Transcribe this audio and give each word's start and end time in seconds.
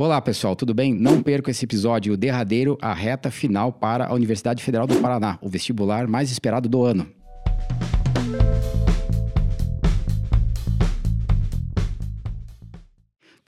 Olá, 0.00 0.20
pessoal, 0.22 0.54
tudo 0.54 0.72
bem? 0.72 0.94
Não 0.94 1.20
perca 1.20 1.50
esse 1.50 1.64
episódio, 1.64 2.14
o 2.14 2.16
derradeiro, 2.16 2.78
a 2.80 2.94
reta 2.94 3.32
final 3.32 3.72
para 3.72 4.06
a 4.06 4.14
Universidade 4.14 4.62
Federal 4.62 4.86
do 4.86 4.94
Paraná, 5.00 5.36
o 5.42 5.48
vestibular 5.48 6.06
mais 6.06 6.30
esperado 6.30 6.68
do 6.68 6.84
ano. 6.84 7.04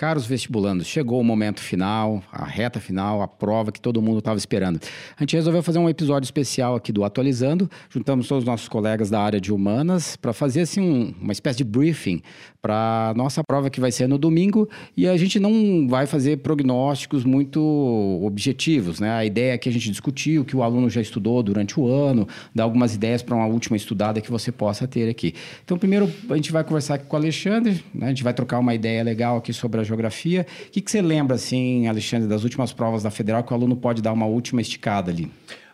Caros 0.00 0.24
vestibulandos, 0.24 0.86
chegou 0.86 1.20
o 1.20 1.22
momento 1.22 1.60
final, 1.60 2.22
a 2.32 2.46
reta 2.46 2.80
final, 2.80 3.20
a 3.20 3.28
prova 3.28 3.70
que 3.70 3.78
todo 3.78 4.00
mundo 4.00 4.18
estava 4.18 4.38
esperando. 4.38 4.80
A 5.14 5.22
gente 5.22 5.36
resolveu 5.36 5.62
fazer 5.62 5.78
um 5.78 5.90
episódio 5.90 6.26
especial 6.26 6.74
aqui 6.74 6.90
do 6.90 7.04
Atualizando. 7.04 7.70
Juntamos 7.90 8.26
todos 8.26 8.42
os 8.42 8.48
nossos 8.48 8.66
colegas 8.66 9.10
da 9.10 9.20
área 9.20 9.38
de 9.38 9.52
humanas 9.52 10.16
para 10.16 10.32
fazer 10.32 10.62
assim 10.62 10.80
um, 10.80 11.14
uma 11.20 11.32
espécie 11.32 11.58
de 11.58 11.64
briefing 11.64 12.22
para 12.60 13.12
nossa 13.16 13.42
prova 13.42 13.70
que 13.70 13.80
vai 13.80 13.90
ser 13.90 14.06
no 14.06 14.18
domingo 14.18 14.68
e 14.96 15.06
a 15.06 15.16
gente 15.16 15.40
não 15.40 15.86
vai 15.88 16.06
fazer 16.06 16.38
prognósticos 16.38 17.24
muito 17.24 17.60
objetivos, 18.22 19.00
né? 19.00 19.10
A 19.10 19.24
ideia 19.24 19.54
é 19.54 19.58
que 19.58 19.68
a 19.68 19.72
gente 19.72 19.90
discutiu, 19.90 20.44
que 20.44 20.56
o 20.56 20.62
aluno 20.62 20.90
já 20.90 21.00
estudou 21.00 21.42
durante 21.42 21.78
o 21.78 21.86
ano, 21.86 22.28
dar 22.54 22.64
algumas 22.64 22.94
ideias 22.94 23.22
para 23.22 23.34
uma 23.34 23.46
última 23.46 23.76
estudada 23.76 24.20
que 24.20 24.30
você 24.30 24.52
possa 24.52 24.86
ter 24.86 25.08
aqui. 25.08 25.34
Então, 25.64 25.78
primeiro 25.78 26.10
a 26.28 26.36
gente 26.36 26.52
vai 26.52 26.62
conversar 26.62 26.94
aqui 26.94 27.06
com 27.06 27.16
o 27.16 27.18
Alexandre, 27.18 27.82
né? 27.94 28.06
a 28.06 28.08
gente 28.10 28.22
vai 28.22 28.34
trocar 28.34 28.58
uma 28.58 28.74
ideia 28.74 29.02
legal 29.02 29.38
aqui 29.38 29.52
sobre 29.52 29.80
a 29.80 29.84
geografia. 29.84 30.46
O 30.66 30.70
que, 30.70 30.80
que 30.80 30.90
você 30.90 31.00
lembra, 31.00 31.36
assim, 31.36 31.86
Alexandre, 31.86 32.28
das 32.28 32.44
últimas 32.44 32.72
provas 32.72 33.02
da 33.02 33.10
Federal 33.10 33.42
que 33.42 33.52
o 33.52 33.56
aluno 33.56 33.76
pode 33.76 34.02
dar 34.02 34.12
uma 34.12 34.26
última 34.26 34.60
esticada 34.60 35.10
ali? 35.10 35.30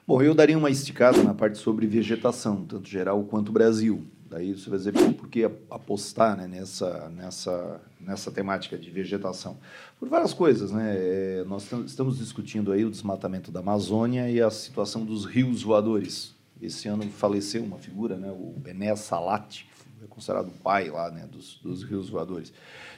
Bom, 0.06 0.22
eu 0.22 0.34
daria 0.34 0.56
uma 0.56 0.70
esticada 0.70 1.20
na 1.22 1.34
parte 1.34 1.58
sobre 1.58 1.84
vegetação, 1.86 2.64
tanto 2.64 2.88
geral 2.88 3.24
quanto 3.24 3.50
Brasil. 3.50 4.04
Daí 4.36 4.52
você 4.52 4.68
vai 4.68 4.78
dizer 4.78 4.92
por 5.14 5.30
que 5.30 5.44
apostar 5.70 6.36
né, 6.36 6.46
nessa, 6.46 7.08
nessa, 7.08 7.80
nessa 7.98 8.30
temática 8.30 8.76
de 8.76 8.90
vegetação. 8.90 9.56
Por 9.98 10.10
várias 10.10 10.34
coisas, 10.34 10.70
né? 10.70 10.94
É, 10.94 11.44
nós 11.46 11.72
estamos 11.86 12.18
discutindo 12.18 12.70
aí 12.70 12.84
o 12.84 12.90
desmatamento 12.90 13.50
da 13.50 13.60
Amazônia 13.60 14.28
e 14.28 14.42
a 14.42 14.50
situação 14.50 15.06
dos 15.06 15.24
rios 15.24 15.62
voadores. 15.62 16.34
Esse 16.60 16.86
ano 16.86 17.04
faleceu 17.04 17.64
uma 17.64 17.78
figura, 17.78 18.18
né, 18.18 18.30
o 18.30 18.52
Bené 18.58 18.94
Salat, 18.94 19.64
que 19.98 20.04
é 20.04 20.06
considerado 20.06 20.48
o 20.48 20.62
pai 20.62 20.90
lá, 20.90 21.10
né, 21.10 21.26
dos, 21.32 21.58
dos 21.62 21.82
rios 21.82 22.10
voadores. 22.10 22.52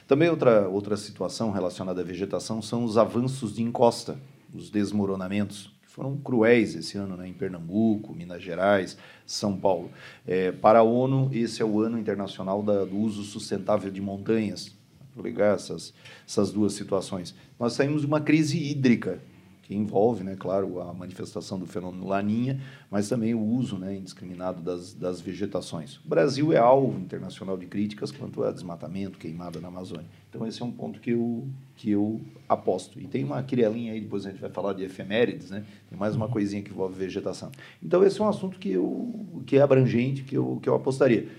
Também 0.09 0.27
outra, 0.27 0.67
outra 0.67 0.97
situação 0.97 1.51
relacionada 1.51 2.01
à 2.01 2.03
vegetação 2.03 2.61
são 2.61 2.83
os 2.83 2.97
avanços 2.97 3.55
de 3.55 3.63
encosta, 3.63 4.19
os 4.53 4.69
desmoronamentos, 4.69 5.71
foram 5.99 6.15
cruéis 6.15 6.75
esse 6.75 6.97
ano 6.97 7.17
né, 7.17 7.27
em 7.27 7.33
Pernambuco, 7.33 8.15
Minas 8.15 8.41
Gerais, 8.41 8.97
São 9.25 9.57
Paulo. 9.59 9.91
É, 10.25 10.49
para 10.49 10.79
a 10.79 10.81
ONU, 10.81 11.29
esse 11.33 11.61
é 11.61 11.65
o 11.65 11.81
ano 11.81 11.99
internacional 11.99 12.63
da, 12.63 12.85
do 12.85 12.95
uso 12.95 13.21
sustentável 13.23 13.91
de 13.91 13.99
montanhas, 13.99 14.73
ligar 15.21 15.55
essas, 15.55 15.93
essas 16.25 16.53
duas 16.53 16.71
situações. 16.71 17.35
Nós 17.59 17.73
saímos 17.73 17.99
de 17.99 18.07
uma 18.07 18.21
crise 18.21 18.57
hídrica 18.57 19.19
que 19.69 19.75
envolve, 19.75 20.23
né, 20.23 20.35
claro, 20.35 20.81
a 20.81 20.91
manifestação 20.91 21.59
do 21.59 21.67
fenômeno 21.67 22.07
Laninha, 22.07 22.59
mas 22.89 23.07
também 23.07 23.35
o 23.35 23.39
uso 23.39 23.77
né, 23.77 23.95
indiscriminado 23.95 24.63
das, 24.63 24.95
das 24.95 25.21
vegetações. 25.21 25.97
O 25.97 26.09
Brasil 26.09 26.51
é 26.51 26.57
alvo 26.57 26.99
internacional 26.99 27.55
de 27.55 27.67
críticas 27.67 28.11
quanto 28.11 28.43
a 28.43 28.51
desmatamento, 28.51 29.19
queimada 29.19 29.59
na 29.59 29.67
Amazônia. 29.67 30.07
Então, 30.27 30.47
esse 30.47 30.59
é 30.59 30.65
um 30.65 30.71
ponto 30.71 30.99
que 30.99 31.11
eu, 31.11 31.47
que 31.75 31.91
eu 31.91 32.19
aposto. 32.47 32.99
E 32.99 33.05
tem 33.05 33.23
uma 33.23 33.43
quirelinha 33.43 33.93
aí, 33.93 34.01
depois 34.01 34.25
a 34.25 34.31
gente 34.31 34.41
vai 34.41 34.49
falar 34.49 34.73
de 34.73 34.83
efemérides, 34.83 35.51
né? 35.51 35.63
tem 35.87 35.99
mais 35.99 36.15
uma 36.15 36.27
coisinha 36.27 36.63
que 36.63 36.71
envolve 36.71 36.97
vegetação. 36.97 37.51
Então, 37.83 38.03
esse 38.03 38.19
é 38.19 38.23
um 38.23 38.27
assunto 38.27 38.57
que, 38.57 38.71
eu, 38.71 39.13
que 39.45 39.57
é 39.57 39.61
abrangente, 39.61 40.23
que 40.23 40.35
eu, 40.35 40.57
que 40.63 40.67
eu 40.67 40.73
apostaria. 40.73 41.29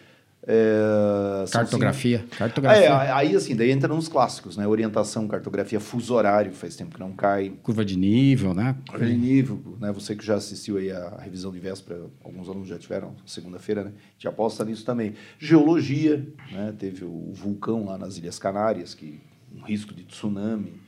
É, 0.46 1.44
cartografia. 1.52 2.24
cartografia. 2.36 2.84
É, 2.84 3.12
aí 3.12 3.36
assim, 3.36 3.54
daí 3.54 3.70
entra 3.70 3.94
nos 3.94 4.08
clássicos, 4.08 4.56
né? 4.56 4.66
Orientação, 4.66 5.28
cartografia, 5.28 5.78
fuso 5.78 6.14
horário, 6.14 6.52
faz 6.52 6.74
tempo 6.74 6.94
que 6.94 7.00
não 7.00 7.12
cai. 7.12 7.52
Curva 7.62 7.84
de 7.84 7.96
nível, 7.96 8.54
né? 8.54 8.74
Curva 8.88 9.04
de 9.04 9.16
nível, 9.16 9.76
né? 9.78 9.92
Você 9.92 10.16
que 10.16 10.24
já 10.24 10.36
assistiu 10.36 10.78
aí 10.78 10.90
a 10.90 11.18
revisão 11.20 11.52
de 11.52 11.58
véspera, 11.58 12.06
alguns 12.24 12.48
alunos 12.48 12.68
já 12.68 12.78
tiveram 12.78 13.14
segunda-feira, 13.26 13.84
né? 13.84 13.92
Te 14.18 14.26
aposta 14.28 14.64
nisso 14.64 14.84
também. 14.84 15.14
Geologia, 15.38 16.26
né? 16.50 16.74
Teve 16.78 17.04
o 17.04 17.32
vulcão 17.32 17.84
lá 17.84 17.98
nas 17.98 18.16
Ilhas 18.16 18.38
Canárias, 18.38 18.94
que 18.94 19.20
um 19.54 19.62
risco 19.62 19.92
de 19.92 20.04
tsunami 20.04 20.80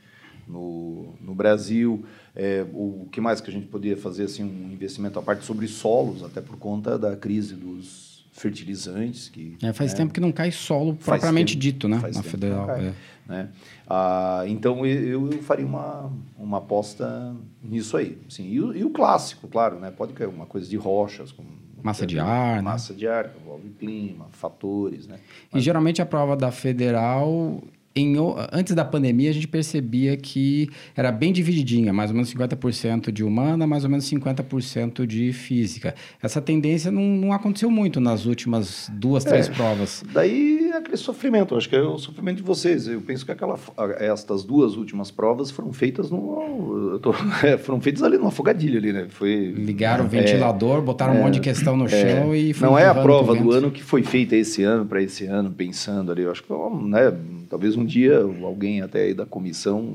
no, 0.47 1.13
no 1.21 1.35
Brasil. 1.35 2.03
É, 2.35 2.65
o 2.73 3.07
que 3.11 3.21
mais 3.21 3.39
que 3.39 3.51
a 3.51 3.53
gente 3.53 3.67
poderia 3.67 3.97
fazer 3.97 4.23
assim 4.23 4.43
um 4.43 4.71
investimento 4.71 5.19
à 5.19 5.21
parte 5.21 5.45
sobre 5.45 5.67
solos, 5.67 6.23
até 6.23 6.41
por 6.41 6.57
conta 6.57 6.97
da 6.97 7.15
crise 7.15 7.53
dos 7.53 8.12
fertilizantes. 8.33 9.29
Que, 9.29 9.55
é, 9.61 9.71
faz 9.71 9.91
né? 9.91 9.97
tempo 9.99 10.13
que 10.13 10.19
não 10.19 10.31
cai 10.31 10.51
solo 10.51 10.95
propriamente 10.95 11.53
tempo, 11.53 11.61
dito, 11.61 11.87
né? 11.87 12.01
Na 12.13 12.23
federal. 12.23 12.67
Cai, 12.67 12.87
é. 12.87 12.93
né? 13.25 13.49
Ah, 13.87 14.43
então 14.47 14.85
eu, 14.85 15.31
eu 15.31 15.43
faria 15.43 15.65
uma, 15.65 16.11
uma 16.37 16.57
aposta 16.57 17.33
nisso 17.63 17.95
aí. 17.95 18.17
Sim. 18.27 18.49
E, 18.49 18.59
o, 18.59 18.75
e 18.75 18.83
o 18.83 18.89
clássico, 18.89 19.47
claro, 19.47 19.79
né? 19.79 19.91
Pode 19.91 20.13
cair 20.13 20.27
uma 20.27 20.45
coisa 20.45 20.67
de 20.67 20.75
rochas, 20.75 21.31
como 21.31 21.47
massa 21.81 22.05
de 22.05 22.17
ar, 22.17 22.57
né? 22.57 22.61
massa 22.61 22.93
né? 22.93 22.99
de 22.99 23.07
ar, 23.07 23.29
envolve 23.41 23.69
clima, 23.71 24.27
fatores, 24.31 25.07
né? 25.07 25.19
Mas... 25.51 25.61
E 25.61 25.65
geralmente 25.65 26.01
a 26.01 26.05
prova 26.05 26.35
da 26.35 26.51
federal 26.51 27.61
em, 27.95 28.15
antes 28.51 28.73
da 28.73 28.83
pandemia, 28.83 29.29
a 29.29 29.33
gente 29.33 29.47
percebia 29.47 30.17
que 30.17 30.69
era 30.95 31.11
bem 31.11 31.31
divididinha, 31.31 31.93
mais 31.93 32.09
ou 32.09 32.15
menos 32.15 32.33
50% 32.33 33.11
de 33.11 33.23
humana, 33.23 33.67
mais 33.67 33.83
ou 33.83 33.89
menos 33.89 34.05
50% 34.09 35.05
de 35.05 35.31
física. 35.31 35.93
Essa 36.21 36.41
tendência 36.41 36.91
não, 36.91 37.03
não 37.03 37.33
aconteceu 37.33 37.69
muito 37.69 37.99
nas 37.99 38.25
últimas 38.25 38.89
duas, 38.93 39.23
três 39.23 39.47
é, 39.47 39.51
provas. 39.51 40.03
Daí 40.13 40.62
aquele 40.77 40.97
sofrimento, 40.97 41.55
acho 41.55 41.69
que 41.69 41.75
é 41.75 41.81
o 41.81 41.99
sofrimento 41.99 42.37
de 42.37 42.43
vocês. 42.43 42.87
Eu 42.87 43.01
penso 43.01 43.25
que 43.25 43.31
aquela, 43.31 43.59
estas 43.99 44.43
duas 44.43 44.75
últimas 44.75 45.11
provas 45.11 45.51
foram 45.51 45.71
feitas 45.71 46.09
no, 46.09 46.99
tô, 46.99 47.13
é, 47.45 47.57
foram 47.57 47.79
feitas 47.79 48.01
ali 48.01 48.17
numa 48.17 48.31
fogadilha 48.31 48.79
ali, 48.79 48.91
né? 48.91 49.05
Foi, 49.09 49.53
Ligaram 49.55 50.05
o 50.05 50.07
ventilador, 50.07 50.81
botaram 50.81 51.13
um 51.15 51.23
monte 51.23 51.35
de 51.35 51.39
é, 51.41 51.43
questão 51.43 51.77
no 51.77 51.85
é. 51.85 51.89
chão 51.89 52.35
e 52.35 52.55
Não 52.59 52.77
é 52.77 52.87
a 52.87 52.95
prova 52.95 53.35
do 53.35 53.51
ano 53.51 53.69
que 53.69 53.83
foi 53.83 54.01
feita 54.01 54.35
esse 54.35 54.63
ano 54.63 54.85
para 54.85 55.01
esse 55.01 55.25
ano, 55.25 55.51
pensando 55.51 56.11
ali. 56.11 56.23
Eu 56.23 56.31
acho 56.31 56.43
que, 56.43 56.51
né, 56.51 57.13
talvez 57.49 57.75
um 57.75 57.83
um 57.83 57.85
dia 57.85 58.21
alguém 58.41 58.81
até 58.81 59.03
aí 59.03 59.13
da 59.13 59.25
comissão 59.25 59.93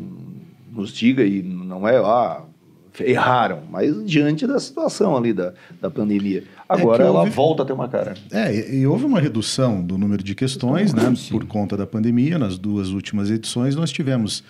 nos 0.71 0.93
diga 0.93 1.25
e 1.25 1.43
não 1.43 1.89
é, 1.89 1.97
ah, 1.97 2.43
erraram, 3.01 3.63
mas 3.71 4.05
diante 4.05 4.47
da 4.47 4.61
situação 4.61 5.17
ali 5.17 5.33
da, 5.33 5.55
da 5.81 5.91
pandemia. 5.91 6.45
Agora 6.69 7.03
é 7.03 7.07
ela 7.07 7.21
houve, 7.21 7.31
volta 7.31 7.63
a 7.63 7.67
ter 7.67 7.73
uma 7.73 7.89
cara. 7.89 8.15
É, 8.31 8.75
e, 8.75 8.87
houve 8.87 9.05
uma 9.05 9.21
redução 9.21 9.83
do 9.83 9.97
número 9.97 10.23
de 10.23 10.35
questões, 10.35 10.93
né, 10.93 11.03
por 11.31 11.47
conta 11.47 11.77
da 11.77 11.87
pandemia. 11.87 12.39
Nas 12.39 12.59
duas 12.59 12.91
últimas 12.91 13.31
edições 13.31 13.75
nós 13.75 13.91
tivemos 13.91 14.45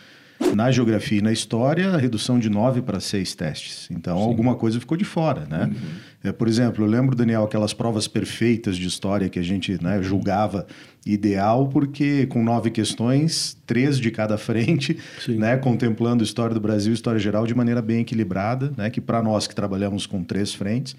na 0.54 0.70
geografia 0.70 1.18
e 1.18 1.22
na 1.22 1.32
história, 1.32 1.90
a 1.90 1.96
redução 1.96 2.38
de 2.38 2.48
nove 2.48 2.80
para 2.80 3.00
seis 3.00 3.34
testes. 3.34 3.88
Então, 3.90 4.16
Sim. 4.18 4.24
alguma 4.24 4.54
coisa 4.54 4.78
ficou 4.78 4.96
de 4.96 5.04
fora, 5.04 5.46
né? 5.46 5.64
Uhum. 5.64 6.30
É, 6.30 6.32
por 6.32 6.48
exemplo, 6.48 6.84
eu 6.84 6.88
lembro, 6.88 7.14
Daniel, 7.14 7.44
aquelas 7.44 7.72
provas 7.72 8.08
perfeitas 8.08 8.76
de 8.76 8.86
história 8.86 9.28
que 9.28 9.38
a 9.38 9.42
gente 9.42 9.82
né, 9.82 10.02
julgava 10.02 10.66
ideal, 11.06 11.68
porque 11.68 12.26
com 12.26 12.42
nove 12.42 12.70
questões, 12.70 13.56
três 13.66 13.98
de 13.98 14.10
cada 14.10 14.36
frente, 14.38 14.98
né, 15.28 15.56
contemplando 15.56 16.22
a 16.22 16.24
história 16.24 16.54
do 16.54 16.60
Brasil 16.60 16.92
e 16.92 16.94
história 16.94 17.20
geral 17.20 17.46
de 17.46 17.54
maneira 17.54 17.80
bem 17.80 18.00
equilibrada, 18.00 18.72
né, 18.76 18.90
que 18.90 19.00
para 19.00 19.22
nós 19.22 19.46
que 19.46 19.54
trabalhamos 19.54 20.06
com 20.06 20.22
três 20.22 20.52
frentes, 20.52 20.96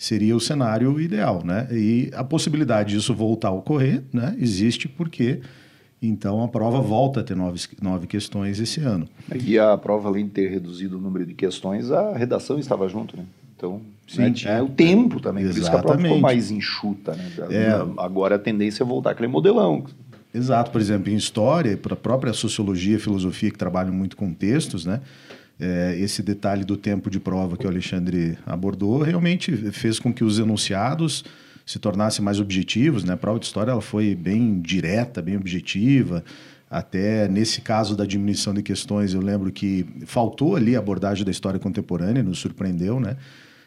seria 0.00 0.34
o 0.34 0.40
cenário 0.40 0.98
ideal. 0.98 1.42
Né? 1.44 1.68
E 1.70 2.10
a 2.14 2.24
possibilidade 2.24 2.94
disso 2.94 3.14
voltar 3.14 3.48
a 3.48 3.52
ocorrer 3.52 4.02
né, 4.10 4.34
existe 4.40 4.88
porque 4.88 5.40
então 6.02 6.42
a 6.42 6.48
prova 6.48 6.80
volta 6.80 7.20
a 7.20 7.22
ter 7.22 7.36
nove, 7.36 7.60
nove 7.82 8.06
questões 8.06 8.58
esse 8.58 8.80
ano. 8.80 9.06
E 9.44 9.58
a 9.58 9.76
prova, 9.76 10.08
além 10.08 10.24
de 10.24 10.30
ter 10.30 10.50
reduzido 10.50 10.96
o 10.96 11.00
número 11.00 11.26
de 11.26 11.34
questões, 11.34 11.90
a 11.90 12.16
redação 12.16 12.58
estava 12.58 12.88
junto, 12.88 13.14
né? 13.18 13.24
Então, 13.54 13.82
Sim, 14.08 14.22
né, 14.22 14.30
tinha 14.30 14.64
o 14.64 14.70
tempo 14.70 15.20
também, 15.20 15.44
Exatamente. 15.44 15.52
por 15.52 15.60
isso 15.60 15.70
que 15.70 15.76
a 15.76 15.82
prova 15.82 16.02
ficou 16.02 16.18
mais 16.18 16.50
enxuta, 16.50 17.14
né? 17.14 17.30
É, 17.50 18.02
Agora 18.02 18.36
a 18.36 18.38
tendência 18.38 18.82
é 18.82 18.86
voltar 18.86 19.10
aquele 19.10 19.28
modelão. 19.28 19.84
Exato, 20.32 20.70
por 20.70 20.80
exemplo, 20.80 21.12
em 21.12 21.16
história, 21.16 21.76
para 21.76 21.92
a 21.92 21.96
própria 21.96 22.32
sociologia 22.32 22.96
e 22.96 22.98
filosofia, 22.98 23.50
que 23.50 23.58
trabalham 23.58 23.92
muito 23.92 24.16
com 24.16 24.32
textos, 24.32 24.86
né? 24.86 25.02
É, 25.60 25.94
esse 25.98 26.22
detalhe 26.22 26.64
do 26.64 26.76
tempo 26.76 27.10
de 27.10 27.20
prova 27.20 27.56
que 27.56 27.66
o 27.66 27.68
Alexandre 27.68 28.38
abordou 28.46 29.02
realmente 29.02 29.54
fez 29.72 29.98
com 29.98 30.12
que 30.12 30.24
os 30.24 30.38
enunciados 30.38 31.24
se 31.66 31.78
tornassem 31.78 32.24
mais 32.24 32.40
objetivos, 32.40 33.04
né? 33.04 33.12
A 33.12 33.16
prova 33.16 33.38
de 33.38 33.46
história 33.46 33.70
ela 33.70 33.82
foi 33.82 34.14
bem 34.14 34.60
direta, 34.60 35.20
bem 35.20 35.36
objetiva. 35.36 36.24
Até 36.68 37.28
nesse 37.28 37.60
caso 37.60 37.96
da 37.96 38.06
diminuição 38.06 38.54
de 38.54 38.62
questões, 38.62 39.12
eu 39.12 39.20
lembro 39.20 39.52
que 39.52 39.86
faltou 40.06 40.56
ali 40.56 40.74
a 40.74 40.78
abordagem 40.78 41.24
da 41.24 41.30
história 41.30 41.60
contemporânea, 41.60 42.22
nos 42.22 42.38
surpreendeu, 42.38 42.98
né? 42.98 43.16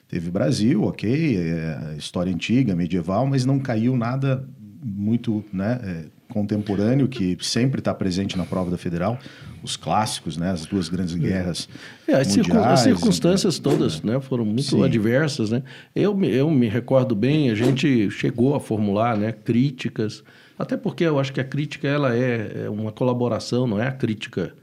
Teve 0.08 0.30
Brasil, 0.30 0.84
ok, 0.84 1.38
é, 1.38 1.96
história 1.98 2.34
antiga, 2.34 2.76
medieval, 2.76 3.26
mas 3.28 3.46
não 3.46 3.60
caiu 3.60 3.96
nada 3.96 4.48
muito 4.84 5.44
né, 5.52 5.80
é, 5.84 6.06
contemporâneo 6.34 7.08
que 7.08 7.38
sempre 7.42 7.80
está 7.80 7.94
presente 7.94 8.36
na 8.36 8.44
prova 8.44 8.72
da 8.72 8.78
federal, 8.78 9.20
os 9.62 9.78
clássicos, 9.78 10.36
né, 10.36 10.50
as 10.50 10.66
duas 10.66 10.90
grandes 10.90 11.14
guerras 11.14 11.70
é, 12.08 12.16
as, 12.16 12.36
mundiais, 12.36 12.66
as 12.66 12.80
circunstâncias 12.80 13.60
então, 13.60 13.72
todas 13.72 14.02
né, 14.02 14.20
foram 14.20 14.44
muito 14.44 14.64
Sim. 14.64 14.84
adversas. 14.84 15.52
Né? 15.52 15.62
Eu, 15.96 16.22
eu 16.24 16.50
me 16.50 16.68
recordo 16.68 17.16
bem, 17.16 17.52
a 17.52 17.56
gente 17.56 18.10
chegou 18.10 18.56
a 18.56 18.60
formular 18.60 19.16
né, 19.16 19.32
críticas, 19.32 20.24
até 20.58 20.76
porque 20.76 21.04
eu 21.04 21.20
acho 21.20 21.32
que 21.32 21.40
a 21.40 21.46
crítica 21.46 21.88
ela 21.88 22.16
é, 22.16 22.64
é 22.66 22.70
uma 22.70 22.92
colaboração, 22.92 23.68
não 23.68 23.80
é 23.80 23.88
a 23.88 23.92
crítica 23.92 24.54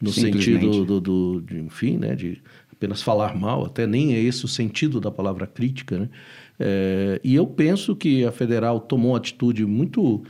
no 0.00 0.12
sentido 0.12 0.84
do, 0.84 1.00
do 1.00 1.40
de, 1.40 1.58
enfim, 1.60 1.96
né, 1.96 2.14
de 2.14 2.42
apenas 2.70 3.00
falar 3.00 3.34
mal, 3.34 3.64
até 3.64 3.86
nem 3.86 4.14
é 4.14 4.20
esse 4.20 4.44
o 4.44 4.48
sentido 4.48 5.00
da 5.00 5.10
palavra 5.10 5.46
crítica, 5.46 5.98
né? 5.98 6.08
É, 6.58 7.20
e 7.22 7.34
eu 7.34 7.46
penso 7.46 7.94
que 7.94 8.24
a 8.24 8.32
federal 8.32 8.80
tomou 8.80 9.12
uma 9.12 9.18
atitude 9.18 9.64
muito 9.66 10.22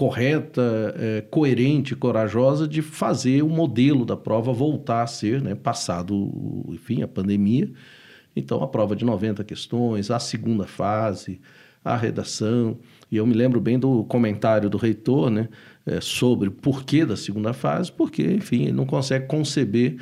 correta, 0.00 0.94
é, 0.96 1.20
coerente, 1.20 1.94
corajosa 1.94 2.66
de 2.66 2.80
fazer 2.80 3.42
o 3.42 3.50
modelo 3.50 4.06
da 4.06 4.16
prova 4.16 4.50
voltar 4.50 5.02
a 5.02 5.06
ser, 5.06 5.42
né, 5.42 5.54
passado, 5.54 6.32
enfim, 6.70 7.02
a 7.02 7.06
pandemia. 7.06 7.70
Então, 8.34 8.62
a 8.62 8.66
prova 8.66 8.96
de 8.96 9.04
90 9.04 9.44
questões, 9.44 10.10
a 10.10 10.18
segunda 10.18 10.66
fase, 10.66 11.38
a 11.84 11.98
redação. 11.98 12.78
E 13.12 13.18
eu 13.18 13.26
me 13.26 13.34
lembro 13.34 13.60
bem 13.60 13.78
do 13.78 14.02
comentário 14.04 14.70
do 14.70 14.78
reitor, 14.78 15.28
né, 15.28 15.50
é, 15.84 16.00
sobre 16.00 16.48
o 16.48 16.52
porquê 16.52 17.04
da 17.04 17.14
segunda 17.14 17.52
fase, 17.52 17.92
porque, 17.92 18.22
enfim, 18.22 18.62
ele 18.62 18.72
não 18.72 18.86
consegue 18.86 19.26
conceber 19.26 19.98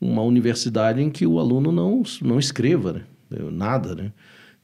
uma 0.00 0.22
universidade 0.22 1.02
em 1.02 1.10
que 1.10 1.26
o 1.26 1.40
aluno 1.40 1.72
não, 1.72 2.04
não 2.22 2.38
escreva 2.38 2.92
né, 2.92 3.02
nada, 3.50 3.96
né? 3.96 4.12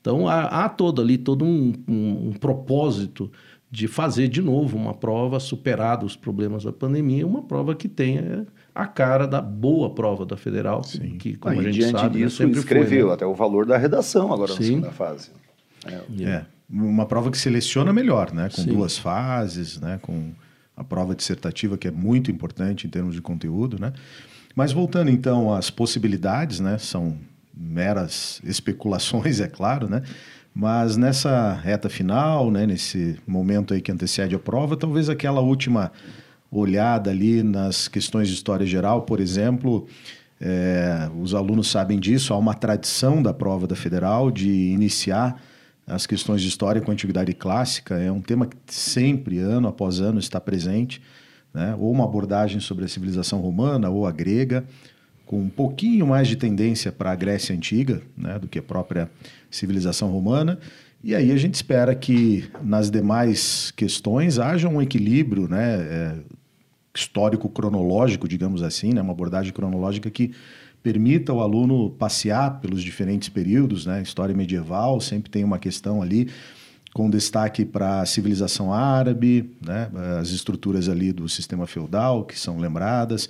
Então, 0.01 0.29
há, 0.29 0.43
há 0.45 0.69
todo 0.69 1.03
ali, 1.03 1.19
todo 1.19 1.45
um, 1.45 1.73
um, 1.89 2.29
um, 2.29 2.33
propósito 2.35 3.29
de 3.77 3.87
fazer 3.87 4.29
de 4.29 4.41
novo 4.41 4.75
uma 4.75 4.95
prova, 4.95 5.39
superado 5.39 6.07
os 6.07 6.17
problemas 6.17 6.65
da 6.65 6.73
pandemia, 6.73 7.27
uma 7.27 7.43
prova 7.43 7.75
que 7.75 7.87
tenha 7.87 8.47
a 8.75 8.87
cara 8.87 9.27
da 9.27 9.43
boa 9.43 9.95
prova 9.95 10.25
da 10.25 10.35
Federal, 10.35 10.83
Sim. 10.83 11.19
que, 11.19 11.37
como 11.37 11.53
Aí, 11.53 11.61
a 11.61 11.63
gente 11.65 11.75
diante 11.81 12.01
sabe, 12.01 12.19
né, 12.19 12.25
disso, 12.25 12.47
né, 12.47 12.53
escreveu 12.53 13.01
foi, 13.01 13.09
né? 13.09 13.15
até 13.15 13.27
o 13.27 13.35
valor 13.35 13.67
da 13.67 13.77
redação 13.77 14.33
agora 14.33 14.51
Sim. 14.53 14.59
na 14.59 14.65
segunda 14.65 14.91
fase. 14.93 15.31
É. 15.85 16.23
é. 16.25 16.47
uma 16.71 17.05
prova 17.05 17.31
que 17.31 17.37
seleciona 17.37 17.93
melhor, 17.93 18.33
né? 18.33 18.49
Com 18.49 18.63
Sim. 18.63 18.73
duas 18.73 18.97
fases, 18.97 19.79
né? 19.79 19.99
Com 20.01 20.33
a 20.75 20.83
prova 20.83 21.15
dissertativa, 21.15 21.77
que 21.77 21.87
é 21.87 21.91
muito 21.91 22.31
importante 22.31 22.87
em 22.87 22.91
termos 22.91 23.15
de 23.15 23.21
conteúdo, 23.21 23.79
né? 23.79 23.93
Mas 24.55 24.73
voltando 24.73 25.11
então 25.11 25.53
às 25.53 25.69
possibilidades, 25.69 26.61
né? 26.61 26.79
São 26.79 27.19
meras 27.55 28.41
especulações, 28.43 29.39
é 29.39 29.49
claro, 29.49 29.87
né? 29.87 30.01
Mas 30.59 30.97
nessa 30.97 31.53
reta 31.53 31.87
final, 31.87 32.51
né, 32.51 32.65
nesse 32.65 33.19
momento 33.27 33.75
aí 33.75 33.83
que 33.83 33.93
antecede 33.93 34.35
a 34.35 34.39
prova, 34.39 34.75
talvez 34.75 35.11
aquela 35.11 35.43
última 35.43 35.93
olhada 36.51 37.11
ali 37.11 37.43
nas 37.43 37.89
questões 37.89 38.27
de 38.27 38.33
história 38.33 38.65
geral, 38.65 39.03
por 39.03 39.21
exemplo, 39.21 39.87
é, 40.41 41.11
os 41.21 41.35
alunos 41.35 41.69
sabem 41.69 42.01
disso, 42.01 42.33
há 42.33 42.39
uma 42.39 42.55
tradição 42.55 43.23
da 43.23 43.35
prova 43.35 43.67
da 43.67 43.77
federal 43.77 44.31
de 44.31 44.51
iniciar 44.51 45.39
as 45.87 46.07
questões 46.07 46.41
de 46.41 46.49
história 46.49 46.81
com 46.81 46.91
a 46.91 46.95
antiguidade 46.95 47.35
clássica, 47.35 47.99
é 47.99 48.11
um 48.11 48.23
tema 48.23 48.47
que 48.47 48.57
sempre, 48.69 49.39
ano 49.39 49.69
após 49.69 50.01
ano, 50.01 50.19
está 50.19 50.41
presente, 50.41 51.03
né? 51.53 51.77
ou 51.79 51.93
uma 51.93 52.05
abordagem 52.05 52.61
sobre 52.61 52.87
a 52.87 52.89
civilização 52.89 53.41
romana 53.41 53.91
ou 53.91 54.07
a 54.07 54.11
grega, 54.11 54.65
com 55.27 55.41
um 55.41 55.49
pouquinho 55.49 56.07
mais 56.07 56.29
de 56.29 56.37
tendência 56.37 56.93
para 56.93 57.11
a 57.11 57.17
Grécia 57.17 57.55
Antiga 57.55 58.01
né, 58.17 58.39
do 58.39 58.47
que 58.47 58.61
a 58.61 58.63
própria 58.63 59.11
civilização 59.51 60.09
romana. 60.09 60.59
E 61.03 61.15
aí 61.15 61.33
a 61.33 61.37
gente 61.37 61.55
espera 61.55 61.95
que 61.95 62.49
nas 62.63 62.91
demais 62.91 63.73
questões 63.73 64.39
haja 64.39 64.69
um 64.69 64.81
equilíbrio 64.81 65.49
né, 65.49 65.77
é, 65.81 66.15
histórico-cronológico, 66.95 68.29
digamos 68.29 68.63
assim, 68.63 68.95
né, 68.95 69.03
uma 69.03 69.13
abordagem 69.13 69.53
cronológica 69.53 70.09
que 70.11 70.33
permita 70.83 71.33
ao 71.33 71.41
aluno 71.41 71.91
passear 71.91 72.61
pelos 72.61 72.83
diferentes 72.83 73.29
períodos. 73.29 73.85
Né, 73.85 74.03
história 74.03 74.35
medieval 74.35 75.01
sempre 75.01 75.29
tem 75.29 75.43
uma 75.43 75.59
questão 75.59 76.01
ali 76.01 76.31
com 76.95 77.11
destaque 77.11 77.65
para 77.65 78.01
a 78.01 78.07
civilização 78.07 78.73
árabe, 78.73 79.51
né, 79.61 79.91
as 80.21 80.29
estruturas 80.29 80.89
ali 80.89 81.13
do 81.13 81.29
sistema 81.29 81.67
feudal 81.67 82.25
que 82.25 82.39
são 82.39 82.59
lembradas 82.59 83.29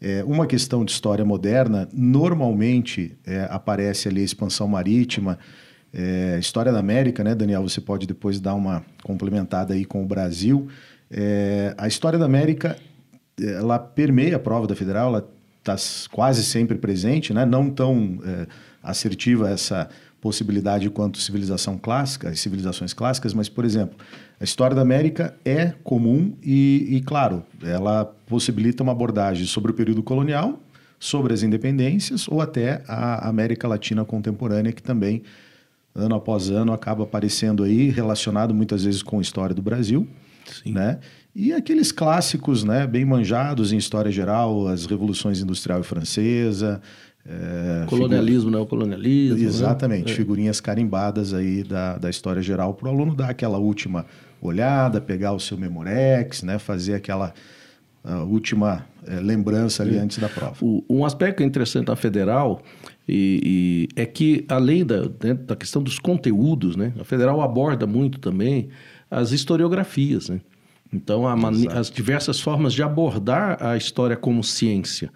é, 0.00 0.22
uma 0.24 0.46
questão 0.46 0.84
de 0.84 0.92
história 0.92 1.24
moderna, 1.24 1.88
normalmente 1.92 3.16
é, 3.26 3.46
aparece 3.50 4.08
ali 4.08 4.20
a 4.20 4.24
expansão 4.24 4.68
marítima, 4.68 5.38
é, 5.92 6.36
história 6.38 6.70
da 6.70 6.78
América, 6.78 7.24
né, 7.24 7.34
Daniel? 7.34 7.62
Você 7.62 7.80
pode 7.80 8.06
depois 8.06 8.38
dar 8.38 8.54
uma 8.54 8.84
complementada 9.02 9.72
aí 9.72 9.84
com 9.84 10.02
o 10.02 10.06
Brasil. 10.06 10.68
É, 11.10 11.74
a 11.78 11.88
história 11.88 12.18
da 12.18 12.26
América, 12.26 12.76
ela 13.40 13.78
permeia 13.78 14.36
a 14.36 14.38
prova 14.38 14.66
da 14.66 14.74
Federal, 14.74 15.08
ela 15.08 15.30
está 15.58 15.76
quase 16.10 16.44
sempre 16.44 16.76
presente, 16.76 17.32
né? 17.32 17.46
Não 17.46 17.70
tão 17.70 18.18
é, 18.24 18.46
assertiva 18.82 19.50
essa 19.50 19.88
possibilidade 20.20 20.88
quanto 20.90 21.18
civilização 21.18 21.78
clássica, 21.78 22.28
as 22.28 22.40
civilizações 22.40 22.92
clássicas, 22.92 23.34
mas, 23.34 23.48
por 23.48 23.64
exemplo, 23.64 23.96
a 24.40 24.44
história 24.44 24.74
da 24.74 24.82
América 24.82 25.36
é 25.44 25.72
comum 25.84 26.34
e, 26.42 26.96
e, 26.96 27.00
claro, 27.00 27.44
ela 27.62 28.04
possibilita 28.04 28.82
uma 28.82 28.92
abordagem 28.92 29.46
sobre 29.46 29.70
o 29.70 29.74
período 29.74 30.02
colonial, 30.02 30.60
sobre 30.98 31.32
as 31.32 31.42
independências 31.42 32.26
ou 32.28 32.40
até 32.40 32.82
a 32.88 33.28
América 33.28 33.68
Latina 33.68 34.04
contemporânea, 34.04 34.72
que 34.72 34.82
também, 34.82 35.22
ano 35.94 36.14
após 36.14 36.50
ano, 36.50 36.72
acaba 36.72 37.04
aparecendo 37.04 37.62
aí, 37.62 37.90
relacionado 37.90 38.54
muitas 38.54 38.84
vezes 38.84 39.02
com 39.02 39.18
a 39.18 39.22
história 39.22 39.54
do 39.54 39.62
Brasil. 39.62 40.08
Sim. 40.62 40.72
Né? 40.72 40.98
E 41.34 41.52
aqueles 41.52 41.92
clássicos 41.92 42.64
né, 42.64 42.86
bem 42.86 43.04
manjados 43.04 43.72
em 43.72 43.76
história 43.76 44.10
geral, 44.10 44.68
as 44.68 44.86
revoluções 44.86 45.40
industrial 45.40 45.80
e 45.80 45.84
francesa, 45.84 46.80
é, 47.28 47.86
Colonialismo, 47.86 48.50
figu... 48.50 48.66
colonialismo. 48.66 49.38
Né? 49.38 49.44
Exatamente, 49.44 50.08
né? 50.10 50.14
figurinhas 50.14 50.60
carimbadas 50.60 51.34
aí 51.34 51.62
da, 51.62 51.98
da 51.98 52.08
história 52.08 52.40
geral 52.40 52.74
para 52.74 52.88
o 52.88 52.90
aluno 52.90 53.14
dar 53.14 53.30
aquela 53.30 53.58
última 53.58 54.06
olhada, 54.40 55.00
pegar 55.00 55.32
o 55.32 55.40
seu 55.40 55.56
Memorex, 55.56 56.42
né, 56.42 56.58
fazer 56.58 56.94
aquela 56.94 57.32
última 58.28 58.86
uh, 59.02 59.20
lembrança 59.20 59.82
ali 59.82 59.96
é. 59.96 60.00
antes 60.00 60.18
da 60.18 60.28
prova. 60.28 60.56
O, 60.62 60.84
um 60.88 61.04
aspecto 61.04 61.42
interessante 61.42 61.86
da 61.86 61.96
federal 61.96 62.62
e, 63.08 63.88
e 63.96 64.00
é 64.00 64.06
que, 64.06 64.44
além 64.48 64.84
da, 64.84 65.02
né, 65.02 65.34
da 65.34 65.56
questão 65.56 65.82
dos 65.82 65.98
conteúdos, 65.98 66.76
né, 66.76 66.92
a 67.00 67.04
federal 67.04 67.40
aborda 67.40 67.86
muito 67.86 68.20
também 68.20 68.68
as 69.10 69.32
historiografias. 69.32 70.28
Né? 70.28 70.40
Então, 70.92 71.24
as 71.72 71.90
diversas 71.90 72.40
formas 72.40 72.72
de 72.72 72.82
abordar 72.82 73.58
a 73.60 73.76
história 73.76 74.16
como 74.16 74.42
ciência. 74.44 75.10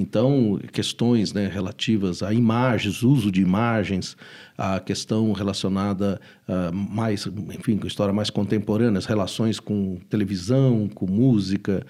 Então, 0.00 0.58
questões 0.72 1.34
né, 1.34 1.46
relativas 1.46 2.22
a 2.22 2.32
imagens, 2.32 3.02
uso 3.02 3.30
de 3.30 3.42
imagens, 3.42 4.16
a 4.56 4.80
questão 4.80 5.30
relacionada 5.32 6.18
uh, 6.48 6.74
mais, 6.74 7.26
enfim, 7.26 7.76
com 7.76 7.86
história 7.86 8.12
mais 8.14 8.30
contemporânea, 8.30 8.96
as 8.96 9.04
relações 9.04 9.60
com 9.60 9.98
televisão, 10.08 10.88
com 10.88 11.06
música, 11.06 11.84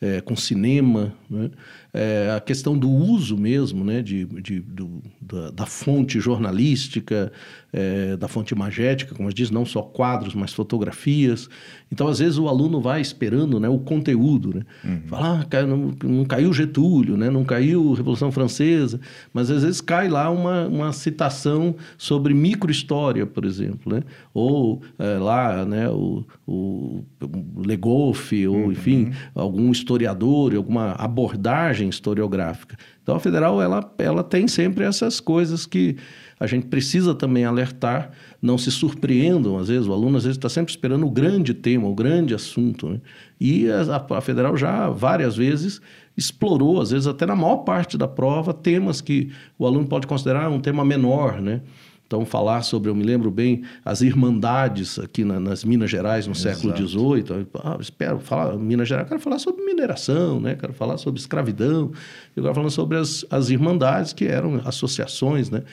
é, 0.00 0.20
com 0.20 0.36
cinema, 0.36 1.12
né? 1.28 1.50
é, 1.96 2.34
a 2.36 2.40
questão 2.40 2.76
do 2.76 2.90
uso 2.90 3.38
mesmo 3.38 3.82
né? 3.82 4.02
de, 4.02 4.26
de 4.26 4.60
do, 4.60 5.02
da, 5.20 5.50
da, 5.50 5.66
fonte 5.66 6.20
jornalística, 6.20 7.32
é, 7.72 8.16
da 8.16 8.28
fonte 8.28 8.52
imagética, 8.52 9.14
como 9.14 9.32
disse, 9.32 9.52
não 9.52 9.64
só 9.64 9.80
quadros, 9.80 10.34
mas 10.34 10.52
fotografias. 10.52 11.48
Então, 11.90 12.08
às 12.08 12.18
vezes, 12.18 12.38
o 12.38 12.48
aluno 12.48 12.80
vai 12.80 13.00
esperando 13.00 13.58
né, 13.58 13.68
o 13.68 13.78
conteúdo. 13.78 14.54
Né? 14.54 14.62
Uhum. 14.84 15.02
Fala, 15.06 15.46
ah, 15.50 15.62
não, 15.66 15.94
não 16.04 16.24
caiu 16.24 16.52
Getúlio, 16.52 17.16
né? 17.16 17.30
não 17.30 17.44
caiu 17.44 17.94
Revolução 17.94 18.30
Francesa, 18.30 19.00
mas 19.32 19.50
às 19.50 19.62
vezes 19.62 19.80
cai 19.80 20.08
lá 20.08 20.30
uma, 20.30 20.66
uma 20.66 20.92
citação 20.92 21.76
sobre 21.96 22.34
microhistória, 22.34 23.24
por 23.24 23.44
exemplo. 23.44 23.94
Né? 23.94 24.02
Ou 24.34 24.82
é, 24.98 25.18
lá 25.18 25.64
né, 25.64 25.88
o, 25.88 26.24
o, 26.46 27.04
o 27.22 27.62
Legoff, 27.64 28.46
ou 28.46 28.56
uhum. 28.56 28.72
enfim, 28.72 29.12
algum 29.34 29.70
historiador, 29.70 30.54
alguma 30.54 30.92
abordagem 31.16 31.88
historiográfica. 31.88 32.76
Então, 33.02 33.16
a 33.16 33.20
federal 33.20 33.62
ela, 33.62 33.90
ela 33.96 34.22
tem 34.22 34.46
sempre 34.46 34.84
essas 34.84 35.18
coisas 35.18 35.64
que 35.64 35.96
a 36.38 36.46
gente 36.46 36.66
precisa 36.66 37.14
também 37.14 37.46
alertar, 37.46 38.10
não 38.42 38.58
se 38.58 38.70
surpreendam, 38.70 39.56
às 39.56 39.68
vezes, 39.68 39.88
o 39.88 39.92
aluno 39.94 40.18
às 40.18 40.24
vezes 40.24 40.36
está 40.36 40.50
sempre 40.50 40.70
esperando 40.70 41.06
o 41.06 41.10
grande 41.10 41.54
tema, 41.54 41.88
o 41.88 41.94
grande 41.94 42.34
assunto. 42.34 42.90
Né? 42.90 43.00
E 43.40 43.70
a, 43.70 44.04
a, 44.10 44.20
federal 44.20 44.54
já 44.54 44.90
várias 44.90 45.34
vezes 45.34 45.80
explorou, 46.14 46.80
às 46.80 46.90
vezes 46.90 47.06
até 47.06 47.24
na 47.24 47.34
maior 47.34 47.58
parte 47.58 47.96
da 47.96 48.06
prova, 48.06 48.52
temas 48.52 49.00
que 49.00 49.30
o 49.58 49.66
aluno 49.66 49.86
pode 49.86 50.06
considerar 50.06 50.50
um 50.50 50.60
tema 50.60 50.84
menor, 50.84 51.40
né? 51.40 51.62
Então, 52.06 52.24
falar 52.24 52.62
sobre, 52.62 52.88
eu 52.88 52.94
me 52.94 53.02
lembro 53.02 53.32
bem, 53.32 53.64
as 53.84 54.00
irmandades 54.00 54.96
aqui 54.96 55.24
na, 55.24 55.40
nas 55.40 55.64
Minas 55.64 55.90
Gerais 55.90 56.24
no 56.26 56.34
Exato. 56.34 56.56
século 56.56 56.76
XVIII. 56.76 57.46
Ah, 57.64 57.76
espero 57.80 58.20
falar, 58.20 58.56
Minas 58.56 58.86
Gerais, 58.86 59.08
quero 59.08 59.20
falar 59.20 59.40
sobre 59.40 59.64
mineração, 59.64 60.38
né? 60.38 60.54
quero 60.54 60.72
falar 60.72 60.98
sobre 60.98 61.20
escravidão. 61.20 61.90
E 62.36 62.38
agora 62.38 62.54
falando 62.54 62.70
sobre 62.70 62.96
as, 62.96 63.26
as 63.28 63.50
irmandades, 63.50 64.12
que 64.12 64.24
eram 64.24 64.60
associações 64.64 65.50
né? 65.50 65.64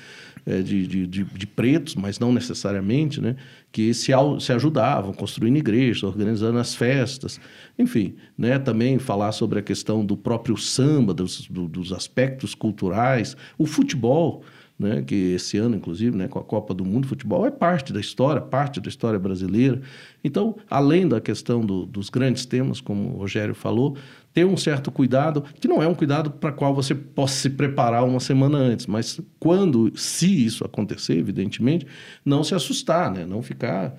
É, 0.45 0.61
de, 0.61 0.85
de, 0.85 1.07
de, 1.07 1.23
de, 1.23 1.47
pretos, 1.47 1.95
mas 1.95 2.19
não 2.19 2.33
necessariamente, 2.33 3.21
né? 3.21 3.37
que 3.71 3.93
se, 3.93 4.11
se 4.41 4.51
ajudavam, 4.51 5.13
construindo 5.13 5.55
igrejas, 5.55 6.03
organizando 6.03 6.59
as 6.59 6.75
festas. 6.75 7.39
Enfim, 7.79 8.15
né? 8.37 8.59
também 8.59 8.99
falar 8.99 9.31
sobre 9.31 9.59
a 9.59 9.61
questão 9.61 10.05
do 10.05 10.17
próprio 10.17 10.57
samba, 10.57 11.13
dos, 11.13 11.47
do, 11.47 11.69
dos 11.69 11.93
aspectos 11.93 12.53
culturais, 12.53 13.37
o 13.57 13.65
futebol 13.65 14.43
né, 14.77 15.01
que 15.01 15.33
esse 15.33 15.57
ano, 15.57 15.75
inclusive, 15.75 16.15
né, 16.15 16.27
com 16.27 16.39
a 16.39 16.43
Copa 16.43 16.73
do 16.73 16.83
Mundo, 16.83 17.07
futebol 17.07 17.45
é 17.45 17.51
parte 17.51 17.93
da 17.93 17.99
história, 17.99 18.41
parte 18.41 18.81
da 18.81 18.89
história 18.89 19.19
brasileira. 19.19 19.81
Então, 20.23 20.55
além 20.69 21.07
da 21.07 21.21
questão 21.21 21.61
do, 21.61 21.85
dos 21.85 22.09
grandes 22.09 22.45
temas, 22.45 22.81
como 22.81 23.13
o 23.13 23.17
Rogério 23.17 23.53
falou, 23.53 23.95
ter 24.33 24.45
um 24.45 24.57
certo 24.57 24.91
cuidado, 24.91 25.43
que 25.59 25.67
não 25.67 25.81
é 25.81 25.87
um 25.87 25.93
cuidado 25.93 26.31
para 26.31 26.51
qual 26.51 26.73
você 26.73 26.95
possa 26.95 27.35
se 27.35 27.49
preparar 27.51 28.03
uma 28.03 28.19
semana 28.19 28.57
antes, 28.57 28.87
mas 28.87 29.19
quando, 29.39 29.91
se 29.95 30.45
isso 30.45 30.65
acontecer, 30.65 31.17
evidentemente, 31.17 31.85
não 32.25 32.43
se 32.43 32.55
assustar, 32.55 33.11
né? 33.11 33.25
não 33.25 33.41
ficar 33.43 33.95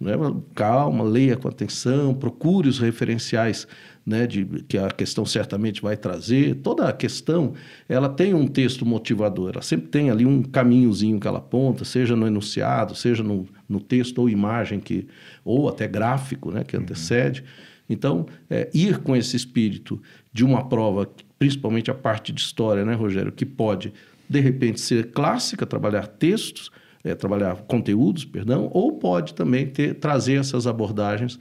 né? 0.00 0.14
calma, 0.54 1.04
leia 1.04 1.36
com 1.36 1.48
atenção, 1.48 2.14
procure 2.14 2.68
os 2.68 2.78
referenciais 2.78 3.66
né, 4.04 4.26
de, 4.26 4.44
que 4.66 4.76
a 4.76 4.90
questão 4.90 5.24
certamente 5.24 5.80
vai 5.80 5.96
trazer. 5.96 6.56
Toda 6.56 6.88
a 6.88 6.92
questão, 6.92 7.54
ela 7.88 8.08
tem 8.08 8.34
um 8.34 8.46
texto 8.46 8.84
motivador, 8.84 9.52
ela 9.52 9.62
sempre 9.62 9.88
tem 9.88 10.10
ali 10.10 10.26
um 10.26 10.42
caminhozinho 10.42 11.20
que 11.20 11.26
ela 11.26 11.38
aponta, 11.38 11.84
seja 11.84 12.16
no 12.16 12.26
enunciado, 12.26 12.94
seja 12.94 13.22
no, 13.22 13.46
no 13.68 13.80
texto 13.80 14.18
ou 14.18 14.28
imagem, 14.28 14.80
que, 14.80 15.06
ou 15.44 15.68
até 15.68 15.86
gráfico, 15.86 16.50
né, 16.50 16.64
que 16.64 16.76
antecede. 16.76 17.44
Então, 17.88 18.26
é, 18.50 18.70
ir 18.74 18.98
com 18.98 19.14
esse 19.14 19.36
espírito 19.36 20.00
de 20.32 20.44
uma 20.44 20.68
prova, 20.68 21.08
principalmente 21.38 21.90
a 21.90 21.94
parte 21.94 22.32
de 22.32 22.40
história, 22.40 22.84
né, 22.84 22.94
Rogério, 22.94 23.30
que 23.30 23.46
pode, 23.46 23.92
de 24.28 24.40
repente, 24.40 24.80
ser 24.80 25.12
clássica, 25.12 25.66
trabalhar 25.66 26.06
textos, 26.06 26.70
é, 27.04 27.14
trabalhar 27.14 27.56
conteúdos, 27.62 28.24
perdão, 28.24 28.70
ou 28.72 28.92
pode 28.92 29.34
também 29.34 29.66
ter, 29.66 29.94
trazer 29.94 30.38
essas 30.38 30.66
abordagens, 30.66 31.38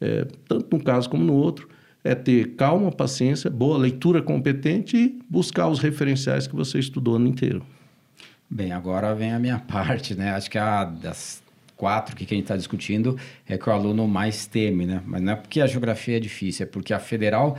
é, 0.00 0.26
tanto 0.48 0.74
num 0.76 0.82
caso 0.82 1.08
como 1.08 1.24
no 1.24 1.34
outro, 1.34 1.68
é 2.02 2.14
ter 2.14 2.54
calma, 2.56 2.90
paciência, 2.90 3.50
boa 3.50 3.76
leitura 3.76 4.22
competente 4.22 4.96
e 4.96 5.18
buscar 5.28 5.68
os 5.68 5.78
referenciais 5.78 6.46
que 6.46 6.54
você 6.54 6.78
estudou 6.78 7.16
ano 7.16 7.28
inteiro. 7.28 7.64
Bem, 8.48 8.72
agora 8.72 9.14
vem 9.14 9.32
a 9.32 9.38
minha 9.38 9.58
parte, 9.68 10.14
né? 10.14 10.32
Acho 10.32 10.50
que 10.50 10.58
a 10.58 10.84
das 10.84 11.42
quatro 11.76 12.14
que 12.14 12.24
a 12.24 12.28
gente 12.28 12.42
está 12.42 12.56
discutindo 12.56 13.16
é 13.48 13.56
que 13.56 13.68
o 13.68 13.72
aluno 13.72 14.06
mais 14.06 14.46
teme, 14.46 14.86
né? 14.86 15.02
Mas 15.06 15.22
não 15.22 15.32
é 15.32 15.36
porque 15.36 15.60
a 15.60 15.66
geografia 15.66 16.16
é 16.16 16.20
difícil, 16.20 16.64
é 16.64 16.66
porque 16.66 16.92
a 16.92 16.98
federal 16.98 17.56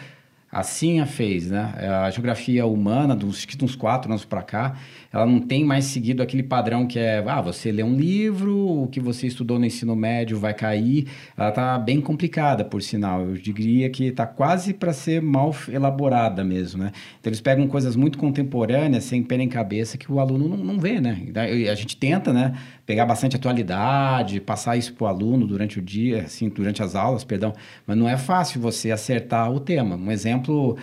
assim 0.51 0.99
a 0.99 1.05
fez, 1.05 1.49
né? 1.49 1.73
A 2.05 2.09
geografia 2.11 2.65
humana, 2.65 3.15
dos, 3.15 3.47
uns 3.63 3.75
quatro 3.75 4.11
anos 4.11 4.25
para 4.25 4.43
cá, 4.43 4.77
ela 5.11 5.25
não 5.25 5.39
tem 5.41 5.65
mais 5.65 5.85
seguido 5.85 6.23
aquele 6.23 6.43
padrão 6.43 6.87
que 6.87 6.97
é, 6.97 7.23
ah, 7.27 7.41
você 7.41 7.71
lê 7.71 7.83
um 7.83 7.95
livro, 7.95 8.83
o 8.83 8.87
que 8.87 8.99
você 8.99 9.27
estudou 9.27 9.59
no 9.59 9.65
ensino 9.65 9.95
médio 9.95 10.39
vai 10.39 10.53
cair. 10.53 11.07
Ela 11.37 11.49
está 11.49 11.77
bem 11.77 11.99
complicada, 11.99 12.63
por 12.63 12.81
sinal. 12.81 13.21
Eu 13.21 13.33
diria 13.33 13.89
que 13.89 14.05
está 14.05 14.25
quase 14.25 14.73
para 14.73 14.93
ser 14.93 15.21
mal 15.21 15.53
elaborada 15.67 16.43
mesmo, 16.43 16.81
né? 16.81 16.91
Então, 17.19 17.29
eles 17.29 17.41
pegam 17.41 17.67
coisas 17.67 17.95
muito 17.95 18.17
contemporâneas, 18.17 19.03
sem 19.03 19.21
pena 19.21 19.43
em 19.43 19.49
cabeça, 19.49 19.97
que 19.97 20.09
o 20.09 20.19
aluno 20.19 20.47
não, 20.47 20.57
não 20.57 20.79
vê, 20.79 21.01
né? 21.01 21.23
A 21.69 21.75
gente 21.75 21.97
tenta, 21.97 22.31
né? 22.31 22.53
Pegar 22.85 23.05
bastante 23.05 23.35
atualidade, 23.35 24.39
passar 24.39 24.77
isso 24.77 24.93
para 24.93 25.05
o 25.05 25.07
aluno 25.07 25.45
durante 25.45 25.79
o 25.79 25.81
dia, 25.81 26.23
assim, 26.23 26.47
durante 26.47 26.81
as 26.81 26.95
aulas, 26.95 27.23
perdão. 27.25 27.53
Mas 27.85 27.97
não 27.97 28.07
é 28.07 28.17
fácil 28.17 28.61
você 28.61 28.91
acertar 28.91 29.51
o 29.51 29.59
tema. 29.59 29.95
Um 29.95 30.11
exemplo 30.11 30.77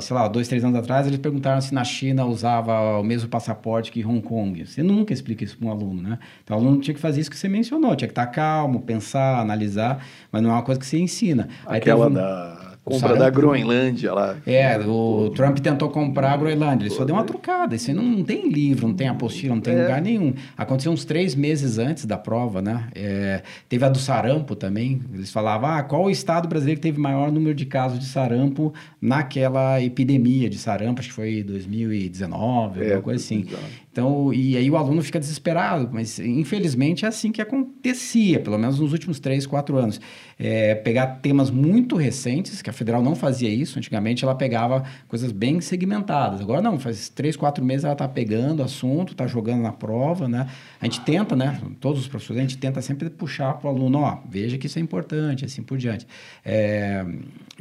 sei 0.00 0.16
lá, 0.16 0.28
dois, 0.28 0.48
três 0.48 0.64
anos 0.64 0.78
atrás, 0.78 1.06
eles 1.06 1.18
perguntaram 1.18 1.60
se 1.60 1.74
na 1.74 1.84
China 1.84 2.24
usava 2.24 2.98
o 2.98 3.02
mesmo 3.02 3.28
passaporte 3.28 3.92
que 3.92 4.04
Hong 4.04 4.22
Kong. 4.22 4.64
Você 4.66 4.82
nunca 4.82 5.12
explica 5.12 5.44
isso 5.44 5.58
para 5.58 5.68
um 5.68 5.70
aluno, 5.70 6.02
né? 6.02 6.18
Então, 6.42 6.56
o 6.56 6.60
aluno 6.60 6.80
tinha 6.80 6.94
que 6.94 7.00
fazer 7.00 7.20
isso 7.20 7.30
que 7.30 7.36
você 7.36 7.48
mencionou, 7.48 7.94
tinha 7.94 8.08
que 8.08 8.12
estar 8.12 8.26
calmo, 8.28 8.80
pensar, 8.80 9.40
analisar, 9.40 10.04
mas 10.32 10.42
não 10.42 10.50
é 10.50 10.52
uma 10.54 10.62
coisa 10.62 10.80
que 10.80 10.86
você 10.86 10.98
ensina. 10.98 11.48
Aquela 11.66 12.06
um... 12.06 12.12
da 12.12 12.63
compra 12.84 13.16
da 13.16 13.30
Groenlândia 13.30 14.12
lá. 14.12 14.36
É, 14.46 14.78
o 14.78 15.30
Trump 15.34 15.58
tentou 15.58 15.88
comprar 15.88 16.32
a 16.32 16.36
Groenlândia, 16.36 16.86
ele 16.86 16.94
só 16.94 17.04
deu 17.04 17.14
uma 17.14 17.24
trucada. 17.24 17.74
Isso 17.74 17.92
não, 17.94 18.02
não 18.02 18.22
tem 18.22 18.50
livro, 18.50 18.86
não 18.86 18.94
tem 18.94 19.08
apostila, 19.08 19.54
não 19.54 19.62
tem 19.62 19.74
é. 19.74 19.82
lugar 19.82 20.02
nenhum. 20.02 20.34
Aconteceu 20.56 20.92
uns 20.92 21.04
três 21.04 21.34
meses 21.34 21.78
antes 21.78 22.04
da 22.04 22.18
prova, 22.18 22.60
né? 22.60 22.88
É, 22.94 23.42
teve 23.68 23.84
a 23.84 23.88
do 23.88 23.98
sarampo 23.98 24.54
também. 24.54 25.00
Eles 25.12 25.32
falavam, 25.32 25.70
ah, 25.70 25.82
qual 25.82 26.04
o 26.04 26.10
estado 26.10 26.46
brasileiro 26.46 26.80
que 26.80 26.86
teve 26.86 27.00
maior 27.00 27.32
número 27.32 27.54
de 27.54 27.64
casos 27.64 27.98
de 27.98 28.06
sarampo 28.06 28.72
naquela 29.00 29.80
epidemia 29.80 30.50
de 30.50 30.58
sarampo? 30.58 31.00
Acho 31.00 31.08
que 31.08 31.14
foi 31.14 31.42
2019, 31.42 32.80
é, 32.80 32.84
alguma 32.84 33.02
coisa 33.02 33.24
assim. 33.24 33.46
Então, 33.94 34.34
e 34.34 34.56
aí 34.56 34.68
o 34.68 34.76
aluno 34.76 35.00
fica 35.04 35.20
desesperado, 35.20 35.88
mas 35.92 36.18
infelizmente 36.18 37.04
é 37.04 37.08
assim 37.08 37.30
que 37.30 37.40
acontecia, 37.40 38.40
pelo 38.40 38.58
menos 38.58 38.80
nos 38.80 38.90
últimos 38.90 39.20
três, 39.20 39.46
quatro 39.46 39.76
anos. 39.76 40.00
É, 40.36 40.74
pegar 40.74 41.20
temas 41.22 41.48
muito 41.48 41.94
recentes, 41.94 42.60
que 42.60 42.68
a 42.68 42.72
Federal 42.72 43.00
não 43.00 43.14
fazia 43.14 43.48
isso, 43.48 43.78
antigamente 43.78 44.24
ela 44.24 44.34
pegava 44.34 44.82
coisas 45.06 45.30
bem 45.30 45.60
segmentadas. 45.60 46.40
Agora 46.40 46.60
não, 46.60 46.76
faz 46.76 47.08
três, 47.08 47.36
quatro 47.36 47.64
meses 47.64 47.84
ela 47.84 47.92
está 47.92 48.08
pegando 48.08 48.64
assunto, 48.64 49.12
está 49.12 49.28
jogando 49.28 49.62
na 49.62 49.70
prova, 49.70 50.26
né? 50.26 50.48
A 50.80 50.86
gente 50.86 51.00
tenta, 51.02 51.36
né? 51.36 51.60
Todos 51.78 52.00
os 52.00 52.08
professores, 52.08 52.40
a 52.40 52.42
gente 52.42 52.58
tenta 52.58 52.82
sempre 52.82 53.08
puxar 53.08 53.54
para 53.54 53.70
o 53.70 53.70
aluno, 53.72 54.00
ó, 54.00 54.18
veja 54.28 54.58
que 54.58 54.66
isso 54.66 54.76
é 54.76 54.82
importante, 54.82 55.44
assim 55.44 55.62
por 55.62 55.78
diante. 55.78 56.04
É, 56.44 57.06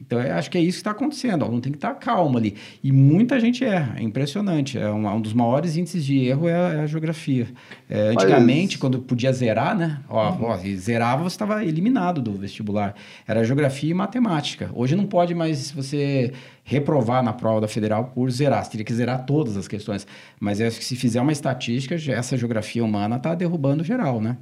então, 0.01 0.19
eu 0.19 0.33
acho 0.33 0.49
que 0.49 0.57
é 0.57 0.61
isso 0.61 0.77
que 0.77 0.81
está 0.81 0.91
acontecendo. 0.91 1.43
O 1.43 1.45
aluno 1.45 1.61
tem 1.61 1.71
que 1.71 1.77
estar 1.77 1.93
tá 1.93 1.99
calmo 1.99 2.39
ali. 2.39 2.55
E 2.83 2.91
muita 2.91 3.39
gente 3.39 3.63
erra, 3.63 3.99
é 3.99 4.01
impressionante. 4.01 4.79
É 4.79 4.89
um, 4.89 5.07
um 5.07 5.21
dos 5.21 5.33
maiores 5.33 5.77
índices 5.77 6.03
de 6.03 6.22
erro 6.23 6.47
é 6.47 6.53
a, 6.53 6.73
é 6.73 6.79
a 6.81 6.85
geografia. 6.87 7.47
É, 7.89 8.09
antigamente, 8.09 8.75
Mas... 8.75 8.81
quando 8.81 8.99
podia 8.99 9.31
zerar, 9.31 9.77
né? 9.77 9.99
Ó, 10.09 10.31
uhum. 10.31 10.45
ó 10.45 10.57
zerava, 10.57 11.23
você 11.23 11.35
estava 11.35 11.63
eliminado 11.63 12.21
do 12.21 12.33
vestibular. 12.33 12.95
Era 13.27 13.43
geografia 13.43 13.91
e 13.91 13.93
matemática. 13.93 14.69
Hoje 14.73 14.95
não 14.95 15.05
pode 15.05 15.35
mais 15.35 15.71
você 15.71 16.33
reprovar 16.63 17.23
na 17.23 17.33
prova 17.33 17.61
da 17.61 17.67
federal 17.67 18.05
por 18.05 18.29
zerar. 18.31 18.63
Você 18.63 18.71
teria 18.71 18.85
que 18.85 18.93
zerar 18.93 19.25
todas 19.25 19.57
as 19.57 19.67
questões. 19.67 20.07
Mas 20.39 20.59
eu 20.59 20.67
acho 20.67 20.79
que 20.79 20.85
se 20.85 20.95
fizer 20.95 21.21
uma 21.21 21.31
estatística, 21.31 21.95
essa 22.11 22.37
geografia 22.37 22.83
humana 22.83 23.17
está 23.17 23.35
derrubando 23.35 23.83
geral, 23.83 24.21
né? 24.21 24.37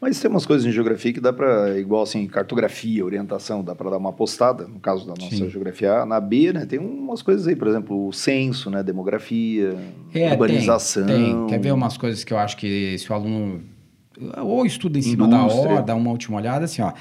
Mas 0.00 0.20
tem 0.20 0.30
umas 0.30 0.44
coisas 0.44 0.66
em 0.66 0.70
geografia 0.70 1.12
que 1.12 1.20
dá 1.20 1.32
para, 1.32 1.78
igual 1.78 2.02
assim, 2.02 2.26
cartografia, 2.26 3.04
orientação, 3.04 3.64
dá 3.64 3.74
para 3.74 3.90
dar 3.90 3.96
uma 3.96 4.10
apostada, 4.10 4.66
no 4.68 4.78
caso 4.78 5.06
da 5.06 5.14
nossa 5.18 5.34
Sim. 5.34 5.48
geografia 5.48 6.00
A. 6.00 6.06
Na 6.06 6.20
B, 6.20 6.52
né, 6.52 6.66
tem 6.66 6.78
umas 6.78 7.22
coisas 7.22 7.46
aí, 7.48 7.56
por 7.56 7.66
exemplo, 7.66 8.06
o 8.06 8.12
censo, 8.12 8.70
né, 8.70 8.82
demografia, 8.82 9.74
é, 10.14 10.30
urbanização. 10.32 11.06
Tem, 11.06 11.34
tem. 11.34 11.46
Quer 11.46 11.60
ver 11.60 11.72
umas 11.72 11.96
coisas 11.96 12.24
que 12.24 12.32
eu 12.32 12.38
acho 12.38 12.56
que 12.58 12.96
se 12.98 13.10
o 13.10 13.14
aluno 13.14 13.62
ou 14.42 14.64
estuda 14.66 14.98
em 14.98 15.02
cima 15.02 15.26
Indústria. 15.26 15.62
da 15.62 15.74
hora, 15.74 15.82
dá 15.82 15.94
uma 15.94 16.10
última 16.10 16.36
olhada, 16.38 16.64
assim, 16.64 16.82
ó. 16.82 16.92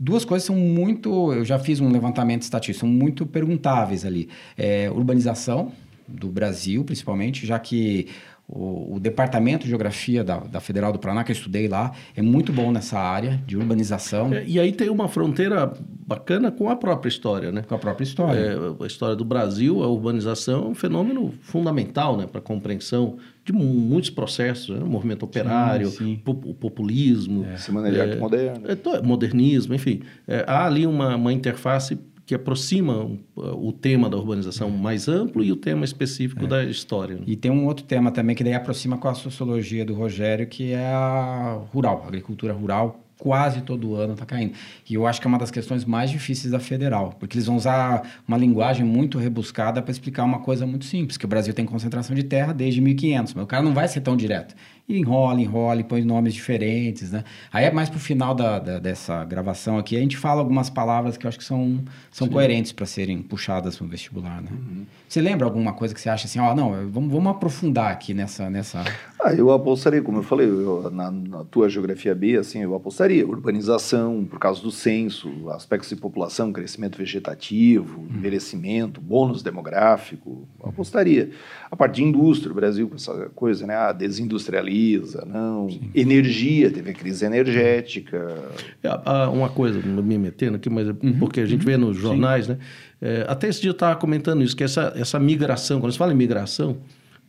Duas 0.00 0.24
coisas 0.24 0.46
são 0.46 0.54
muito. 0.54 1.32
Eu 1.32 1.44
já 1.44 1.58
fiz 1.58 1.80
um 1.80 1.90
levantamento 1.90 2.42
estatístico, 2.42 2.86
são 2.86 2.88
muito 2.88 3.26
perguntáveis 3.26 4.04
ali. 4.04 4.28
É, 4.56 4.90
urbanização 4.90 5.72
do 6.06 6.28
Brasil, 6.28 6.84
principalmente, 6.84 7.44
já 7.44 7.58
que 7.58 8.06
o, 8.48 8.96
o, 8.96 9.00
Departamento 9.00 9.64
de 9.64 9.68
Geografia 9.68 10.24
da, 10.24 10.38
da, 10.38 10.58
Federal 10.58 10.90
do 10.90 10.98
Paraná, 10.98 11.22
que 11.22 11.30
eu 11.30 11.34
estudei 11.34 11.68
lá, 11.68 11.92
é 12.16 12.22
muito 12.22 12.50
bom 12.50 12.72
nessa 12.72 12.98
área 12.98 13.42
de 13.46 13.58
urbanização. 13.58 14.32
É, 14.32 14.42
e 14.46 14.58
aí 14.58 14.72
tem 14.72 14.88
uma 14.88 15.06
fronteira 15.06 15.70
bacana 16.06 16.50
com 16.50 16.70
a 16.70 16.74
própria 16.74 17.10
história, 17.10 17.52
né? 17.52 17.62
Com 17.68 17.74
a 17.74 17.78
própria 17.78 18.04
história. 18.04 18.38
É, 18.38 18.82
a 18.82 18.86
história 18.86 19.14
do 19.14 19.24
Brasil, 19.24 19.82
a 19.82 19.88
urbanização 19.88 20.64
é 20.64 20.68
um 20.68 20.74
fenômeno 20.74 21.34
fundamental 21.42 22.16
né, 22.16 22.26
para 22.26 22.38
a 22.38 22.42
compreensão 22.42 23.18
de 23.44 23.52
muitos 23.52 24.10
processos, 24.10 24.76
né? 24.76 24.82
o 24.82 24.88
movimento 24.88 25.24
operário, 25.24 25.88
sim, 25.88 25.96
sim. 25.96 26.22
o 26.24 26.54
populismo. 26.54 27.44
É. 27.44 27.56
Semana 27.58 27.90
de 27.90 28.00
Arte 28.00 28.14
é, 28.14 28.18
Moderna. 28.18 28.62
É, 28.66 29.02
modernismo, 29.02 29.74
enfim. 29.74 30.00
É, 30.26 30.44
há 30.46 30.64
ali 30.64 30.86
uma, 30.86 31.16
uma 31.16 31.32
interface 31.32 31.98
que 32.28 32.34
aproxima 32.34 33.10
o 33.34 33.72
tema 33.72 34.10
da 34.10 34.18
urbanização 34.18 34.68
mais 34.68 35.08
amplo 35.08 35.42
e 35.42 35.50
o 35.50 35.56
tema 35.56 35.82
específico 35.82 36.44
é. 36.44 36.46
da 36.46 36.62
história. 36.62 37.16
Né? 37.16 37.22
E 37.26 37.34
tem 37.34 37.50
um 37.50 37.64
outro 37.64 37.86
tema 37.86 38.10
também 38.10 38.36
que 38.36 38.44
daí 38.44 38.52
aproxima 38.52 38.98
com 38.98 39.08
a 39.08 39.14
sociologia 39.14 39.82
do 39.82 39.94
Rogério, 39.94 40.46
que 40.46 40.72
é 40.72 40.88
a 40.88 41.58
rural, 41.72 42.02
a 42.04 42.08
agricultura 42.08 42.52
rural, 42.52 43.00
quase 43.18 43.62
todo 43.62 43.94
ano 43.94 44.12
está 44.12 44.26
caindo. 44.26 44.52
E 44.88 44.92
eu 44.92 45.06
acho 45.06 45.22
que 45.22 45.26
é 45.26 45.28
uma 45.30 45.38
das 45.38 45.50
questões 45.50 45.86
mais 45.86 46.10
difíceis 46.10 46.52
da 46.52 46.60
federal, 46.60 47.16
porque 47.18 47.38
eles 47.38 47.46
vão 47.46 47.56
usar 47.56 48.06
uma 48.28 48.36
linguagem 48.36 48.84
muito 48.84 49.16
rebuscada 49.16 49.80
para 49.80 49.90
explicar 49.90 50.24
uma 50.24 50.40
coisa 50.40 50.66
muito 50.66 50.84
simples, 50.84 51.16
que 51.16 51.24
o 51.24 51.28
Brasil 51.28 51.54
tem 51.54 51.64
concentração 51.64 52.14
de 52.14 52.24
terra 52.24 52.52
desde 52.52 52.82
1500, 52.82 53.32
mas 53.32 53.44
o 53.44 53.46
cara 53.46 53.62
não 53.62 53.72
vai 53.72 53.88
ser 53.88 54.02
tão 54.02 54.14
direto 54.14 54.54
e 54.88 54.98
enrola, 54.98 55.40
enrola 55.40 55.80
e 55.80 55.84
põe 55.84 56.02
nomes 56.02 56.32
diferentes, 56.32 57.12
né? 57.12 57.22
Aí 57.52 57.66
é 57.66 57.70
mais 57.70 57.90
pro 57.90 57.98
final 57.98 58.34
da, 58.34 58.58
da, 58.58 58.78
dessa 58.78 59.22
gravação 59.24 59.76
aqui, 59.76 59.94
a 59.96 60.00
gente 60.00 60.16
fala 60.16 60.40
algumas 60.40 60.70
palavras 60.70 61.18
que 61.18 61.26
eu 61.26 61.28
acho 61.28 61.36
que 61.36 61.44
são, 61.44 61.84
são 62.10 62.26
coerentes 62.26 62.72
para 62.72 62.86
serem 62.86 63.20
puxadas 63.20 63.78
no 63.78 63.86
vestibular, 63.86 64.40
né? 64.40 64.48
Uhum. 64.50 64.86
Você 65.06 65.20
lembra 65.20 65.46
alguma 65.46 65.72
coisa 65.74 65.94
que 65.94 66.00
você 66.00 66.08
acha 66.08 66.26
assim, 66.26 66.38
ó, 66.38 66.52
oh, 66.52 66.54
não, 66.54 66.70
vamos, 66.88 67.12
vamos 67.12 67.30
aprofundar 67.32 67.90
aqui 67.90 68.14
nessa... 68.14 68.48
nessa... 68.48 68.82
Ah, 69.20 69.34
eu 69.34 69.50
apostaria, 69.50 70.00
como 70.00 70.18
eu 70.18 70.22
falei, 70.22 70.46
eu, 70.46 70.90
na, 70.90 71.10
na, 71.10 71.44
tua 71.44 71.68
geografia 71.68 72.14
B, 72.14 72.36
assim, 72.36 72.62
eu 72.62 72.74
apostaria 72.74 73.26
urbanização, 73.26 74.24
por 74.24 74.38
causa 74.38 74.62
do 74.62 74.70
censo, 74.70 75.50
aspectos 75.50 75.90
de 75.90 75.96
população, 75.96 76.52
crescimento 76.52 76.96
vegetativo, 76.96 78.00
uhum. 78.00 78.16
envelhecimento, 78.16 79.00
bônus 79.00 79.42
demográfico, 79.42 80.46
apostaria. 80.62 81.30
A 81.70 81.76
parte 81.76 81.96
de 81.96 82.04
indústria, 82.04 82.52
o 82.52 82.54
Brasil 82.54 82.88
com 82.88 82.94
essa 82.94 83.30
coisa, 83.34 83.66
né, 83.66 83.74
a 83.74 83.92
desindustrialização, 83.92 84.77
não. 85.26 85.70
Sim. 85.70 85.80
Energia, 85.94 86.70
teve 86.70 86.90
a 86.90 86.94
crise 86.94 87.24
energética. 87.24 88.50
É, 88.82 88.90
uma 89.28 89.48
coisa, 89.48 89.80
me 89.80 90.18
metendo 90.18 90.56
aqui, 90.56 90.70
mas 90.70 90.88
é 90.88 90.92
uhum. 91.02 91.18
porque 91.18 91.40
a 91.40 91.46
gente 91.46 91.64
vê 91.64 91.76
nos 91.76 91.96
jornais, 91.96 92.46
Sim. 92.46 92.52
né? 92.52 92.58
É, 93.00 93.26
até 93.28 93.48
esse 93.48 93.60
dia 93.60 93.70
eu 93.70 93.72
estava 93.72 93.96
comentando 93.96 94.42
isso, 94.42 94.56
que 94.56 94.64
essa, 94.64 94.92
essa 94.96 95.18
migração, 95.18 95.80
quando 95.80 95.92
se 95.92 95.98
fala 95.98 96.12
em 96.12 96.16
migração, 96.16 96.78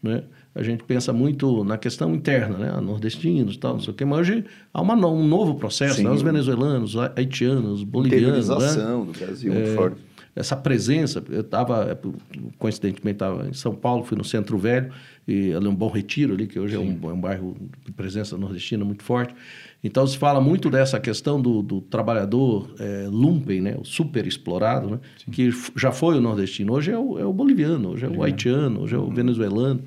né? 0.01 0.23
a 0.55 0.63
gente 0.63 0.83
pensa 0.83 1.13
muito 1.13 1.63
na 1.63 1.77
questão 1.77 2.13
interna, 2.13 2.57
né? 2.57 2.81
Nordestinos 2.81 3.55
e 3.55 3.59
tal, 3.59 3.73
não 3.73 3.79
sei 3.79 3.91
o 3.91 3.93
quê, 3.93 4.03
mas 4.03 4.19
hoje 4.19 4.43
há 4.73 4.81
uma, 4.81 4.95
um 5.07 5.25
novo 5.25 5.55
processo, 5.55 6.03
né? 6.03 6.09
Os 6.09 6.21
venezuelanos, 6.21 6.95
haitianos, 6.97 7.83
bolivianos. 7.83 8.49
Né? 8.49 8.55
do 8.55 9.17
Brasil, 9.17 9.53
muito 9.53 9.69
é, 9.69 9.75
forte. 9.75 9.97
Essa 10.39 10.55
presença. 10.55 11.22
Eu 11.29 11.41
estava, 11.41 12.00
coincidentemente, 12.58 13.15
estava 13.15 13.48
em 13.48 13.53
São 13.53 13.75
Paulo, 13.75 14.05
fui 14.05 14.17
no 14.17 14.24
Centro 14.24 14.58
Velho, 14.58 14.91
e 15.27 15.53
ali 15.53 15.67
é 15.67 15.69
um 15.69 15.75
bom 15.75 15.89
retiro 15.89 16.34
ali, 16.34 16.48
que 16.48 16.58
hoje 16.58 16.75
é 16.75 16.79
um, 16.79 16.98
é 17.03 17.13
um, 17.13 17.19
bairro 17.19 17.55
de 17.86 17.91
presença 17.91 18.38
nordestina 18.38 18.86
muito 18.86 19.03
forte. 19.03 19.36
Então 19.84 20.08
se 20.08 20.17
fala 20.17 20.41
muito 20.41 20.69
dessa 20.69 21.00
questão 21.00 21.41
do, 21.41 21.62
do 21.62 21.81
trabalhador 21.81 22.74
é, 22.79 23.08
lumpen, 23.10 23.62
né, 23.62 23.75
o 23.79 23.84
super 23.86 24.25
explorado, 24.25 24.89
né, 24.89 25.00
que 25.31 25.51
já 25.75 25.91
foi 25.91 26.17
o 26.17 26.22
nordestino, 26.22 26.74
hoje 26.74 26.91
é 26.91 26.98
o, 26.98 27.19
é 27.19 27.25
o 27.25 27.31
boliviano, 27.31 27.91
hoje 27.91 28.05
é 28.05 28.10
o 28.10 28.24
haitiano, 28.24 28.81
hoje 28.81 28.96
é 28.96 28.98
o 28.98 29.03
uhum. 29.03 29.13
venezuelano. 29.13 29.84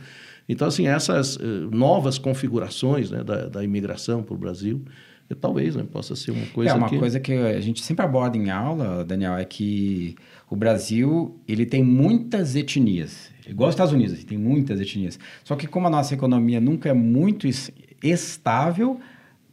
Então, 0.49 0.69
assim, 0.69 0.87
essas 0.87 1.37
uh, 1.37 1.71
novas 1.71 2.19
configurações 2.19 3.11
né, 3.11 3.25
da, 3.25 3.49
da 3.49 3.65
imigração 3.65 4.23
para 4.23 4.35
o 4.35 4.39
Brasil, 4.39 4.83
eh, 5.31 5.35
talvez 5.35 5.77
né, 5.77 5.85
possa 5.91 6.15
ser 6.15 6.33
uma 6.33 6.47
coisa 6.47 6.71
É 6.71 6.75
uma 6.75 6.89
que... 6.89 6.99
coisa 6.99 7.19
que 7.19 7.33
a 7.33 7.61
gente 7.61 7.83
sempre 7.83 8.05
aborda 8.05 8.37
em 8.37 8.51
aula, 8.51 9.05
Daniel, 9.05 9.35
é 9.35 9.45
que 9.45 10.15
o 10.53 10.57
Brasil 10.57 11.41
ele 11.49 11.65
tem 11.65 11.83
muitas 11.83 12.55
etnias. 12.55 13.31
Igual 13.49 13.71
os 13.71 13.73
Estados 13.73 13.95
Unidos, 13.95 14.23
tem 14.23 14.37
muitas 14.37 14.79
etnias. 14.79 15.19
Só 15.43 15.57
que 15.57 15.67
como 15.67 15.87
a 15.87 15.91
nossa 15.91 16.13
economia 16.13 16.61
nunca 16.61 16.91
é 16.91 16.93
muito 16.93 17.49
estável, 18.03 19.01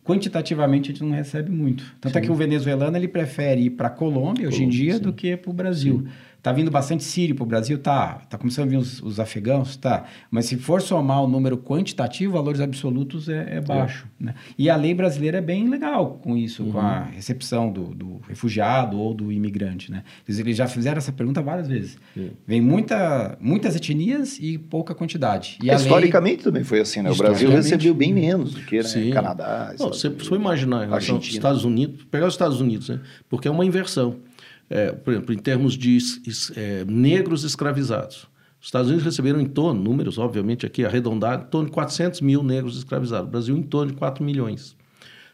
quantitativamente 0.03 0.89
a 0.89 0.93
gente 0.93 1.01
não 1.01 1.15
recebe 1.15 1.49
muito. 1.49 1.85
Tanto 2.01 2.17
é 2.17 2.19
Sim. 2.19 2.25
é 2.25 2.27
que 2.27 2.31
o 2.33 2.35
venezuelano 2.35 2.97
ele 2.97 3.07
prefere 3.07 3.61
ir 3.61 3.69
para 3.69 3.87
a 3.87 3.89
Colômbia 3.89 4.49
hoje 4.49 4.61
em 4.61 4.67
dia 4.67 4.95
Sim. 4.97 5.01
do 5.03 5.13
que 5.13 5.37
para 5.37 5.49
o 5.49 5.53
Brasil. 5.53 6.03
Sim. 6.03 6.11
Tá 6.41 6.53
vindo 6.53 6.71
bastante 6.71 7.03
sírio 7.03 7.35
para 7.35 7.43
o 7.43 7.45
Brasil? 7.45 7.77
Tá. 7.77 8.21
Tá 8.29 8.37
começando 8.37 8.67
a 8.67 8.69
vir 8.69 8.77
os, 8.77 9.01
os, 9.01 9.19
afegãos? 9.19 9.75
Tá. 9.75 10.05
Mas 10.31 10.45
se 10.45 10.55
for 10.55 10.81
somar 10.81 11.21
o 11.21 11.27
número 11.27 11.57
quantitativo, 11.57 12.33
valores 12.33 12.61
absolutos 12.61 13.27
é, 13.27 13.57
é 13.57 13.61
baixo. 13.61 14.07
É. 14.21 14.25
Né? 14.25 14.35
E 14.57 14.69
a 14.69 14.75
lei 14.77 14.93
brasileira 14.93 15.39
é 15.39 15.41
bem 15.41 15.67
legal 15.67 16.19
com 16.23 16.37
isso, 16.37 16.63
uhum. 16.63 16.71
com 16.71 16.79
a 16.79 17.01
uhum. 17.01 17.11
recepção 17.11 17.71
do, 17.71 17.93
do, 17.93 18.21
refugiado 18.27 18.97
ou 18.97 19.13
do 19.13 19.31
imigrante. 19.31 19.91
Né? 19.91 20.03
Eles 20.27 20.55
já 20.55 20.67
fizeram 20.67 20.97
essa 20.97 21.11
pergunta 21.11 21.41
várias 21.41 21.67
vezes. 21.67 21.97
Vem 22.47 22.61
muita, 22.61 23.37
muitas 23.41 23.75
etnias 23.75 24.37
e 24.39 24.57
pouca 24.57 24.95
quantidade. 24.95 25.57
E 25.61 25.69
Historicamente 25.69 26.37
lei... 26.37 26.43
também 26.43 26.63
foi 26.63 26.79
assim, 26.79 27.01
né? 27.01 27.11
O 27.11 27.15
Brasil 27.15 27.49
recebeu 27.49 27.93
bem 27.93 28.13
menos 28.13 28.53
do 28.53 28.61
que 28.61 28.77
né? 28.77 28.83
Sim. 28.83 29.11
Canadá. 29.11 29.73
Não, 29.77 29.89
você 29.89 30.09
foi 30.09 30.37
imaginar, 30.37 30.87
os 30.89 31.27
Estados 31.27 31.65
Unidos, 31.65 32.05
pegar 32.09 32.27
os 32.27 32.33
Estados 32.33 32.61
Unidos, 32.61 32.87
né? 32.87 33.01
porque 33.27 33.47
é 33.47 33.51
uma 33.51 33.65
inversão 33.65 34.15
é, 34.69 34.91
por 34.91 35.13
exemplo, 35.13 35.33
em 35.33 35.37
termos 35.37 35.73
de 35.73 35.97
é, 36.55 36.85
negros 36.85 37.43
escravizados. 37.43 38.27
Os 38.61 38.67
Estados 38.67 38.89
Unidos 38.89 39.05
receberam 39.05 39.39
em 39.39 39.45
torno, 39.45 39.81
números 39.81 40.17
obviamente 40.17 40.65
aqui 40.65 40.85
arredondados, 40.85 41.47
em 41.47 41.49
torno 41.49 41.67
de 41.67 41.73
400 41.73 42.21
mil 42.21 42.43
negros 42.43 42.77
escravizados. 42.77 43.27
O 43.27 43.31
Brasil 43.31 43.57
em 43.57 43.63
torno 43.63 43.91
de 43.91 43.97
4 43.97 44.23
milhões. 44.23 44.75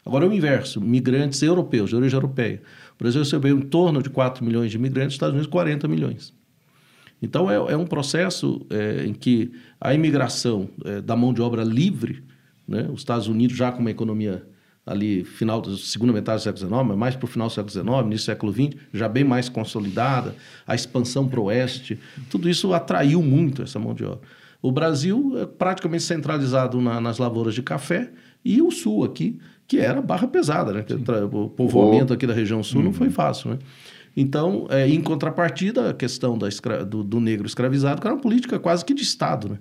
Agora 0.05 0.25
é 0.25 0.27
o 0.27 0.33
inverso, 0.33 0.79
migrantes 0.79 1.41
europeus, 1.41 1.89
de 1.89 1.95
origem 1.95 2.15
europeia. 2.15 2.61
O 2.93 3.03
Brasil 3.03 3.21
recebeu 3.21 3.57
em 3.57 3.61
torno 3.61 4.03
de 4.03 4.09
4 4.09 4.45
milhões 4.45 4.69
de 4.69 4.77
imigrantes, 4.77 5.13
os 5.13 5.15
Estados 5.15 5.33
Unidos 5.33 5.51
40 5.51 5.87
milhões. 5.87 6.33
Então 7.19 7.49
é, 7.49 7.55
é 7.55 7.75
um 7.75 7.87
processo 7.87 8.63
é, 8.69 9.05
em 9.05 9.13
que 9.13 9.51
a 9.81 9.93
imigração 9.93 10.69
é, 10.83 11.01
da 11.01 11.15
mão 11.15 11.33
de 11.33 11.41
obra 11.41 11.63
livre, 11.63 12.23
né, 12.67 12.87
os 12.91 13.01
Estados 13.01 13.27
Unidos 13.27 13.57
já 13.57 13.71
com 13.71 13.79
uma 13.79 13.89
economia 13.89 14.45
ali 14.85 15.23
final 15.23 15.61
da 15.61 15.75
segunda 15.77 16.13
metade 16.13 16.39
do 16.39 16.43
século 16.43 16.67
XIX, 16.67 16.87
mas 16.87 16.97
mais 16.97 17.15
para 17.15 17.25
o 17.25 17.27
final 17.27 17.47
do 17.47 17.53
século 17.53 17.71
XIX, 17.71 17.87
início 18.05 18.07
do 18.07 18.19
século 18.19 18.53
XX, 18.53 18.75
já 18.93 19.09
bem 19.09 19.23
mais 19.23 19.49
consolidada, 19.49 20.35
a 20.67 20.75
expansão 20.75 21.27
para 21.27 21.39
o 21.39 21.45
oeste, 21.45 21.99
tudo 22.29 22.49
isso 22.49 22.73
atraiu 22.73 23.21
muito 23.21 23.63
essa 23.63 23.79
mão 23.79 23.93
de 23.93 24.05
obra. 24.05 24.21
O 24.61 24.71
Brasil 24.71 25.33
é 25.37 25.45
praticamente 25.45 26.03
centralizado 26.03 26.79
na, 26.81 26.99
nas 27.01 27.17
lavouras 27.17 27.53
de 27.53 27.61
café 27.61 28.11
e 28.43 28.61
o 28.61 28.71
sul 28.71 29.03
aqui, 29.03 29.39
que 29.67 29.79
era 29.79 30.01
barra 30.01 30.27
pesada, 30.27 30.71
né? 30.71 30.85
O 31.31 31.49
povoamento 31.49 32.13
aqui 32.13 32.27
da 32.27 32.33
região 32.33 32.61
sul 32.61 32.79
uhum. 32.79 32.85
não 32.85 32.93
foi 32.93 33.09
fácil, 33.09 33.51
né? 33.51 33.59
Então, 34.15 34.65
é, 34.69 34.87
em 34.87 35.01
contrapartida, 35.01 35.89
a 35.89 35.93
questão 35.93 36.37
da 36.37 36.47
escra... 36.47 36.85
do, 36.85 37.03
do 37.03 37.19
negro 37.19 37.45
escravizado, 37.45 37.99
que 37.99 38.07
era 38.07 38.15
uma 38.15 38.21
política 38.21 38.57
quase 38.57 38.85
que 38.85 38.93
de 38.93 39.03
Estado, 39.03 39.49
né? 39.49 39.59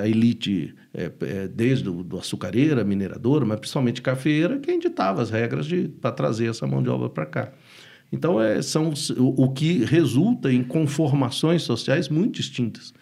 A 0.00 0.08
elite, 0.08 0.74
é, 0.92 1.10
é, 1.22 1.48
desde 1.48 1.84
do 1.84 2.18
açucareira, 2.18 2.84
mineradora, 2.84 3.44
mas 3.44 3.58
principalmente 3.58 4.02
cafeeira, 4.02 4.58
quem 4.58 4.78
ditava 4.78 5.22
as 5.22 5.30
regras 5.30 5.66
para 6.00 6.12
trazer 6.12 6.50
essa 6.50 6.66
mão 6.66 6.82
de 6.82 6.88
obra 6.88 7.08
para 7.08 7.26
cá. 7.26 7.52
Então, 8.12 8.40
é, 8.40 8.62
são 8.62 8.92
o, 9.16 9.44
o, 9.44 9.52
que 9.52 9.84
resulta 9.84 10.52
em 10.52 10.62
conformações 10.62 11.62
sociais 11.62 12.08
muito 12.08 12.36
distintas. 12.36 12.94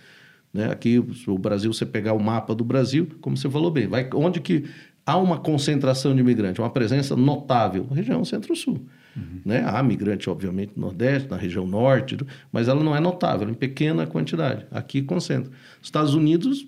Né? 0.52 0.70
Aqui, 0.70 0.98
o 1.26 1.38
Brasil, 1.38 1.72
você 1.72 1.84
pegar 1.84 2.14
o 2.14 2.22
mapa 2.22 2.54
do 2.54 2.64
Brasil, 2.64 3.08
como 3.20 3.36
você 3.36 3.50
falou 3.50 3.70
bem, 3.70 3.86
vai, 3.86 4.08
onde 4.14 4.40
que 4.40 4.64
há 5.06 5.16
uma 5.16 5.38
concentração 5.38 6.14
de 6.14 6.20
imigrantes, 6.20 6.58
uma 6.58 6.70
presença 6.70 7.14
notável, 7.14 7.86
região 7.92 8.24
centro-sul. 8.24 8.86
Uhum. 9.16 9.40
Né? 9.44 9.64
Há 9.66 9.82
migrante, 9.82 10.28
obviamente, 10.28 10.72
no 10.74 10.86
Nordeste, 10.86 11.30
na 11.30 11.36
região 11.36 11.66
Norte, 11.66 12.16
mas 12.50 12.68
ela 12.68 12.82
não 12.82 12.96
é 12.96 13.00
notável, 13.00 13.48
em 13.48 13.54
pequena 13.54 14.06
quantidade. 14.06 14.66
Aqui 14.70 15.02
concentra. 15.02 15.50
Estados 15.82 16.14
Unidos, 16.14 16.66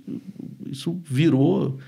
isso 0.67 1.01
virou. 1.05 1.79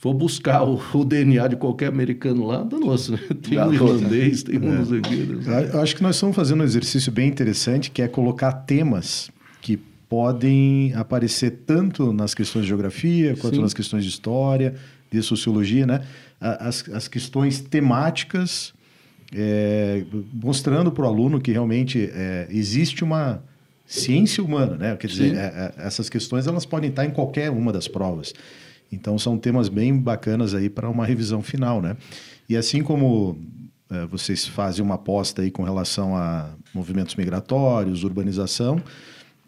For 0.00 0.14
buscar 0.14 0.62
o, 0.62 0.80
o, 0.94 1.04
DNA 1.04 1.48
de 1.48 1.56
qualquer 1.56 1.88
americano 1.88 2.46
lá, 2.46 2.62
dá 2.62 2.78
nosso, 2.78 3.10
né? 3.10 3.18
Tem 3.42 3.58
um 3.58 3.74
irlandês, 3.74 4.44
tem 4.44 4.56
um 4.56 4.72
é. 4.72 5.74
Eu 5.74 5.80
acho 5.80 5.96
que 5.96 6.04
nós 6.04 6.14
estamos 6.14 6.36
fazendo 6.36 6.60
um 6.60 6.64
exercício 6.64 7.10
bem 7.10 7.28
interessante, 7.28 7.90
que 7.90 8.00
é 8.00 8.06
colocar 8.06 8.52
temas 8.52 9.28
que 9.60 9.76
podem 10.08 10.92
aparecer 10.94 11.62
tanto 11.66 12.12
nas 12.12 12.32
questões 12.32 12.62
de 12.62 12.68
geografia, 12.68 13.36
quanto 13.38 13.56
Sim. 13.56 13.62
nas 13.62 13.74
questões 13.74 14.04
de 14.04 14.10
história, 14.10 14.76
de 15.10 15.22
sociologia, 15.22 15.86
né? 15.86 16.04
As, 16.40 16.88
as 16.90 17.08
questões 17.08 17.60
temáticas 17.60 18.72
é, 19.32 20.04
mostrando 20.32 20.90
para 20.90 21.04
o 21.04 21.06
aluno 21.06 21.40
que 21.40 21.52
realmente 21.52 22.10
é, 22.12 22.46
existe 22.50 23.04
uma 23.04 23.42
ciência 23.86 24.42
humana, 24.42 24.76
né? 24.76 24.96
Quer 24.96 25.06
dizer, 25.06 25.34
é, 25.34 25.38
é, 25.38 25.86
essas 25.86 26.08
questões 26.08 26.46
elas 26.46 26.64
podem 26.66 26.90
estar 26.90 27.04
em 27.04 27.10
qualquer 27.10 27.50
uma 27.50 27.72
das 27.72 27.88
provas. 27.88 28.32
Então 28.90 29.18
são 29.18 29.38
temas 29.38 29.68
bem 29.68 29.96
bacanas 29.96 30.54
aí 30.54 30.68
para 30.70 30.88
uma 30.88 31.04
revisão 31.04 31.42
final, 31.42 31.80
né? 31.80 31.96
E 32.48 32.56
assim 32.56 32.82
como 32.82 33.38
é, 33.90 34.06
vocês 34.06 34.46
fazem 34.46 34.84
uma 34.84 34.94
aposta 34.94 35.42
aí 35.42 35.50
com 35.50 35.62
relação 35.62 36.16
a 36.16 36.50
movimentos 36.74 37.14
migratórios, 37.14 38.04
urbanização? 38.04 38.82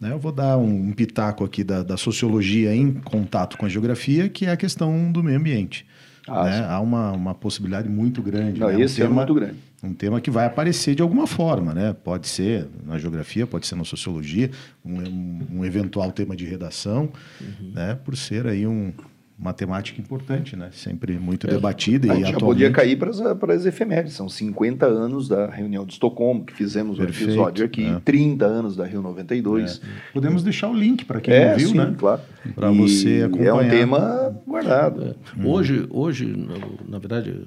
Eu 0.09 0.17
vou 0.17 0.31
dar 0.31 0.57
um, 0.57 0.91
pitaco 0.91 1.43
aqui 1.43 1.63
da, 1.63 1.83
da 1.83 1.97
sociologia 1.97 2.73
em 2.75 2.91
contato 2.91 3.57
com 3.57 3.65
a 3.65 3.69
geografia, 3.69 4.27
que 4.27 4.45
é 4.45 4.51
a 4.51 4.57
questão 4.57 5.11
do 5.11 5.23
meio 5.23 5.37
ambiente. 5.37 5.85
Ah, 6.27 6.43
né? 6.43 6.65
Há 6.67 6.79
uma, 6.79 7.11
uma 7.11 7.35
possibilidade 7.35 7.89
muito 7.89 8.21
grande. 8.21 8.59
Não, 8.59 8.67
né? 8.67 8.81
esse 8.81 9.01
um 9.01 9.05
é 9.05 9.07
tema, 9.07 9.15
muito 9.17 9.33
grande. 9.33 9.55
Um 9.83 9.93
tema 9.93 10.21
que 10.21 10.29
vai 10.29 10.45
aparecer 10.45 10.95
de 10.95 11.01
alguma 11.01 11.25
forma, 11.25 11.73
né? 11.73 11.93
Pode 11.93 12.27
ser 12.27 12.67
na 12.85 12.97
geografia, 12.97 13.47
pode 13.47 13.65
ser 13.65 13.75
na 13.75 13.83
sociologia, 13.83 14.51
um, 14.85 15.57
um 15.57 15.65
eventual 15.65 16.11
tema 16.11 16.35
de 16.35 16.45
redação, 16.45 17.09
uhum. 17.39 17.71
né? 17.73 17.97
Por 18.03 18.15
ser 18.15 18.47
aí 18.47 18.67
um, 18.67 18.93
uma 19.41 19.53
temática 19.53 19.99
importante, 19.99 20.55
né? 20.55 20.69
Sempre 20.71 21.17
muito 21.17 21.47
é. 21.47 21.49
debatida. 21.49 22.13
A 22.13 22.15
gente 22.15 22.31
já 22.31 22.37
podia 22.37 22.69
cair 22.69 22.95
para 22.95 23.09
as, 23.09 23.19
para 23.39 23.53
as 23.55 23.65
efemérides. 23.65 24.13
São 24.13 24.29
50 24.29 24.85
anos 24.85 25.27
da 25.27 25.47
reunião 25.47 25.83
de 25.83 25.93
Estocolmo, 25.93 26.45
que 26.45 26.53
fizemos 26.53 26.99
o 26.99 27.01
um 27.01 27.05
episódio 27.05 27.65
aqui, 27.65 27.83
é. 27.83 27.99
30 28.05 28.45
anos 28.45 28.75
da 28.75 28.85
Rio 28.85 29.01
92. 29.01 29.81
É. 29.83 30.13
Podemos 30.13 30.43
deixar 30.43 30.69
o 30.69 30.75
link 30.75 31.05
para 31.05 31.19
quem 31.19 31.33
é, 31.33 31.49
não 31.49 31.57
viu, 31.57 31.69
sim, 31.69 31.77
né? 31.77 31.95
claro. 31.97 32.21
Para 32.53 32.69
você 32.69 33.23
acompanhar. 33.25 33.49
É 33.49 33.53
um 33.53 33.69
tema 33.69 34.41
guardado. 34.45 35.03
É. 35.03 35.15
Hum. 35.35 35.47
Hoje, 35.47 35.87
hoje, 35.89 36.47
na 36.87 36.99
verdade, 36.99 37.43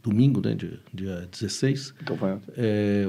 domingo, 0.00 0.40
né, 0.44 0.54
dia, 0.54 0.78
dia 0.94 1.28
16, 1.28 1.94
então 2.02 2.40
é, 2.56 3.06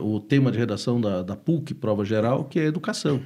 o 0.00 0.18
tema 0.18 0.50
de 0.50 0.58
redação 0.58 1.00
da, 1.00 1.22
da 1.22 1.36
PUC, 1.36 1.72
prova 1.74 2.04
geral, 2.04 2.44
que 2.46 2.58
é 2.58 2.64
educação. 2.64 3.20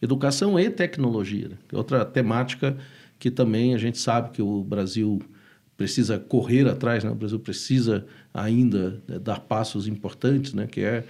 Educação 0.00 0.58
e 0.58 0.70
tecnologia. 0.70 1.48
Né? 1.48 1.56
Outra 1.72 2.04
temática 2.04 2.76
que 3.18 3.30
também 3.30 3.74
a 3.74 3.78
gente 3.78 3.98
sabe 3.98 4.30
que 4.30 4.42
o 4.42 4.62
Brasil 4.62 5.20
precisa 5.76 6.18
correr 6.18 6.68
atrás, 6.68 7.02
né? 7.02 7.10
o 7.10 7.14
Brasil 7.14 7.38
precisa 7.38 8.06
ainda 8.32 9.02
né, 9.08 9.18
dar 9.18 9.40
passos 9.40 9.88
importantes, 9.88 10.54
né? 10.54 10.66
que 10.66 10.80
é 10.80 11.04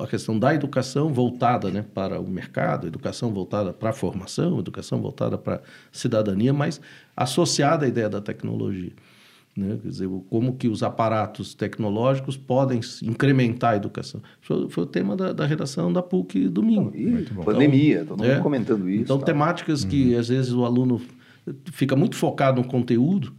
a 0.00 0.06
questão 0.06 0.38
da 0.38 0.54
educação 0.54 1.12
voltada 1.12 1.70
né, 1.70 1.84
para 1.94 2.20
o 2.20 2.28
mercado, 2.28 2.86
educação 2.86 3.32
voltada 3.32 3.72
para 3.72 3.90
a 3.90 3.92
formação, 3.92 4.58
educação 4.58 5.00
voltada 5.00 5.38
para 5.38 5.56
a 5.56 5.60
cidadania, 5.92 6.52
mas 6.52 6.80
associada 7.16 7.86
à 7.86 7.88
ideia 7.88 8.08
da 8.08 8.20
tecnologia. 8.20 8.92
Né? 9.56 9.78
Quer 9.82 9.88
dizer, 9.88 10.08
como 10.30 10.54
que 10.56 10.68
os 10.68 10.82
aparatos 10.82 11.54
tecnológicos 11.54 12.36
podem 12.36 12.80
incrementar 13.02 13.72
a 13.72 13.76
educação. 13.76 14.20
Foi, 14.40 14.68
foi 14.68 14.84
o 14.84 14.86
tema 14.86 15.16
da, 15.16 15.32
da, 15.32 15.46
redação 15.46 15.92
da 15.92 16.00
PUC 16.00 16.48
domingo. 16.48 16.92
Então, 16.94 17.44
pandemia, 17.44 18.04
todo 18.04 18.18
mundo 18.20 18.30
é, 18.30 18.40
comentando 18.40 18.88
isso. 18.88 19.02
Então, 19.02 19.18
tá. 19.18 19.26
temáticas 19.26 19.82
uhum. 19.82 19.90
que 19.90 20.14
às 20.14 20.28
vezes 20.28 20.52
o 20.52 20.64
aluno 20.64 21.00
fica 21.72 21.96
muito 21.96 22.16
focado 22.16 22.60
no 22.60 22.66
conteúdo 22.66 23.34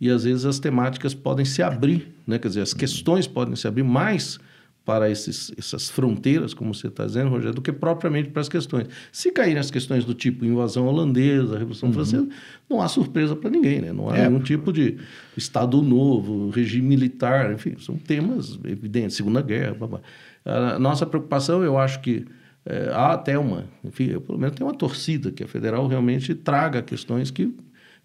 e 0.00 0.10
às 0.10 0.24
vezes 0.24 0.44
as 0.44 0.58
temáticas 0.58 1.14
podem 1.14 1.44
se 1.44 1.62
abrir, 1.62 2.14
né? 2.26 2.38
quer 2.38 2.48
dizer, 2.48 2.60
as 2.60 2.74
questões 2.74 3.26
podem 3.26 3.56
se 3.56 3.66
abrir 3.66 3.82
mais 3.82 4.38
para 4.84 5.10
esses, 5.10 5.50
essas 5.56 5.88
fronteiras, 5.88 6.52
como 6.52 6.74
você 6.74 6.88
está 6.88 7.06
dizendo, 7.06 7.30
Rogério, 7.30 7.54
do 7.54 7.62
que 7.62 7.72
propriamente 7.72 8.28
para 8.28 8.42
as 8.42 8.50
questões. 8.50 8.86
Se 9.10 9.32
cair 9.32 9.54
nas 9.54 9.70
questões 9.70 10.04
do 10.04 10.12
tipo 10.12 10.44
invasão 10.44 10.86
holandesa, 10.86 11.56
Revolução 11.56 11.88
uhum. 11.88 11.94
Francesa, 11.94 12.28
não 12.68 12.82
há 12.82 12.88
surpresa 12.88 13.34
para 13.34 13.48
ninguém, 13.48 13.80
né? 13.80 13.92
não 13.92 14.10
há 14.10 14.18
é. 14.18 14.28
nenhum 14.28 14.40
tipo 14.40 14.70
de 14.72 14.98
Estado 15.36 15.80
Novo, 15.80 16.50
regime 16.50 16.86
militar, 16.86 17.50
enfim, 17.52 17.76
são 17.78 17.96
temas 17.96 18.58
evidentes, 18.64 19.16
Segunda 19.16 19.40
Guerra. 19.40 19.74
Blá, 19.74 19.88
blá. 19.88 20.00
A 20.44 20.78
nossa 20.78 21.06
preocupação, 21.06 21.64
eu 21.64 21.78
acho 21.78 22.00
que 22.02 22.26
é, 22.66 22.90
há 22.92 23.12
até 23.12 23.38
uma, 23.38 23.66
enfim, 23.84 24.04
eu, 24.04 24.20
pelo 24.20 24.38
menos 24.38 24.56
tem 24.56 24.66
uma 24.66 24.74
torcida 24.74 25.30
que 25.30 25.44
a 25.44 25.48
federal 25.48 25.86
realmente 25.86 26.34
traga 26.34 26.82
questões 26.82 27.30
que, 27.30 27.54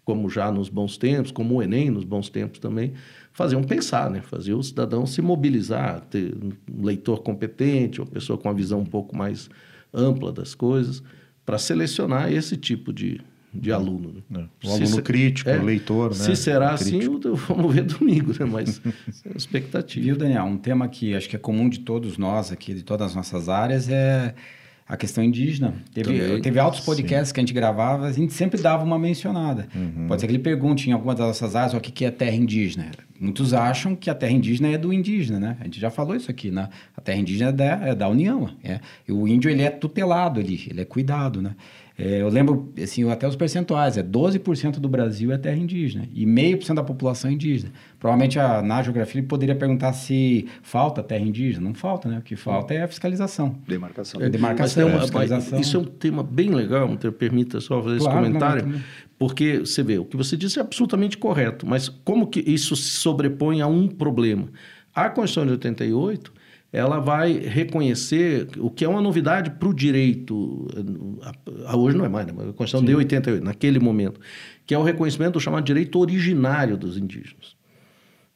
como 0.04 0.28
já 0.28 0.52
nos 0.52 0.68
bons 0.68 0.98
tempos, 0.98 1.30
como 1.30 1.56
o 1.56 1.62
Enem 1.62 1.90
nos 1.90 2.04
bons 2.04 2.28
tempos 2.28 2.58
também, 2.58 2.92
faziam 3.32 3.62
pensar, 3.62 4.10
né? 4.10 4.20
Fazer 4.20 4.52
o 4.52 4.62
cidadão 4.62 5.06
se 5.06 5.22
mobilizar, 5.22 6.00
ter 6.02 6.34
um 6.34 6.84
leitor 6.84 7.22
competente, 7.22 8.00
uma 8.00 8.06
pessoa 8.06 8.36
com 8.38 8.48
uma 8.48 8.54
visão 8.54 8.80
um 8.80 8.86
pouco 8.86 9.16
mais 9.16 9.48
ampla 9.94 10.32
das 10.32 10.54
coisas, 10.54 11.02
para 11.44 11.58
selecionar 11.58 12.30
esse 12.32 12.56
tipo 12.56 12.92
de, 12.92 13.20
de 13.52 13.72
aluno. 13.72 14.22
Né? 14.28 14.46
É. 14.62 14.66
O 14.66 14.70
aluno 14.70 14.86
se, 14.86 15.02
crítico, 15.02 15.50
é, 15.50 15.58
o 15.58 15.64
leitor, 15.64 16.10
né? 16.10 16.16
Se 16.16 16.36
será 16.36 16.70
assim, 16.70 17.00
vamos 17.48 17.74
ver 17.74 17.82
domingo, 17.82 18.32
né? 18.38 18.46
Mas 18.50 18.80
é 19.26 19.36
expectativa. 19.36 20.04
Viu, 20.04 20.16
Daniel? 20.16 20.44
Um 20.44 20.56
tema 20.56 20.88
que 20.88 21.14
acho 21.14 21.28
que 21.28 21.36
é 21.36 21.38
comum 21.38 21.68
de 21.68 21.80
todos 21.80 22.16
nós 22.16 22.52
aqui, 22.52 22.74
de 22.74 22.82
todas 22.82 23.08
as 23.08 23.14
nossas 23.14 23.48
áreas, 23.48 23.88
é 23.88 24.34
a 24.90 24.96
questão 24.96 25.22
indígena. 25.22 25.72
Teve, 25.94 26.40
teve 26.40 26.58
altos 26.58 26.80
podcasts 26.80 27.28
Sim. 27.28 27.34
que 27.34 27.40
a 27.40 27.42
gente 27.42 27.54
gravava, 27.54 28.06
a 28.06 28.12
gente 28.12 28.32
sempre 28.32 28.60
dava 28.60 28.82
uma 28.82 28.98
mencionada. 28.98 29.68
Uhum. 29.72 30.08
Pode 30.08 30.20
ser 30.20 30.26
que 30.26 30.32
ele 30.32 30.42
pergunte 30.42 30.90
em 30.90 30.92
alguma 30.92 31.14
das 31.14 31.26
nossas 31.28 31.54
áreas 31.54 31.74
o 31.74 31.80
que 31.80 32.04
é 32.04 32.10
terra 32.10 32.34
indígena. 32.34 32.90
Muitos 33.20 33.54
acham 33.54 33.94
que 33.94 34.10
a 34.10 34.14
terra 34.14 34.32
indígena 34.32 34.68
é 34.68 34.76
do 34.76 34.92
indígena, 34.92 35.38
né? 35.38 35.56
A 35.60 35.64
gente 35.64 35.78
já 35.78 35.90
falou 35.90 36.16
isso 36.16 36.28
aqui, 36.28 36.50
né? 36.50 36.68
A 36.96 37.00
terra 37.00 37.18
indígena 37.18 37.50
é 37.50 37.52
da, 37.52 37.64
é 37.88 37.94
da 37.94 38.08
União. 38.08 38.50
É. 38.64 38.80
E 39.06 39.12
o 39.12 39.28
índio, 39.28 39.48
ele 39.48 39.62
é 39.62 39.70
tutelado 39.70 40.40
ali, 40.40 40.66
ele 40.68 40.80
é 40.80 40.84
cuidado, 40.84 41.40
né? 41.40 41.54
É, 42.02 42.22
eu 42.22 42.28
lembro, 42.30 42.72
assim, 42.82 43.08
até 43.10 43.28
os 43.28 43.36
percentuais, 43.36 43.98
é 43.98 44.02
12% 44.02 44.78
do 44.78 44.88
Brasil 44.88 45.30
é 45.32 45.36
terra 45.36 45.58
indígena 45.58 46.08
e 46.14 46.24
meio 46.24 46.56
por 46.56 46.64
cento 46.64 46.76
da 46.76 46.82
população 46.82 47.30
é 47.30 47.34
indígena. 47.34 47.72
Provavelmente 47.98 48.38
a, 48.38 48.62
na 48.62 48.82
geografia 48.82 49.20
ele 49.20 49.28
poderia 49.28 49.54
perguntar 49.54 49.92
se 49.92 50.48
falta 50.62 51.02
terra 51.02 51.22
indígena. 51.22 51.66
Não 51.66 51.74
falta, 51.74 52.08
né? 52.08 52.18
O 52.18 52.22
que 52.22 52.36
falta 52.36 52.72
é 52.72 52.82
a 52.82 52.88
fiscalização. 52.88 53.54
Demarcação. 53.68 54.18
É, 54.22 54.30
demarcação, 54.30 54.88
uma, 54.88 55.00
fiscalização. 55.00 55.60
Isso 55.60 55.76
é 55.76 55.80
um 55.80 55.84
tema 55.84 56.22
bem 56.22 56.48
legal, 56.48 56.88
me 56.88 56.96
permita 56.96 57.60
só 57.60 57.82
fazer 57.82 57.98
claro, 57.98 58.18
esse 58.18 58.26
comentário. 58.26 58.66
Não, 58.66 58.72
não, 58.72 58.80
porque 59.18 59.58
você 59.58 59.82
vê, 59.82 59.98
o 59.98 60.04
que 60.06 60.16
você 60.16 60.34
disse 60.38 60.58
é 60.58 60.62
absolutamente 60.62 61.18
correto, 61.18 61.66
mas 61.66 61.90
como 61.90 62.26
que 62.26 62.40
isso 62.40 62.74
se 62.74 62.92
sobrepõe 62.92 63.60
a 63.60 63.66
um 63.66 63.86
problema? 63.86 64.48
A 64.94 65.10
Constituição 65.10 65.44
de 65.44 65.52
88 65.52 66.32
ela 66.72 67.00
vai 67.00 67.32
reconhecer 67.32 68.48
o 68.58 68.70
que 68.70 68.84
é 68.84 68.88
uma 68.88 69.00
novidade 69.00 69.50
para 69.50 69.68
o 69.68 69.74
direito, 69.74 70.68
hoje 71.74 71.96
não 71.96 72.04
é 72.04 72.08
mais, 72.08 72.26
né? 72.26 72.32
a 72.32 72.52
Constituição 72.52 72.80
Sim. 72.80 72.86
de 72.86 72.94
88, 72.94 73.44
naquele 73.44 73.80
momento, 73.80 74.20
que 74.64 74.74
é 74.74 74.78
o 74.78 74.82
reconhecimento 74.82 75.32
do 75.32 75.40
chamado 75.40 75.64
direito 75.64 75.98
originário 75.98 76.76
dos 76.76 76.96
indígenas. 76.96 77.56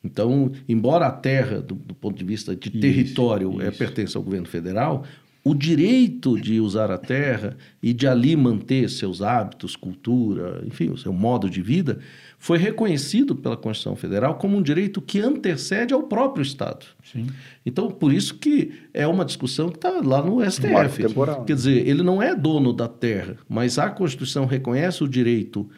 Então, 0.02 0.52
embora 0.68 1.06
a 1.06 1.12
terra, 1.12 1.62
do, 1.62 1.74
do 1.74 1.94
ponto 1.94 2.18
de 2.18 2.24
vista 2.24 2.54
de 2.54 2.68
isso, 2.68 2.80
território, 2.80 3.52
isso. 3.52 3.62
É, 3.62 3.70
pertence 3.70 4.16
ao 4.16 4.22
governo 4.22 4.46
federal, 4.46 5.04
o 5.44 5.54
direito 5.54 6.40
de 6.40 6.58
usar 6.58 6.90
a 6.90 6.96
terra 6.96 7.54
e 7.82 7.92
de 7.92 8.08
ali 8.08 8.34
manter 8.34 8.88
seus 8.88 9.20
hábitos, 9.20 9.76
cultura, 9.76 10.64
enfim, 10.66 10.88
o 10.88 10.96
seu 10.96 11.12
modo 11.12 11.50
de 11.50 11.60
vida, 11.60 11.98
foi 12.38 12.56
reconhecido 12.56 13.36
pela 13.36 13.54
Constituição 13.54 13.94
Federal 13.94 14.36
como 14.36 14.56
um 14.56 14.62
direito 14.62 15.02
que 15.02 15.20
antecede 15.20 15.92
ao 15.92 16.04
próprio 16.04 16.42
Estado. 16.42 16.86
Sim. 17.04 17.26
Então, 17.64 17.90
por 17.90 18.10
isso 18.10 18.36
que 18.36 18.72
é 18.94 19.06
uma 19.06 19.22
discussão 19.22 19.68
que 19.68 19.76
está 19.76 19.90
lá 20.02 20.22
no 20.22 20.40
STF. 20.50 21.02
Quer 21.46 21.54
dizer, 21.54 21.86
ele 21.86 22.02
não 22.02 22.22
é 22.22 22.34
dono 22.34 22.72
da 22.72 22.88
terra, 22.88 23.36
mas 23.46 23.78
a 23.78 23.90
Constituição 23.90 24.46
reconhece 24.46 25.04
o 25.04 25.08
direito 25.08 25.68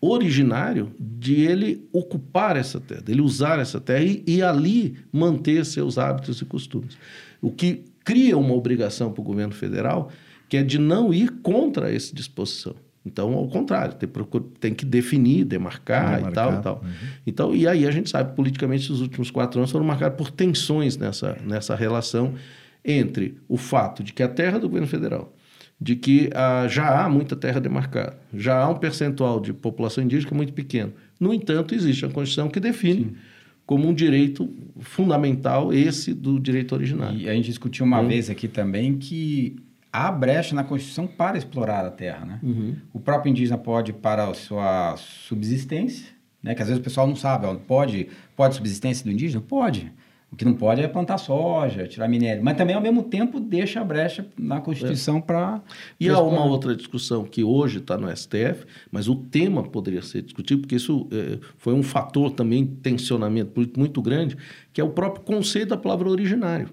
originário 0.00 0.92
de 0.98 1.42
ele 1.42 1.88
ocupar 1.92 2.56
essa 2.56 2.80
terra, 2.80 3.02
dele 3.02 3.20
usar 3.20 3.60
essa 3.60 3.80
terra 3.80 4.02
e, 4.02 4.24
e 4.26 4.42
ali 4.42 4.96
manter 5.12 5.64
seus 5.64 5.96
hábitos 5.96 6.40
e 6.40 6.44
costumes. 6.44 6.98
O 7.40 7.52
que 7.52 7.84
cria 8.04 8.36
uma 8.36 8.54
obrigação 8.54 9.12
para 9.12 9.20
o 9.20 9.24
governo 9.24 9.54
federal 9.54 10.10
que 10.48 10.56
é 10.56 10.62
de 10.62 10.78
não 10.78 11.14
ir 11.14 11.30
contra 11.40 11.90
essa 11.94 12.14
disposição. 12.14 12.74
Então, 13.04 13.32
ao 13.32 13.48
contrário, 13.48 13.94
tem, 13.94 14.08
tem 14.60 14.74
que 14.74 14.84
definir, 14.84 15.44
demarcar, 15.44 16.16
demarcar, 16.16 16.30
e 16.30 16.34
tal 16.34 16.52
e 16.52 16.62
tal. 16.62 16.74
Uhum. 16.84 16.90
Então, 17.26 17.54
e 17.54 17.66
aí 17.66 17.86
a 17.86 17.90
gente 17.90 18.08
sabe, 18.08 18.36
politicamente, 18.36 18.92
os 18.92 19.00
últimos 19.00 19.30
quatro 19.30 19.58
anos 19.58 19.70
foram 19.70 19.84
marcados 19.84 20.16
por 20.16 20.30
tensões 20.30 20.96
nessa, 20.96 21.36
nessa 21.42 21.74
relação 21.74 22.34
entre 22.84 23.38
o 23.48 23.56
fato 23.56 24.04
de 24.04 24.12
que 24.12 24.22
a 24.22 24.28
terra 24.28 24.58
do 24.58 24.68
governo 24.68 24.86
federal, 24.86 25.34
de 25.80 25.96
que 25.96 26.30
ah, 26.34 26.66
já 26.68 27.02
há 27.02 27.08
muita 27.08 27.34
terra 27.34 27.60
demarcada, 27.60 28.18
já 28.32 28.58
há 28.58 28.68
um 28.68 28.76
percentual 28.76 29.40
de 29.40 29.52
população 29.52 30.04
indígena 30.04 30.36
muito 30.36 30.52
pequeno. 30.52 30.92
No 31.18 31.32
entanto, 31.32 31.74
existe 31.74 32.04
a 32.04 32.08
Constituição 32.08 32.48
que 32.48 32.60
define 32.60 33.04
Sim. 33.04 33.16
Como 33.66 33.88
um 33.88 33.94
direito 33.94 34.52
fundamental 34.80 35.72
esse 35.72 36.12
do 36.12 36.38
direito 36.38 36.74
originário. 36.74 37.18
E 37.18 37.28
a 37.28 37.34
gente 37.34 37.46
discutiu 37.46 37.84
uma 37.86 38.00
hum. 38.00 38.08
vez 38.08 38.28
aqui 38.28 38.48
também 38.48 38.98
que 38.98 39.56
há 39.92 40.10
brecha 40.10 40.54
na 40.54 40.64
Constituição 40.64 41.06
para 41.06 41.36
explorar 41.36 41.84
a 41.84 41.90
terra, 41.90 42.24
né? 42.24 42.40
Uhum. 42.42 42.76
O 42.92 42.98
próprio 42.98 43.30
indígena 43.30 43.58
pode 43.58 43.92
para 43.92 44.28
a 44.28 44.34
sua 44.34 44.96
subsistência, 44.96 46.06
né? 46.42 46.54
Que 46.54 46.62
às 46.62 46.68
vezes 46.68 46.80
o 46.80 46.84
pessoal 46.84 47.06
não 47.06 47.14
sabe, 47.14 47.46
ó, 47.46 47.54
pode, 47.54 48.08
pode 48.34 48.54
subsistência 48.54 49.04
do 49.04 49.12
indígena? 49.12 49.42
Pode. 49.46 49.92
O 50.32 50.36
que 50.36 50.46
não 50.46 50.54
pode 50.54 50.80
é 50.80 50.88
plantar 50.88 51.18
soja, 51.18 51.86
tirar 51.86 52.08
minério. 52.08 52.42
Mas 52.42 52.56
também, 52.56 52.74
ao 52.74 52.80
mesmo 52.80 53.02
tempo, 53.02 53.38
deixa 53.38 53.82
a 53.82 53.84
brecha 53.84 54.26
na 54.38 54.62
Constituição 54.62 55.18
é. 55.18 55.20
para... 55.20 55.62
E 56.00 56.08
há 56.08 56.18
uma 56.20 56.42
outra 56.46 56.74
discussão 56.74 57.22
que 57.24 57.44
hoje 57.44 57.78
está 57.78 57.98
no 57.98 58.08
STF, 58.16 58.64
mas 58.90 59.08
o 59.08 59.14
tema 59.14 59.62
poderia 59.62 60.00
ser 60.00 60.22
discutido, 60.22 60.62
porque 60.62 60.76
isso 60.76 61.06
é, 61.12 61.38
foi 61.58 61.74
um 61.74 61.82
fator 61.82 62.30
também, 62.30 62.64
tensionamento 62.64 63.52
muito 63.76 64.00
grande, 64.00 64.34
que 64.72 64.80
é 64.80 64.84
o 64.84 64.88
próprio 64.88 65.22
conceito 65.22 65.68
da 65.68 65.76
palavra 65.76 66.08
originário. 66.08 66.70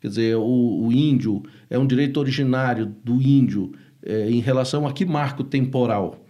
Quer 0.00 0.08
dizer, 0.08 0.36
o, 0.36 0.86
o 0.86 0.92
índio 0.92 1.42
é 1.68 1.76
um 1.76 1.86
direito 1.86 2.20
originário 2.20 2.94
do 3.02 3.20
índio 3.20 3.72
é, 4.04 4.30
em 4.30 4.38
relação 4.38 4.86
a 4.86 4.92
que 4.92 5.04
marco 5.04 5.42
temporal? 5.42 6.23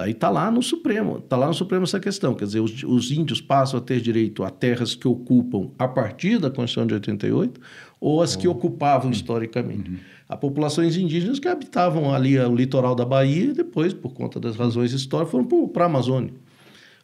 Daí 0.00 0.12
está 0.12 0.30
lá 0.30 0.50
no 0.50 0.62
Supremo, 0.62 1.18
está 1.18 1.36
lá 1.36 1.46
no 1.46 1.52
Supremo 1.52 1.84
essa 1.84 2.00
questão. 2.00 2.34
Quer 2.34 2.46
dizer, 2.46 2.60
os, 2.60 2.82
os, 2.84 3.10
índios 3.10 3.38
passam 3.38 3.78
a 3.78 3.82
ter 3.82 4.00
direito 4.00 4.42
a 4.42 4.48
terras 4.48 4.94
que 4.94 5.06
ocupam 5.06 5.72
a 5.78 5.86
partir 5.86 6.38
da 6.38 6.48
Constituição 6.48 6.86
de 6.86 6.94
88 6.94 7.60
ou 8.00 8.22
as 8.22 8.34
que 8.34 8.48
oh. 8.48 8.52
ocupavam 8.52 9.10
historicamente. 9.10 9.90
Uhum. 9.90 9.98
Há 10.26 10.38
populações 10.38 10.96
indígenas 10.96 11.38
que 11.38 11.46
habitavam 11.46 12.14
ali 12.14 12.38
o 12.38 12.54
litoral 12.54 12.94
da 12.94 13.04
Bahia 13.04 13.50
e 13.50 13.52
depois, 13.52 13.92
por 13.92 14.14
conta 14.14 14.40
das 14.40 14.56
razões 14.56 14.94
históricas, 14.94 15.32
foram 15.32 15.68
para 15.68 15.84
a 15.84 15.86
Amazônia 15.86 16.32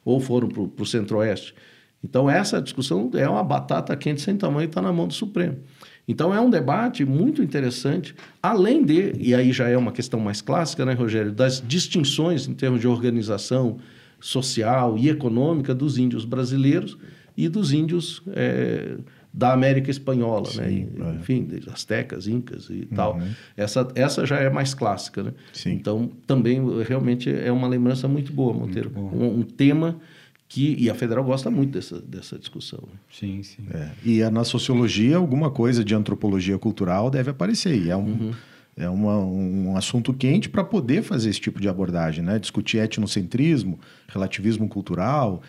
ou 0.02 0.18
foram 0.18 0.48
para 0.48 0.82
o 0.82 0.86
Centro-Oeste. 0.86 1.54
Então, 2.02 2.30
essa 2.30 2.62
discussão 2.62 3.10
é 3.12 3.28
uma 3.28 3.44
batata 3.44 3.94
quente 3.94 4.22
sem 4.22 4.38
tamanho 4.38 4.64
e 4.64 4.68
está 4.68 4.80
na 4.80 4.90
mão 4.90 5.06
do 5.06 5.12
Supremo. 5.12 5.58
Então 6.08 6.32
é 6.32 6.40
um 6.40 6.48
debate 6.48 7.04
muito 7.04 7.42
interessante, 7.42 8.14
além 8.42 8.84
de, 8.84 9.12
e 9.18 9.34
aí 9.34 9.52
já 9.52 9.68
é 9.68 9.76
uma 9.76 9.92
questão 9.92 10.20
mais 10.20 10.40
clássica, 10.40 10.84
né, 10.84 10.92
Rogério, 10.92 11.32
das 11.32 11.60
distinções 11.66 12.46
em 12.46 12.54
termos 12.54 12.80
de 12.80 12.86
organização 12.86 13.78
social 14.20 14.96
e 14.96 15.08
econômica 15.08 15.74
dos 15.74 15.98
índios 15.98 16.24
brasileiros 16.24 16.96
e 17.36 17.48
dos 17.48 17.72
índios 17.72 18.22
é, 18.28 18.96
da 19.36 19.52
América 19.52 19.90
Espanhola, 19.90 20.48
né? 20.56 20.68
Sim, 20.68 20.88
né? 20.94 21.12
E, 21.12 21.16
enfim, 21.20 21.48
astecas, 21.70 22.26
incas 22.26 22.70
e 22.70 22.72
uhum. 22.72 22.96
tal. 22.96 23.20
Essa, 23.54 23.86
essa 23.94 24.24
já 24.24 24.38
é 24.38 24.48
mais 24.48 24.72
clássica, 24.72 25.22
né? 25.22 25.32
Sim. 25.52 25.72
Então, 25.72 26.10
também 26.26 26.62
realmente 26.82 27.30
é 27.30 27.52
uma 27.52 27.68
lembrança 27.68 28.08
muito 28.08 28.32
boa, 28.32 28.54
Monteiro. 28.54 28.90
Muito 28.90 29.14
um, 29.14 29.40
um 29.40 29.42
tema 29.42 30.00
que 30.48 30.76
e 30.78 30.88
a 30.88 30.94
federal 30.94 31.24
gosta 31.24 31.50
muito 31.50 31.72
dessa, 31.72 32.00
dessa 32.00 32.38
discussão. 32.38 32.82
Sim, 33.10 33.42
sim. 33.42 33.66
É. 33.72 33.90
E 34.04 34.30
na 34.30 34.44
sociologia 34.44 35.16
alguma 35.16 35.50
coisa 35.50 35.84
de 35.84 35.94
antropologia 35.94 36.58
cultural 36.58 37.10
deve 37.10 37.30
aparecer. 37.30 37.76
E 37.76 37.90
é 37.90 37.96
um 37.96 38.04
uhum. 38.04 38.32
é 38.76 38.88
uma, 38.88 39.18
um 39.18 39.76
assunto 39.76 40.12
quente 40.12 40.48
para 40.48 40.62
poder 40.62 41.02
fazer 41.02 41.30
esse 41.30 41.40
tipo 41.40 41.60
de 41.60 41.68
abordagem, 41.68 42.22
né? 42.22 42.38
Discutir 42.38 42.78
etnocentrismo, 42.78 43.78
relativismo 44.08 44.68
cultural. 44.68 45.42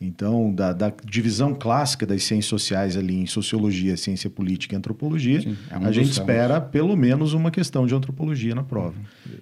Então, 0.00 0.52
da, 0.52 0.72
da, 0.72 0.92
divisão 1.04 1.54
clássica 1.54 2.04
das 2.04 2.22
ciências 2.24 2.46
sociais 2.46 2.96
ali 2.96 3.16
em 3.16 3.26
sociologia, 3.26 3.96
ciência 3.96 4.28
política 4.28 4.74
e 4.74 4.78
antropologia, 4.78 5.40
Sim, 5.40 5.56
é 5.70 5.78
um 5.78 5.86
a 5.86 5.92
gente 5.92 6.10
espera 6.10 6.60
pelo 6.60 6.96
menos 6.96 7.32
uma 7.32 7.50
questão 7.50 7.86
de 7.86 7.94
antropologia 7.94 8.54
na 8.54 8.62
prova. 8.62 8.94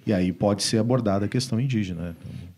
E 0.05 0.13
aí 0.13 0.31
pode 0.31 0.63
ser 0.63 0.77
abordada 0.77 1.25
a 1.25 1.27
questão 1.27 1.59
indígena. 1.59 2.01
Né? 2.01 2.15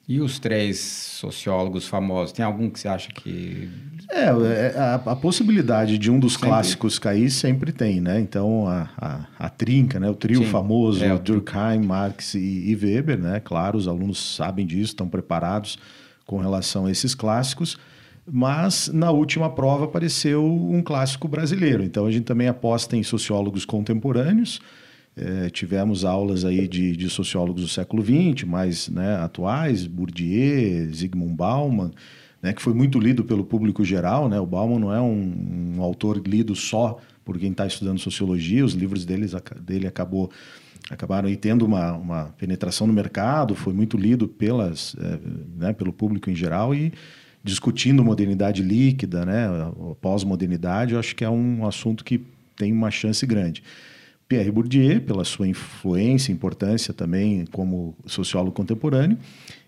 E 0.08 0.22
os 0.22 0.38
três 0.38 0.78
sociólogos 0.80 1.88
famosos, 1.88 2.32
tem 2.32 2.46
algum 2.46 2.70
que 2.70 2.80
você 2.80 2.88
acha 2.88 3.12
que. 3.12 3.68
É, 4.12 4.26
é 4.26 4.74
a, 4.78 4.96
a 4.96 5.16
possibilidade 5.16 5.98
de 5.98 6.12
um 6.12 6.20
dos 6.20 6.34
sempre. 6.34 6.50
clássicos 6.50 7.00
cair 7.00 7.32
sempre 7.32 7.72
tem, 7.72 8.00
né? 8.00 8.20
Então, 8.20 8.68
a, 8.68 8.88
a, 8.98 9.26
a 9.40 9.50
trinca, 9.50 10.00
né? 10.00 10.08
o 10.08 10.14
trio 10.14 10.44
Sim. 10.44 10.50
famoso, 10.52 11.04
é, 11.04 11.18
Durkheim, 11.18 11.80
Marx 11.80 12.36
e, 12.36 12.40
e 12.40 12.76
Weber, 12.76 13.18
né? 13.18 13.42
Claro, 13.44 13.80
os 13.80 13.88
alunos 13.88 14.36
sabem 14.36 14.64
disso, 14.64 14.92
estão 14.92 15.08
preparados 15.08 15.80
com 16.26 16.38
relação 16.38 16.86
a 16.86 16.92
esses 16.92 17.16
clássicos. 17.16 17.76
Mas 18.32 18.90
na 18.94 19.12
última 19.12 19.50
prova 19.50 19.86
apareceu 19.86 20.46
um 20.46 20.82
clássico 20.84 21.28
brasileiro. 21.28 21.84
Então 21.84 22.06
a 22.06 22.12
gente 22.12 22.26
também 22.26 22.48
aposta 22.48 22.96
em 22.96 23.04
sociólogos 23.04 23.66
contemporâneos. 23.66 24.60
É, 25.18 25.50
tivemos 25.50 26.04
aulas 26.04 26.44
aí 26.44 26.68
de, 26.68 26.96
de, 26.96 27.10
sociólogos 27.10 27.62
do 27.62 27.68
século 27.70 28.04
XX, 28.04 28.46
mais 28.46 28.90
né, 28.90 29.16
atuais, 29.16 29.88
Bourdieu, 29.88 30.94
Zygmunt 30.94 31.36
Bauman, 31.36 31.92
né, 32.42 32.52
que 32.52 32.62
foi 32.62 32.74
muito 32.74 33.00
lido 33.00 33.24
pelo 33.24 33.46
público 33.46 33.84
geral. 33.86 34.28
Né? 34.28 34.38
O 34.40 34.46
Bauman 34.46 34.80
não 34.80 34.94
é 34.94 35.02
um, 35.02 35.76
um 35.78 35.82
autor 35.82 36.22
lido 36.28 36.54
só 36.54 37.00
por 37.24 37.40
quem 37.40 37.52
está 37.52 37.66
estudando 37.66 37.98
sociologia, 37.98 38.66
os 38.66 38.74
livros 38.74 39.06
deles, 39.06 39.34
dele 39.62 39.88
acabou 39.88 40.30
acabaram 40.90 41.28
aí 41.28 41.36
tendo 41.36 41.66
uma, 41.66 41.94
uma 41.94 42.26
penetração 42.38 42.86
no 42.86 42.94
mercado, 42.94 43.56
foi 43.56 43.74
muito 43.74 43.98
lido 43.98 44.28
pelas, 44.28 44.96
é, 45.00 45.20
né, 45.58 45.74
pelo 45.74 45.92
público 45.92 46.30
em 46.30 46.36
geral 46.36 46.76
e 46.76 46.94
discutindo 47.44 48.04
modernidade 48.04 48.62
líquida, 48.62 49.26
né, 49.26 49.48
pós-modernidade, 50.02 50.94
eu 50.94 51.00
acho 51.00 51.16
que 51.16 51.24
é 51.24 51.30
um 51.30 51.66
assunto 51.66 52.04
que 52.04 52.22
tem 52.56 52.72
uma 52.72 52.90
chance 52.90 53.26
grande. 53.26 53.64
Pierre 54.28 54.52
Bourdieu, 54.52 55.02
pela 55.02 55.24
sua 55.24 55.48
influência, 55.48 56.32
importância 56.32 56.94
também 56.94 57.46
como 57.52 57.96
sociólogo 58.06 58.56
contemporâneo, 58.56 59.18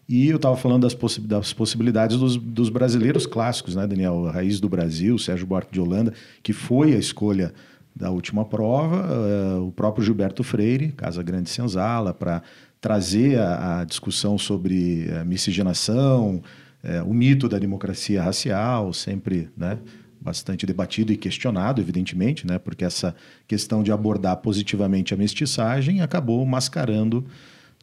e 0.09 0.29
eu 0.29 0.37
estava 0.37 0.55
falando 0.55 0.83
das, 0.83 0.93
possi 0.93 1.19
das 1.19 1.51
possibilidades 1.51 2.17
dos, 2.17 2.37
dos, 2.37 2.69
brasileiros 2.69 3.25
clássicos, 3.25 3.75
né, 3.75 3.85
Daniel? 3.85 4.27
A 4.27 4.31
Raiz 4.31 4.59
do 4.59 4.69
Brasil, 4.69 5.17
Sérgio 5.19 5.45
Buarque 5.45 5.73
de 5.73 5.81
Holanda, 5.81 6.13
que 6.41 6.53
foi 6.53 6.93
a 6.93 6.97
escolha 6.97 7.53
da 7.93 8.09
última 8.09 8.45
prova, 8.45 9.05
uh, 9.05 9.67
o 9.67 9.71
próprio 9.71 10.05
Gilberto 10.05 10.43
Freire, 10.43 10.93
Casa 10.93 11.21
Grande 11.21 11.49
Senzala, 11.49 12.13
para 12.13 12.41
trazer 12.79 13.39
a, 13.39 13.81
a, 13.81 13.83
discussão 13.83 14.37
sobre 14.37 15.09
a 15.19 15.25
miscigenação, 15.25 16.41
uh, 16.83 17.09
o 17.09 17.13
mito 17.13 17.49
da 17.49 17.59
democracia 17.59 18.23
racial, 18.23 18.93
sempre 18.93 19.49
né, 19.57 19.77
bastante 20.19 20.65
debatido 20.65 21.11
e 21.11 21.17
questionado, 21.17 21.81
evidentemente, 21.81 22.45
né, 22.45 22.57
porque 22.57 22.83
essa 22.83 23.15
questão 23.47 23.83
de 23.83 23.91
abordar 23.91 24.37
positivamente 24.37 25.13
a 25.13 25.17
mestiçagem 25.17 26.01
acabou 26.01 26.45
mascarando 26.45 27.25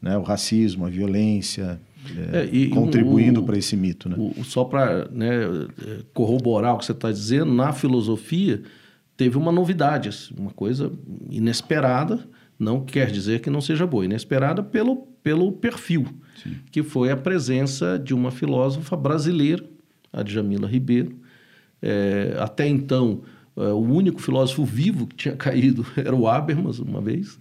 né, 0.03 0.17
o 0.19 0.23
racismo, 0.23 0.85
a 0.85 0.91
violência, 0.91 1.81
é, 2.33 2.49
e, 2.53 2.69
contribuindo 2.69 3.43
para 3.43 3.57
esse 3.57 3.77
mito. 3.77 4.09
Né? 4.09 4.17
O, 4.19 4.45
só 4.45 4.65
para 4.65 5.09
né, 5.11 5.33
corroborar 6.13 6.75
o 6.75 6.79
que 6.79 6.85
você 6.85 6.93
está 6.93 7.11
dizendo, 7.11 7.53
na 7.53 7.73
filosofia 7.73 8.63
teve 9.17 9.39
uma 9.39 9.53
novidade, 9.53 10.09
assim, 10.09 10.35
uma 10.37 10.51
coisa 10.51 10.93
inesperada, 11.31 12.21
não 12.59 12.85
quer 12.85 13.11
dizer 13.11 13.41
que 13.41 13.51
não 13.51 13.61
seja 13.61 13.87
boa, 13.87 14.05
inesperada 14.05 14.63
pelo, 14.63 14.97
pelo 15.23 15.53
perfil, 15.53 16.07
Sim. 16.43 16.57
que 16.71 16.83
foi 16.83 17.11
a 17.11 17.17
presença 17.17 17.99
de 17.99 18.15
uma 18.15 18.31
filósofa 18.31 18.97
brasileira, 18.97 19.65
a 20.13 20.23
Djamila 20.23 20.69
Ribeiro. 20.69 21.17
É, 21.87 22.35
até 22.39 22.67
então, 22.67 23.21
é, 23.55 23.61
o 23.61 23.81
único 23.81 24.23
filósofo 24.23 24.65
vivo 24.65 25.07
que 25.07 25.17
tinha 25.17 25.37
caído 25.37 25.85
era 25.95 26.17
o 26.17 26.27
Habermas, 26.27 26.79
uma 26.79 27.03
vez. 27.03 27.39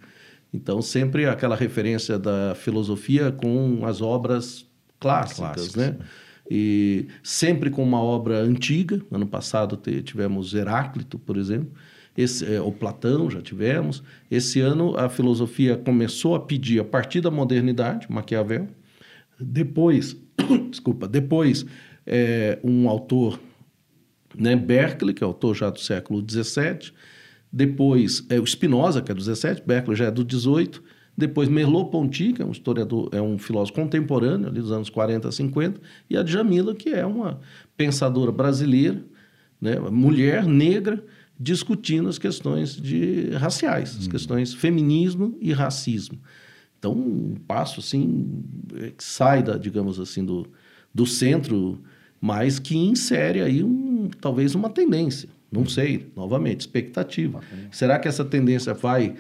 Então, 0.53 0.81
sempre 0.81 1.25
aquela 1.25 1.55
referência 1.55 2.19
da 2.19 2.53
filosofia 2.53 3.31
com 3.31 3.85
as 3.85 4.01
obras 4.01 4.65
clássicas, 4.99 5.37
clássicas. 5.37 5.75
né? 5.75 5.97
E 6.51 7.07
sempre 7.23 7.69
com 7.69 7.81
uma 7.81 8.01
obra 8.01 8.39
antiga. 8.39 9.01
Ano 9.09 9.25
passado 9.25 9.79
tivemos 10.03 10.53
Heráclito, 10.53 11.17
por 11.17 11.37
exemplo. 11.37 11.71
Esse, 12.15 12.53
é, 12.53 12.61
o 12.61 12.71
Platão 12.71 13.31
já 13.31 13.41
tivemos. 13.41 14.03
Esse 14.29 14.59
ano 14.59 14.95
a 14.97 15.07
filosofia 15.07 15.77
começou 15.77 16.35
a 16.35 16.39
pedir 16.39 16.81
a 16.81 16.83
partir 16.83 17.21
da 17.21 17.31
modernidade, 17.31 18.11
Maquiavel. 18.11 18.67
Depois, 19.39 20.15
desculpa, 20.69 21.07
depois 21.07 21.65
é, 22.05 22.59
um 22.63 22.87
autor, 22.89 23.39
né, 24.37 24.55
Berkeley, 24.55 25.13
que 25.13 25.23
é 25.23 25.27
autor 25.27 25.55
já 25.55 25.69
do 25.69 25.79
século 25.79 26.23
XVII. 26.27 26.91
Depois 27.51 28.25
é 28.29 28.39
o 28.39 28.45
Spinoza, 28.45 29.01
que 29.01 29.11
é 29.11 29.15
do 29.15 29.19
17, 29.19 29.63
Berkeley 29.65 29.95
já 29.95 30.05
é 30.05 30.11
do 30.11 30.23
18. 30.23 30.83
Depois 31.15 31.47
Merleau-Ponty, 31.47 32.33
que 32.33 32.41
é 32.41 32.45
um 32.45 32.51
historiador, 32.51 33.09
é 33.11 33.21
um 33.21 33.37
filósofo 33.37 33.79
contemporâneo, 33.79 34.47
ali 34.47 34.59
dos 34.59 34.71
anos 34.71 34.89
40 34.89 35.27
a 35.27 35.31
50, 35.31 35.79
e 36.09 36.17
a 36.17 36.23
Djamila, 36.23 36.73
que 36.73 36.89
é 36.89 37.05
uma 37.05 37.39
pensadora 37.77 38.31
brasileira, 38.31 39.05
né, 39.61 39.77
mulher 39.79 40.45
negra, 40.45 41.03
discutindo 41.39 42.09
as 42.09 42.17
questões 42.17 42.75
de 42.75 43.29
raciais, 43.31 43.97
as 43.97 44.07
hum. 44.07 44.09
questões 44.09 44.53
feminismo 44.53 45.37
e 45.39 45.53
racismo. 45.53 46.19
Então, 46.79 46.91
um 46.91 47.35
passo 47.47 47.79
assim 47.79 48.43
é, 48.75 48.89
que 48.89 49.03
sai 49.03 49.41
da, 49.41 49.57
digamos 49.57 49.99
assim, 49.99 50.25
do, 50.25 50.47
do 50.93 51.05
centro, 51.05 51.81
mas 52.19 52.59
que 52.59 52.75
insere 52.75 53.41
aí 53.41 53.63
um, 53.63 53.92
talvez 54.15 54.55
uma 54.55 54.69
tendência. 54.69 55.29
Não 55.51 55.67
sei, 55.67 56.11
novamente, 56.15 56.61
expectativa. 56.61 57.39
Será 57.71 57.99
que 57.99 58.07
essa 58.07 58.25
tendência 58.25 58.73
vai 58.73 59.13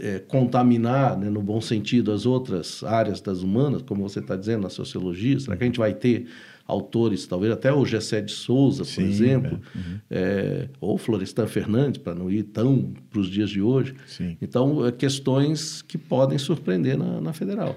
é, 0.00 0.20
contaminar, 0.20 1.18
né, 1.18 1.28
no 1.28 1.42
bom 1.42 1.60
sentido, 1.60 2.12
as 2.12 2.26
outras 2.26 2.84
áreas 2.84 3.20
das 3.20 3.42
humanas, 3.42 3.82
como 3.82 4.08
você 4.08 4.20
está 4.20 4.36
dizendo, 4.36 4.62
na 4.62 4.70
sociologia? 4.70 5.38
Será 5.40 5.56
que 5.56 5.64
a 5.64 5.66
gente 5.66 5.80
vai 5.80 5.92
ter 5.92 6.26
autores, 6.66 7.26
talvez 7.26 7.52
até 7.52 7.72
o 7.72 7.84
Gessé 7.84 8.20
de 8.20 8.32
Souza, 8.32 8.84
por 8.84 8.90
Sim, 8.90 9.04
exemplo, 9.04 9.60
é. 9.74 9.78
Uhum. 9.78 10.00
É, 10.10 10.68
ou 10.80 10.96
Florestan 10.96 11.46
Fernandes, 11.46 12.00
para 12.00 12.14
não 12.14 12.30
ir 12.30 12.44
tão 12.44 12.94
para 13.10 13.20
os 13.20 13.28
dias 13.28 13.50
de 13.50 13.60
hoje? 13.60 13.94
Sim. 14.06 14.36
Então, 14.40 14.86
é, 14.86 14.92
questões 14.92 15.82
que 15.82 15.98
podem 15.98 16.38
surpreender 16.38 16.96
na, 16.96 17.20
na 17.20 17.32
federal. 17.32 17.74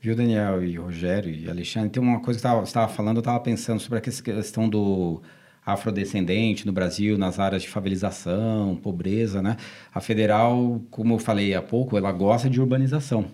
Viu, 0.00 0.16
Daniel 0.16 0.64
e 0.64 0.76
Rogério 0.76 1.32
e 1.32 1.48
Alexandre? 1.48 1.90
Tem 1.90 2.02
uma 2.02 2.20
coisa 2.20 2.40
que 2.40 2.48
você 2.48 2.62
estava 2.64 2.88
falando, 2.88 3.16
eu 3.16 3.20
estava 3.20 3.40
pensando 3.40 3.80
sobre 3.80 3.98
a 3.98 4.02
questão 4.02 4.68
do 4.68 5.22
afrodescendente 5.66 6.64
no 6.64 6.72
Brasil, 6.72 7.18
nas 7.18 7.40
áreas 7.40 7.62
de 7.62 7.68
favelização, 7.68 8.78
pobreza, 8.80 9.42
né? 9.42 9.56
A 9.92 10.00
federal, 10.00 10.80
como 10.92 11.14
eu 11.14 11.18
falei 11.18 11.54
há 11.54 11.60
pouco, 11.60 11.98
ela 11.98 12.12
gosta 12.12 12.48
de 12.48 12.60
urbanização. 12.60 13.26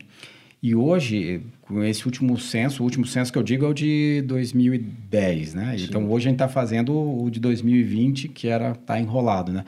E 0.63 0.75
hoje, 0.75 1.43
com 1.61 1.83
esse 1.83 2.07
último 2.07 2.39
censo, 2.39 2.83
o 2.83 2.87
último 2.87 3.05
censo 3.05 3.33
que 3.33 3.39
eu 3.39 3.43
digo 3.43 3.67
é 3.67 3.69
o 3.69 3.75
de 3.75 4.23
2010, 4.23 5.55
né? 5.55 5.77
Sim. 5.77 5.85
Então, 5.85 6.11
hoje 6.11 6.29
a 6.29 6.31
gente 6.31 6.37
está 6.37 6.49
fazendo 6.49 6.97
o 6.97 7.29
de 7.29 7.39
2020, 7.41 8.29
que 8.29 8.49
era 8.49 8.75
tá 8.77 8.99
enrolado, 8.99 9.53
né? 9.53 9.65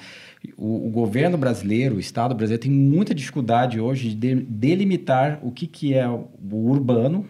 O, 0.56 0.86
o, 0.86 0.90
governo 0.90 1.36
brasileiro, 1.36 1.96
o 1.96 2.00
Estado 2.00 2.34
brasileiro, 2.34 2.62
tem 2.62 2.70
muita 2.70 3.14
dificuldade 3.14 3.80
hoje 3.80 4.14
de 4.14 4.34
delimitar 4.36 5.40
o 5.42 5.50
que, 5.50 5.66
que 5.66 5.94
é 5.94 6.08
o 6.08 6.28
urbano 6.52 7.26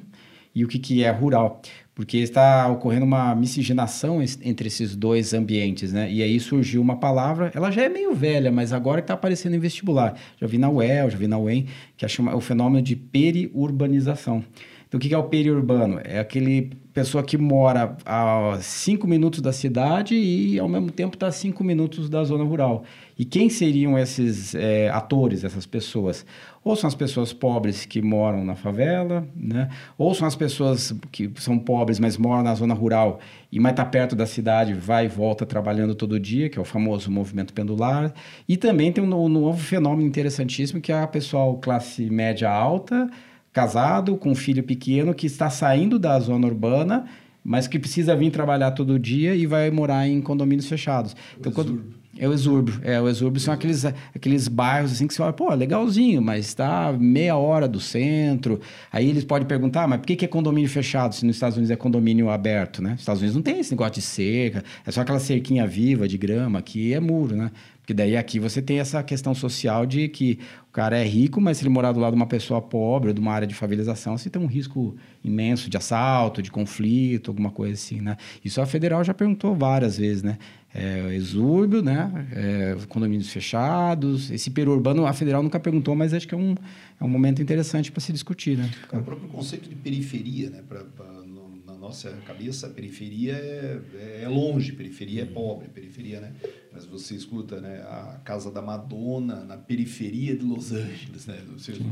e 0.55 0.65
o 0.65 0.69
que, 0.69 0.79
que 0.79 1.03
é 1.03 1.11
rural 1.11 1.61
porque 1.95 2.19
está 2.19 2.69
ocorrendo 2.69 3.05
uma 3.05 3.35
miscigenação 3.35 4.21
entre 4.43 4.67
esses 4.67 4.97
dois 4.97 5.33
ambientes, 5.33 5.93
né? 5.93 6.11
E 6.11 6.23
aí 6.23 6.41
surgiu 6.41 6.83
uma 6.83 6.97
palavra, 6.97 7.53
ela 7.55 7.71
já 7.71 7.83
é 7.83 7.89
meio 7.89 8.15
velha, 8.15 8.51
mas 8.51 8.73
agora 8.73 9.01
está 9.01 9.15
aparecendo 9.15 9.55
em 9.55 9.61
vestibular. 9.61 10.15
Já 10.41 10.47
vi 10.47 10.59
na 10.59 10.69
UEL, 10.69 11.11
já 11.11 11.17
vi 11.17 11.29
na 11.29 11.39
UEM, 11.39 11.67
que 11.97 12.05
é 12.05 12.09
o 12.35 12.41
fenômeno 12.41 12.83
de 12.83 12.97
periurbanização. 12.97 14.45
Então, 14.89 14.99
o 14.99 15.01
que 15.01 15.13
é 15.13 15.19
o 15.19 15.25
periurbano? 15.25 16.01
É 16.05 16.21
aquele 16.21 16.71
pessoa 16.93 17.25
que 17.25 17.37
mora 17.37 17.97
a 18.07 18.59
cinco 18.61 19.09
minutos 19.09 19.41
da 19.41 19.53
cidade 19.53 20.15
e, 20.15 20.57
ao 20.59 20.69
mesmo 20.69 20.91
tempo, 20.91 21.17
está 21.17 21.27
a 21.27 21.33
cinco 21.33 21.65
minutos 21.65 22.09
da 22.09 22.23
zona 22.23 22.45
rural. 22.45 22.85
E 23.19 23.25
quem 23.25 23.49
seriam 23.49 23.99
esses 23.99 24.55
é, 24.55 24.89
atores, 24.91 25.43
essas 25.43 25.67
pessoas? 25.67 26.25
Ou 26.65 26.75
são 26.75 26.89
as 26.89 26.95
pessoas 26.95 27.33
pobres 27.33 27.85
que 27.85 28.01
moram 28.01 28.43
na 28.43 28.55
favela, 28.55 29.29
né? 29.37 29.69
ou 29.99 30.15
são 30.15 30.27
as 30.27 30.35
pessoas 30.35 30.95
que 31.13 31.31
são 31.37 31.59
pobres, 31.59 32.01
mas 32.01 32.17
moram 32.17 32.43
na 32.43 32.55
zona 32.55 32.73
rural 32.73 33.21
e 33.53 33.61
mais 33.61 33.75
está 33.75 33.85
perto 33.85 34.17
da 34.17 34.25
cidade, 34.25 34.73
vai 34.73 35.05
e 35.05 35.09
volta 35.09 35.45
trabalhando 35.45 35.95
todo 35.95 36.19
dia, 36.19 36.49
que 36.49 36.59
é 36.59 36.63
o 36.63 36.65
famoso 36.65 37.11
movimento 37.11 37.53
pendular. 37.53 38.15
E 38.49 38.57
também 38.57 38.91
tem 38.91 39.05
um, 39.05 39.15
um 39.15 39.29
novo 39.29 39.59
fenômeno 39.59 40.09
interessantíssimo, 40.09 40.81
que 40.81 40.91
é 40.91 40.99
a 40.99 41.07
pessoal 41.07 41.59
classe 41.59 42.09
média 42.09 42.51
alta, 42.51 43.11
casado, 43.53 44.17
com 44.17 44.31
um 44.31 44.35
filho 44.35 44.63
pequeno, 44.63 45.13
que 45.13 45.27
está 45.27 45.51
saindo 45.51 45.99
da 45.99 46.19
zona 46.19 46.47
urbana 46.47 47.05
mas 47.45 47.69
que 47.69 47.79
precisa 47.79 48.17
vir 48.17 48.31
trabalhar 48.31 48.71
todo 48.71 48.99
dia 48.99 49.35
e 49.35 49.45
vai 49.45 49.71
morar 49.71 50.09
em 50.09 50.23
condomínios 50.23 50.67
fechados. 50.67 51.15
Então, 51.39 51.53
quando, 51.53 51.85
é 52.19 52.29
o 52.29 52.33
exúrbio. 52.33 52.81
É, 52.83 53.01
o 53.01 53.09
exúrbio 53.09 53.41
são 53.41 53.53
aqueles, 53.53 53.85
aqueles 53.85 54.49
bairros 54.49 54.93
assim 54.93 55.07
que 55.07 55.15
você 55.15 55.23
olha, 55.23 55.33
pô, 55.33 55.53
legalzinho, 55.53 56.23
mas 56.23 56.47
está 56.47 56.93
meia 56.93 57.37
hora 57.37 57.67
do 57.67 57.81
centro. 57.81 58.61
Aí 58.93 59.09
eles 59.09 59.25
podem 59.25 59.47
perguntar, 59.47 59.87
mas 59.89 60.01
por 60.01 60.07
que, 60.07 60.17
que 60.17 60.25
é 60.25 60.29
condomínio 60.29 60.69
fechado 60.69 61.15
se 61.15 61.27
nos 61.27 61.37
Estados 61.37 61.57
Unidos 61.57 61.71
é 61.71 61.77
condomínio 61.77 62.31
aberto, 62.31 62.83
né? 62.83 62.91
Nos 62.91 63.01
Estados 63.01 63.21
Unidos 63.21 63.37
não 63.37 63.43
tem 63.43 63.61
esse 63.61 63.73
negócio 63.73 63.95
de 63.95 64.03
cerca, 64.03 64.65
é 64.87 64.91
só 64.91 65.01
aquela 65.01 65.19
cerquinha 65.19 65.67
viva 65.67 66.07
de 66.07 66.17
grama, 66.17 66.59
aqui 66.59 66.95
é 66.95 67.01
muro, 67.01 67.37
né? 67.37 67.51
Porque 67.85 67.93
daí 67.93 68.17
aqui 68.17 68.39
você 68.39 68.63
tem 68.63 68.81
essa 68.81 69.03
questão 69.03 69.35
social 69.35 69.85
de 69.85 70.09
que 70.09 70.39
o 70.71 70.73
cara 70.73 70.97
é 70.97 71.05
rico, 71.05 71.39
mas 71.39 71.59
se 71.59 71.65
ele 71.65 71.69
morar 71.69 71.93
do 71.93 72.01
lado 72.01 72.15
de 72.15 72.17
uma 72.17 72.27
pessoa 72.27 72.63
pobre, 72.63 73.09
ou 73.09 73.15
de 73.15 73.21
uma 73.21 73.31
área 73.31 73.47
de 73.47 73.55
favelização, 73.55 74.17
você 74.17 74.31
tem 74.31 74.41
um 74.41 74.47
risco 74.47 74.97
imenso 75.23 75.69
de 75.69 75.77
assalto, 75.77 76.41
de 76.41 76.51
conflito, 76.51 77.31
alguma 77.31 77.51
coisa 77.51 77.75
assim, 77.75 78.01
né? 78.01 78.17
Isso 78.43 78.59
a 78.59 78.65
federal 78.65 79.05
já 79.05 79.13
perguntou 79.13 79.55
várias 79.55 79.99
vezes, 79.99 80.23
né? 80.23 80.39
É, 80.75 81.15
exúrbio, 81.15 81.81
né? 81.83 82.27
É, 82.33 82.77
condomínios 82.89 83.31
fechados. 83.31 84.29
Esse 84.31 84.51
perurbano 84.51 85.07
a 85.07 85.13
federal 85.13 85.41
nunca 85.41 85.61
perguntou, 85.61 85.95
mas 85.95 86.13
acho 86.13 86.27
que 86.27 86.35
é 86.35 86.39
um, 86.39 86.57
é 87.01 87.05
um 87.05 87.09
momento 87.09 87.41
interessante 87.41 87.93
para 87.93 88.01
se 88.01 88.13
discutir, 88.13 88.59
né? 88.59 88.69
É 88.93 88.99
o 88.99 89.03
próprio 89.03 89.29
conceito 89.29 89.69
de 89.69 89.77
periferia, 89.77 90.51
né? 90.51 90.65
Pra, 90.69 90.83
pra, 90.83 91.07
no, 91.07 91.63
na 91.65 91.75
nossa 91.75 92.11
cabeça, 92.27 92.69
periferia 92.69 93.35
é, 93.35 94.23
é 94.25 94.29
longe, 94.29 94.73
periferia 94.73 95.23
é 95.23 95.27
pobre, 95.27 95.69
periferia, 95.69 96.21
né? 96.21 96.33
Mas 96.73 96.85
você 96.85 97.15
escuta, 97.15 97.61
né? 97.61 97.83
A 97.83 98.21
casa 98.25 98.51
da 98.51 98.61
Madonna 98.61 99.45
na 99.45 99.57
periferia 99.57 100.37
de 100.37 100.45
Los 100.45 100.73
Angeles, 100.73 101.27
né? 101.27 101.39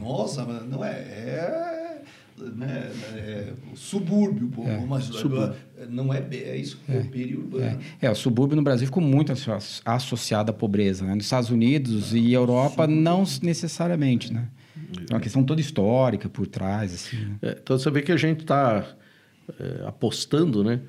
Nossa, 0.00 0.44
não 0.44 0.84
é, 0.84 0.90
é 0.90 1.81
né, 2.38 2.90
é, 3.14 3.52
o 3.72 3.76
subúrbio, 3.76 4.50
é, 4.66 4.84
mas 4.86 5.04
subúrbio. 5.04 5.54
não 5.88 6.12
é, 6.12 6.24
é 6.30 6.56
isso, 6.56 6.78
é, 6.88 6.98
é 6.98 7.02
periurbano. 7.02 7.64
É. 8.00 8.06
é, 8.06 8.10
o 8.10 8.14
subúrbio 8.14 8.56
no 8.56 8.62
Brasil 8.62 8.86
ficou 8.86 9.02
muito 9.02 9.32
associado 9.84 10.50
à 10.50 10.54
pobreza. 10.54 11.04
Né? 11.04 11.14
Nos 11.14 11.24
Estados 11.24 11.50
Unidos 11.50 12.14
e 12.14 12.32
Europa, 12.32 12.86
não 12.86 13.24
necessariamente, 13.42 14.32
né? 14.32 14.48
É 15.08 15.14
uma 15.14 15.20
questão 15.20 15.42
toda 15.42 15.60
histórica 15.60 16.28
por 16.28 16.46
trás. 16.46 16.94
Assim, 16.94 17.16
né? 17.16 17.36
é, 17.42 17.58
então 17.62 17.78
você 17.78 17.90
vê 17.90 18.02
que 18.02 18.12
a 18.12 18.16
gente 18.16 18.40
está 18.40 18.86
é, 19.58 19.86
apostando, 19.86 20.62
né? 20.62 20.80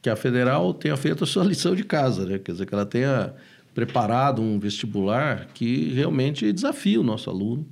Que 0.00 0.08
a 0.08 0.16
federal 0.16 0.72
tenha 0.74 0.96
feito 0.96 1.24
a 1.24 1.26
sua 1.26 1.44
lição 1.44 1.74
de 1.74 1.84
casa, 1.84 2.24
né? 2.26 2.38
Quer 2.38 2.52
dizer, 2.52 2.66
que 2.66 2.74
ela 2.74 2.86
tenha 2.86 3.34
preparado 3.74 4.42
um 4.42 4.58
vestibular 4.58 5.48
que 5.54 5.92
realmente 5.92 6.52
desafia 6.52 7.00
o 7.00 7.04
nosso 7.04 7.30
aluno, 7.30 7.66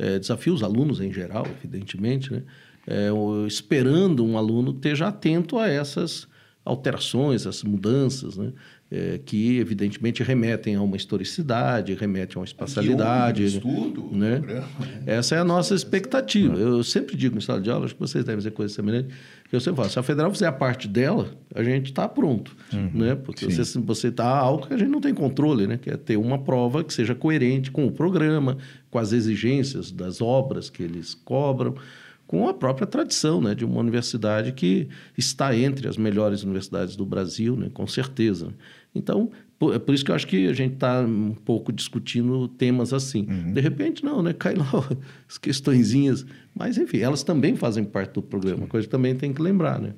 é, 0.00 0.18
os 0.50 0.62
alunos 0.62 1.00
em 1.00 1.12
geral, 1.12 1.46
evidentemente, 1.46 2.32
né? 2.32 2.42
É, 2.86 3.10
esperando 3.46 4.24
um 4.24 4.38
aluno 4.38 4.72
esteja 4.72 5.08
atento 5.08 5.58
a 5.58 5.68
essas 5.68 6.26
alterações, 6.64 7.46
essas 7.46 7.62
mudanças, 7.62 8.36
né? 8.36 8.52
É, 8.92 9.20
que 9.24 9.58
evidentemente 9.58 10.20
remetem 10.20 10.74
a 10.74 10.82
uma 10.82 10.96
historicidade, 10.96 11.94
remetem 11.94 12.34
a 12.36 12.40
uma 12.40 12.44
espacialidade. 12.44 13.44
Estudo, 13.44 14.08
né? 14.10 14.38
programa, 14.38 14.66
né? 14.80 15.02
Essa 15.06 15.36
é 15.36 15.38
a 15.38 15.44
nossa 15.44 15.76
expectativa. 15.76 16.56
Eu 16.56 16.82
sempre 16.82 17.16
digo 17.16 17.38
em 17.38 17.40
sala 17.40 17.60
de 17.60 17.70
aula, 17.70 17.84
acho 17.84 17.94
que 17.94 18.00
vocês 18.00 18.24
devem 18.24 18.38
dizer 18.38 18.50
coisa 18.50 18.74
semelhante, 18.74 19.14
que 19.50 19.56
eu 19.56 19.60
sempre 19.60 19.78
falo, 19.78 19.90
se 19.90 19.98
a 19.98 20.02
federal 20.02 20.30
fizer 20.30 20.46
a 20.46 20.52
parte 20.52 20.86
dela, 20.86 21.34
a 21.52 21.62
gente 21.62 21.86
está 21.86 22.08
pronto. 22.08 22.56
né? 22.72 23.16
Porque 23.16 23.44
você 23.46 23.78
você 23.80 24.08
está 24.08 24.28
algo 24.28 24.68
que 24.68 24.74
a 24.74 24.78
gente 24.78 24.90
não 24.90 25.00
tem 25.00 25.12
controle, 25.12 25.66
né? 25.66 25.76
que 25.76 25.90
é 25.90 25.96
ter 25.96 26.16
uma 26.16 26.38
prova 26.38 26.84
que 26.84 26.94
seja 26.94 27.16
coerente 27.16 27.70
com 27.70 27.84
o 27.84 27.90
programa, 27.90 28.58
com 28.90 28.98
as 28.98 29.12
exigências 29.12 29.90
das 29.90 30.20
obras 30.20 30.70
que 30.70 30.82
eles 30.84 31.14
cobram, 31.14 31.74
com 32.28 32.48
a 32.48 32.54
própria 32.54 32.86
tradição 32.86 33.40
né? 33.40 33.52
de 33.52 33.64
uma 33.64 33.80
universidade 33.80 34.52
que 34.52 34.88
está 35.18 35.56
entre 35.56 35.88
as 35.88 35.96
melhores 35.96 36.44
universidades 36.44 36.94
do 36.94 37.04
Brasil, 37.04 37.56
né? 37.56 37.68
com 37.74 37.88
certeza. 37.88 38.54
Então, 38.94 39.30
por, 39.58 39.74
é 39.74 39.78
por 39.78 39.94
isso 39.94 40.04
que 40.04 40.10
eu 40.10 40.14
acho 40.14 40.26
que 40.26 40.48
a 40.48 40.52
gente 40.52 40.74
está 40.74 41.00
um 41.00 41.34
pouco 41.44 41.72
discutindo 41.72 42.48
temas 42.48 42.92
assim. 42.92 43.24
De 43.52 43.60
repente, 43.60 44.04
não, 44.04 44.22
né? 44.22 44.32
Cai 44.38 44.54
lá 44.54 44.66
as 45.28 45.38
questõezinhas. 45.38 46.26
Mas, 46.54 46.76
enfim, 46.78 46.98
elas 46.98 47.22
também 47.22 47.54
fazem 47.56 47.84
parte 47.84 48.14
do 48.14 48.22
programa, 48.22 48.66
coisa 48.66 48.86
que 48.86 48.90
também 48.90 49.14
tem 49.14 49.32
que 49.32 49.40
lembrar, 49.40 49.78
né? 49.80 49.92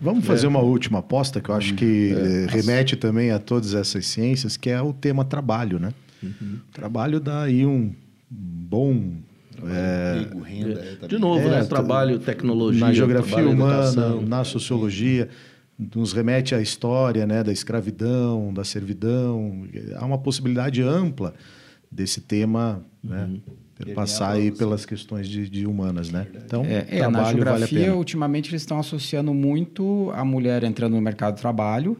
Vamos 0.00 0.24
fazer 0.24 0.46
uma 0.46 0.60
última 0.60 1.00
aposta 1.00 1.40
que 1.40 1.48
eu 1.48 1.54
acho 1.56 1.74
que 1.74 2.12
eh, 2.16 2.46
remete 2.48 2.94
também 2.94 3.32
a 3.32 3.38
todas 3.40 3.74
essas 3.74 4.06
ciências, 4.06 4.56
que 4.56 4.70
é 4.70 4.80
o 4.80 4.92
tema 4.92 5.24
trabalho, 5.24 5.80
né? 5.80 5.92
Trabalho 6.72 7.18
dá 7.18 7.42
aí 7.42 7.66
um 7.66 7.92
bom 8.30 9.16
Emprego, 9.58 10.40
renda, 10.40 10.96
é. 11.02 11.06
De 11.06 11.18
novo, 11.18 11.40
É, 11.46 11.50
né? 11.50 11.62
t- 11.62 11.68
Trabalho, 11.68 12.18
tecnologia, 12.18 12.80
na 12.86 12.92
geografia 12.92 13.34
trabalho, 13.34 13.50
humana, 13.52 13.74
educação. 13.82 14.22
na 14.22 14.44
sociologia, 14.44 15.28
nos 15.94 16.12
remete 16.12 16.54
à 16.54 16.60
história 16.60 17.26
né, 17.26 17.42
da 17.42 17.52
escravidão, 17.52 18.52
da 18.52 18.64
servidão. 18.64 19.64
Há 19.96 20.04
uma 20.04 20.18
possibilidade 20.18 20.82
ampla 20.82 21.34
desse 21.90 22.20
tema 22.20 22.84
né, 23.02 23.28
passar 23.94 24.32
aí 24.32 24.50
pelas 24.50 24.86
questões 24.86 25.28
de, 25.28 25.48
de 25.48 25.66
humanas. 25.66 26.10
Né? 26.10 26.26
Então, 26.34 26.64
É, 26.64 26.86
é, 26.88 27.00
na 27.00 27.10
trabalho 27.10 27.12
vale 27.12 27.20
a 27.20 27.32
geografia, 27.32 27.80
pena. 27.80 27.94
ultimamente, 27.94 28.50
eles 28.50 28.62
estão 28.62 28.78
associando 28.78 29.34
muito 29.34 30.10
a 30.14 30.24
mulher 30.24 30.62
entrando 30.64 30.94
no 30.94 31.00
mercado 31.00 31.34
de 31.34 31.40
trabalho, 31.40 31.98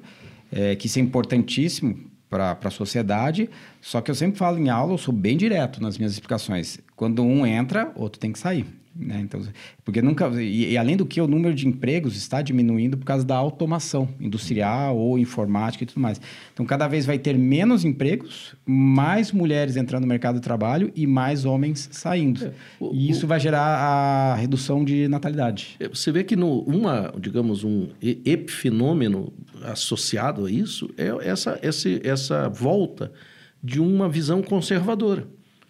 é, 0.51 0.77
que 0.77 0.87
isso 0.87 0.99
é 0.99 1.03
importantíssimo 1.03 1.99
para 2.31 2.57
a 2.62 2.71
sociedade. 2.71 3.51
Só 3.81 4.01
que 4.01 4.11
eu 4.11 4.14
sempre 4.14 4.38
falo 4.38 4.59
em 4.59 4.71
aula, 4.71 4.95
eu 4.95 4.99
sou 4.99 5.12
bem 5.12 5.37
direto 5.37 5.83
nas 5.83 5.99
minhas 5.99 6.12
explicações. 6.12 6.79
Quando 6.97 7.23
um 7.23 7.47
entra, 7.47 7.92
outro 7.95 8.18
tem 8.18 8.33
que 8.33 8.38
sair. 8.38 8.66
Né? 8.94 9.20
Então, 9.22 9.40
porque 9.85 10.02
nunca 10.02 10.28
e, 10.40 10.72
e 10.72 10.76
além 10.78 10.96
do 10.98 11.07
que 11.07 11.18
o 11.20 11.26
número 11.26 11.55
de 11.55 11.66
empregos 11.66 12.14
está 12.14 12.42
diminuindo 12.42 12.98
por 12.98 13.07
causa 13.07 13.24
da 13.24 13.35
automação 13.35 14.07
industrial 14.20 14.96
ou 14.98 15.18
informática 15.18 15.83
e 15.83 15.87
tudo 15.87 15.98
mais. 16.00 16.20
Então 16.52 16.66
cada 16.66 16.87
vez 16.87 17.07
vai 17.07 17.18
ter 17.18 17.38
menos 17.38 17.87
empregos, 17.87 18.55
mais 18.66 19.33
mulheres 19.33 19.76
entrando 19.76 20.02
no 20.02 20.09
mercado 20.09 20.35
de 20.35 20.42
trabalho 20.42 20.92
e 20.94 21.07
mais 21.07 21.46
homens 21.46 21.88
saindo. 21.90 22.52
o- 22.78 22.92
e 22.94 23.09
isso 23.11 23.26
vai 23.26 23.40
gerar 23.40 23.62
a 23.64 24.35
redução 24.35 24.85
de 24.85 25.09
natalidade. 25.09 25.76
É, 25.81 25.88
Você 25.88 26.12
vê 26.12 26.22
que 26.22 26.37
no, 26.37 26.61
uma, 26.61 27.14
digamos, 27.18 27.64
um 27.64 27.88
epifenômeno 28.02 29.33
associado 29.64 30.46
a 30.46 30.50
isso 30.50 30.90
é 30.98 31.09
essa, 31.28 31.59
esse, 31.62 32.00
essa 32.05 32.48
volta 32.48 33.12
de 33.62 33.81
uma 33.81 34.09
visão 34.09 34.42
conservadora. 34.42 35.26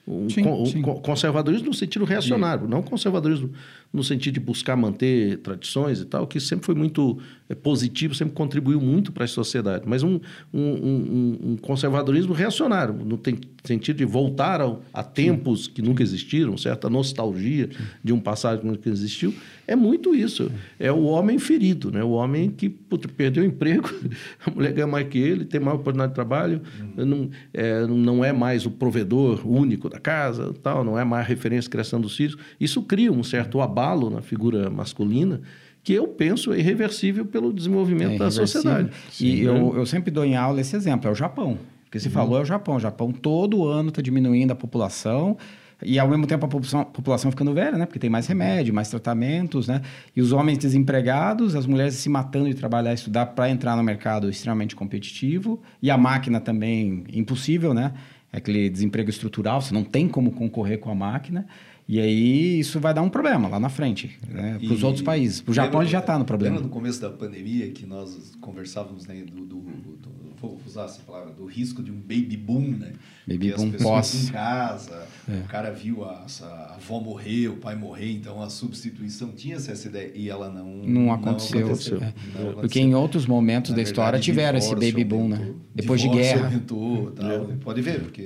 Um, 0.07 0.29
Sim, 0.29 0.43
con- 0.43 0.67
sim. 0.67 0.83
con- 0.83 1.01
conservadorismo 1.01 1.69
no 1.69 1.75
sentido 1.75 2.05
reacionário, 2.05 2.67
não 2.67 2.83
conservadorismo 2.83 3.53
no 3.93 4.03
sentido 4.03 4.35
de 4.35 4.41
buscar 4.41 4.77
manter 4.77 5.39
tradições 5.39 6.01
e 6.01 6.05
tal, 6.05 6.27
que 6.27 6.41
sempre 6.41 6.67
foi 6.67 6.75
muito 6.75 7.19
positivo, 7.55 8.15
sempre 8.15 8.35
contribuiu 8.35 8.81
muito 8.81 9.13
para 9.13 9.25
a 9.25 9.29
sociedade, 9.29 9.85
mas 9.87 10.03
um, 10.03 10.19
um- 10.53 10.61
um- 10.61 11.39
um 11.53 11.57
conservadorismo 11.57 12.33
reacionário, 12.33 12.95
no 12.95 13.21
sentido 13.65 13.97
de 13.99 14.05
voltar 14.05 14.61
ao- 14.61 14.83
a 14.93 15.03
tempos 15.03 15.67
que 15.69 15.81
nunca 15.83 16.03
existiram, 16.03 16.57
certa 16.57 16.89
nostalgia 16.91 17.69
de 18.03 18.13
um 18.13 18.21
passado 18.21 18.61
que 18.61 18.67
nunca 18.67 18.89
existiu, 18.89 19.35
é 19.67 19.77
muito 19.77 20.15
isso. 20.15 20.51
É 20.79 20.91
o 20.91 21.03
homem 21.05 21.39
ferido, 21.39 21.91
né? 21.91 22.03
o 22.03 22.11
homem 22.11 22.51
que 22.51 22.69
puta, 22.69 23.09
perdeu 23.09 23.43
o 23.43 23.47
emprego, 23.47 23.89
a 24.47 24.51
mulher 24.51 24.73
ganha 24.73 24.87
mais 24.87 25.07
que 25.09 25.19
ele, 25.19 25.45
tem 25.45 25.61
mais 25.61 25.77
oportunidade 25.77 26.11
de 26.13 26.15
trabalho, 26.15 26.61
não, 26.97 27.31
é, 27.55 27.87
não 27.87 28.25
é 28.25 28.33
mais 28.33 28.67
o 28.67 28.71
provedor 28.71 29.47
único 29.47 29.89
da 29.89 29.99
casa, 29.99 30.53
tal, 30.63 30.83
não 30.85 30.99
é 30.99 31.05
mais 31.05 31.25
a 31.25 31.29
referência 31.29 31.63
de 31.69 31.71
criação 31.71 32.01
dos 32.01 32.17
filhos. 32.17 32.37
Isso 32.61 32.83
cria 32.83 33.13
um 33.13 33.23
certo 33.23 33.61
abalo 33.61 34.11
na 34.11 34.21
figura 34.23 34.69
masculina 34.71 35.41
que 35.83 35.93
eu 35.93 36.07
penso 36.09 36.53
é 36.53 36.59
irreversível 36.59 37.25
pelo 37.25 37.53
desenvolvimento 37.53 38.19
da 38.19 38.27
irreversível. 38.27 38.47
sociedade. 38.47 38.91
E 39.21 39.43
Né? 39.43 39.51
eu, 39.51 39.77
eu 39.77 39.87
sempre 39.87 40.11
dou 40.11 40.25
em 40.25 40.37
aula 40.37 40.61
esse 40.61 40.77
exemplo, 40.77 41.09
é 41.09 41.13
o 41.13 41.15
Japão. 41.15 41.59
O 41.87 41.91
que 41.91 42.01
se 42.01 42.09
falou 42.09 42.39
é 42.39 42.43
o 42.43 42.45
Japão. 42.45 42.77
O 42.77 42.81
Japão 42.81 43.13
todo 43.13 43.67
ano 43.67 43.91
está 43.91 44.01
diminuindo 44.01 44.51
a 44.53 44.55
população 44.55 45.37
e 45.85 45.99
ao 45.99 46.09
mesmo 46.09 46.27
tempo 46.27 46.47
a 46.47 46.49
população, 46.49 46.85
população 46.85 47.31
ficando 47.31 47.53
velha, 47.53 47.77
né? 47.77 47.87
Porque 47.87 47.99
tem 47.99 48.09
mais 48.09 48.27
remédio, 48.27 48.73
mais 48.73 48.89
tratamentos, 48.89 49.67
né? 49.69 49.83
E 50.15 50.21
os 50.23 50.33
homens 50.33 50.59
desempregados, 50.59 51.55
as 51.55 51.67
mulheres 51.67 51.95
se 51.95 52.09
matando 52.09 52.49
de 52.49 52.55
trabalhar 52.55 52.93
e 52.93 52.95
estudar 52.95 53.27
para 53.27 53.51
entrar 53.51 53.77
no 53.77 53.83
mercado 53.83 54.31
extremamente 54.31 54.77
competitivo 54.77 55.61
e 55.83 55.91
a 55.91 55.99
máquina 55.99 56.41
também 56.41 57.05
impossível, 57.13 57.75
né? 57.75 57.93
É 58.33 58.39
aquele 58.39 58.71
desemprego 58.71 59.11
estrutural, 59.11 59.61
você 59.61 59.75
não 59.75 59.85
tem 59.85 60.09
como 60.09 60.31
concorrer 60.33 60.79
com 60.79 60.91
a 60.91 60.95
máquina. 60.95 61.47
E 61.93 62.01
aí 62.01 62.59
isso 62.59 62.81
vai 62.81 62.95
dar 62.95 63.03
um 63.03 63.11
problema 63.11 63.49
lá 63.49 63.61
na 63.61 63.69
frente, 63.69 64.19
né? 64.27 64.59
Para 64.65 64.73
os 64.73 64.83
outros 64.83 65.03
países. 65.03 65.43
Para 65.43 65.51
o 65.51 65.55
Japão 65.55 65.85
já 65.85 65.99
está 65.99 66.19
no 66.19 66.25
problema. 66.25 66.55
Lembra 66.57 66.67
no 66.69 66.75
começo 66.75 66.99
da 66.99 67.11
pandemia 67.11 67.71
que 67.71 67.85
nós 67.85 68.33
conversávamos 68.41 69.07
né, 69.07 69.23
do, 69.31 69.45
do, 69.45 69.57
do- 69.61 70.23
vou 70.41 70.59
usar 70.67 70.87
essa 70.87 71.01
palavra, 71.03 71.33
do 71.35 71.45
risco 71.45 71.83
de 71.83 71.93
um 71.93 72.01
baby 72.01 72.37
boom, 72.37 72.63
né? 72.79 72.95
Baby 73.29 73.51
Que 73.51 73.57
boom 73.57 73.65
as 73.67 73.71
pessoas 73.73 73.83
pós. 73.85 74.29
em 74.29 74.33
casa, 74.33 75.07
o 75.45 75.49
cara 75.49 75.71
viu 75.71 76.03
a, 76.03 76.27
a 76.43 76.75
avó 76.77 76.99
morrer, 76.99 77.49
o 77.49 77.57
pai 77.59 77.77
morrer, 77.77 78.11
então 78.11 78.43
a 78.43 78.49
substituição 78.51 79.29
tinha 79.31 79.55
essa 79.57 79.87
ideia 79.87 80.11
e 80.17 80.29
ela 80.31 80.51
não 80.51 80.67
Não 80.79 81.13
aconteceu. 81.13 81.67
aconteceu. 81.67 81.99
É. 81.99 82.07
Não 82.07 82.13
Porque 82.15 82.51
aconteceu. 82.59 82.83
em 82.83 82.95
outros 82.95 83.27
momentos 83.27 83.71
Na 83.71 83.77
da 83.77 83.83
história 83.83 84.13
verdade, 84.19 84.25
tiveram 84.25 84.59
esse 84.59 84.75
baby 84.75 85.05
boom, 85.05 85.29
né? 85.29 85.37
aumentou. 85.37 85.61
Depois 85.75 86.01
de 86.01 86.09
guerra. 86.09 86.47
aumentou, 86.47 87.11
tal. 87.13 87.47
Pode 87.61 87.81
ver, 87.83 88.01
porque 88.01 88.23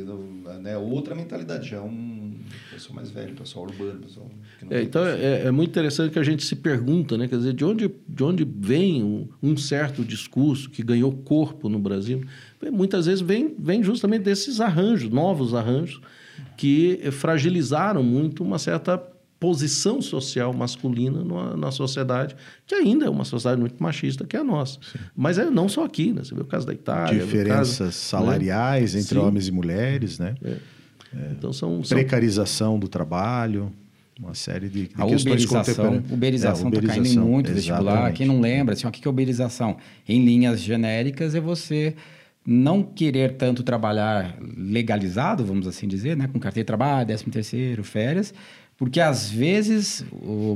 né, 0.62 0.72
é 0.72 0.78
outra 0.78 1.14
mentalidade, 1.14 1.68
já 1.68 1.76
é 1.78 1.80
um 1.80 2.15
pessoal 2.86 2.94
mais 2.94 3.10
velho, 3.10 3.34
pessoal 3.34 3.66
urbano, 3.66 4.00
pessoal 4.00 4.30
que 4.58 4.64
não 4.64 4.72
É, 4.72 4.82
então 4.82 5.04
é, 5.04 5.44
é 5.44 5.50
muito 5.50 5.70
interessante 5.70 6.12
que 6.12 6.18
a 6.18 6.22
gente 6.22 6.44
se 6.44 6.56
pergunta, 6.56 7.16
né? 7.18 7.26
Quer 7.26 7.38
dizer, 7.38 7.52
de 7.52 7.64
onde, 7.64 7.90
de 8.08 8.24
onde 8.24 8.44
vem 8.44 9.02
um, 9.02 9.28
um 9.42 9.56
certo 9.56 10.04
discurso 10.04 10.70
que 10.70 10.82
ganhou 10.82 11.12
corpo 11.12 11.68
no 11.68 11.78
Brasil? 11.78 12.22
Muitas 12.72 13.06
vezes 13.06 13.20
vem, 13.20 13.54
vem 13.58 13.82
justamente 13.82 14.22
desses 14.22 14.60
arranjos, 14.60 15.10
novos 15.10 15.54
arranjos, 15.54 16.00
que 16.56 17.00
fragilizaram 17.12 18.02
muito 18.02 18.42
uma 18.44 18.58
certa 18.58 18.98
posição 19.38 20.00
social 20.00 20.52
masculina 20.54 21.22
na, 21.22 21.56
na 21.56 21.70
sociedade, 21.70 22.34
que 22.66 22.74
ainda 22.74 23.04
é 23.04 23.10
uma 23.10 23.24
sociedade 23.24 23.60
muito 23.60 23.82
machista, 23.82 24.24
que 24.24 24.34
é 24.34 24.40
a 24.40 24.44
nossa. 24.44 24.78
Mas 25.14 25.38
é 25.38 25.50
não 25.50 25.68
só 25.68 25.84
aqui, 25.84 26.12
né? 26.12 26.24
Você 26.24 26.34
vê 26.34 26.40
o 26.40 26.46
caso 26.46 26.66
da 26.66 26.72
Itália. 26.72 27.22
Diferenças 27.22 27.78
caso, 27.78 27.92
salariais 27.92 28.94
né? 28.94 29.00
entre 29.00 29.18
Sim. 29.18 29.24
homens 29.24 29.46
e 29.46 29.52
mulheres, 29.52 30.18
né? 30.18 30.34
Então 31.32 31.52
são, 31.52 31.82
são 31.82 31.96
Precarização 31.96 32.78
do 32.78 32.88
trabalho, 32.88 33.72
uma 34.18 34.34
série 34.34 34.68
de, 34.68 34.88
de 34.88 34.94
A 34.96 35.06
questões 35.06 35.22
uberização, 35.22 35.60
contemporâneas. 35.60 36.12
uberização 36.12 36.68
É, 36.68 36.74
está 36.78 36.86
caindo 36.86 37.06
em 37.06 37.18
muito 37.18 37.52
vestibular. 37.52 38.12
Quem 38.12 38.26
não 38.26 38.40
lembra, 38.40 38.74
assim, 38.74 38.86
ó, 38.86 38.88
o 38.88 38.92
que 38.92 39.06
é 39.06 39.10
uberização? 39.10 39.76
Em 40.08 40.24
linhas 40.24 40.60
genéricas, 40.60 41.34
é 41.34 41.40
você 41.40 41.94
não 42.46 42.82
querer 42.82 43.36
tanto 43.36 43.62
trabalhar 43.62 44.38
legalizado, 44.56 45.44
vamos 45.44 45.66
assim 45.66 45.88
dizer, 45.88 46.16
né? 46.16 46.28
com 46.28 46.38
carteira 46.38 46.64
de 46.64 46.66
trabalho, 46.66 47.06
décimo 47.06 47.32
terceiro, 47.32 47.82
férias, 47.82 48.32
porque 48.76 49.00
às 49.00 49.28
vezes 49.28 50.04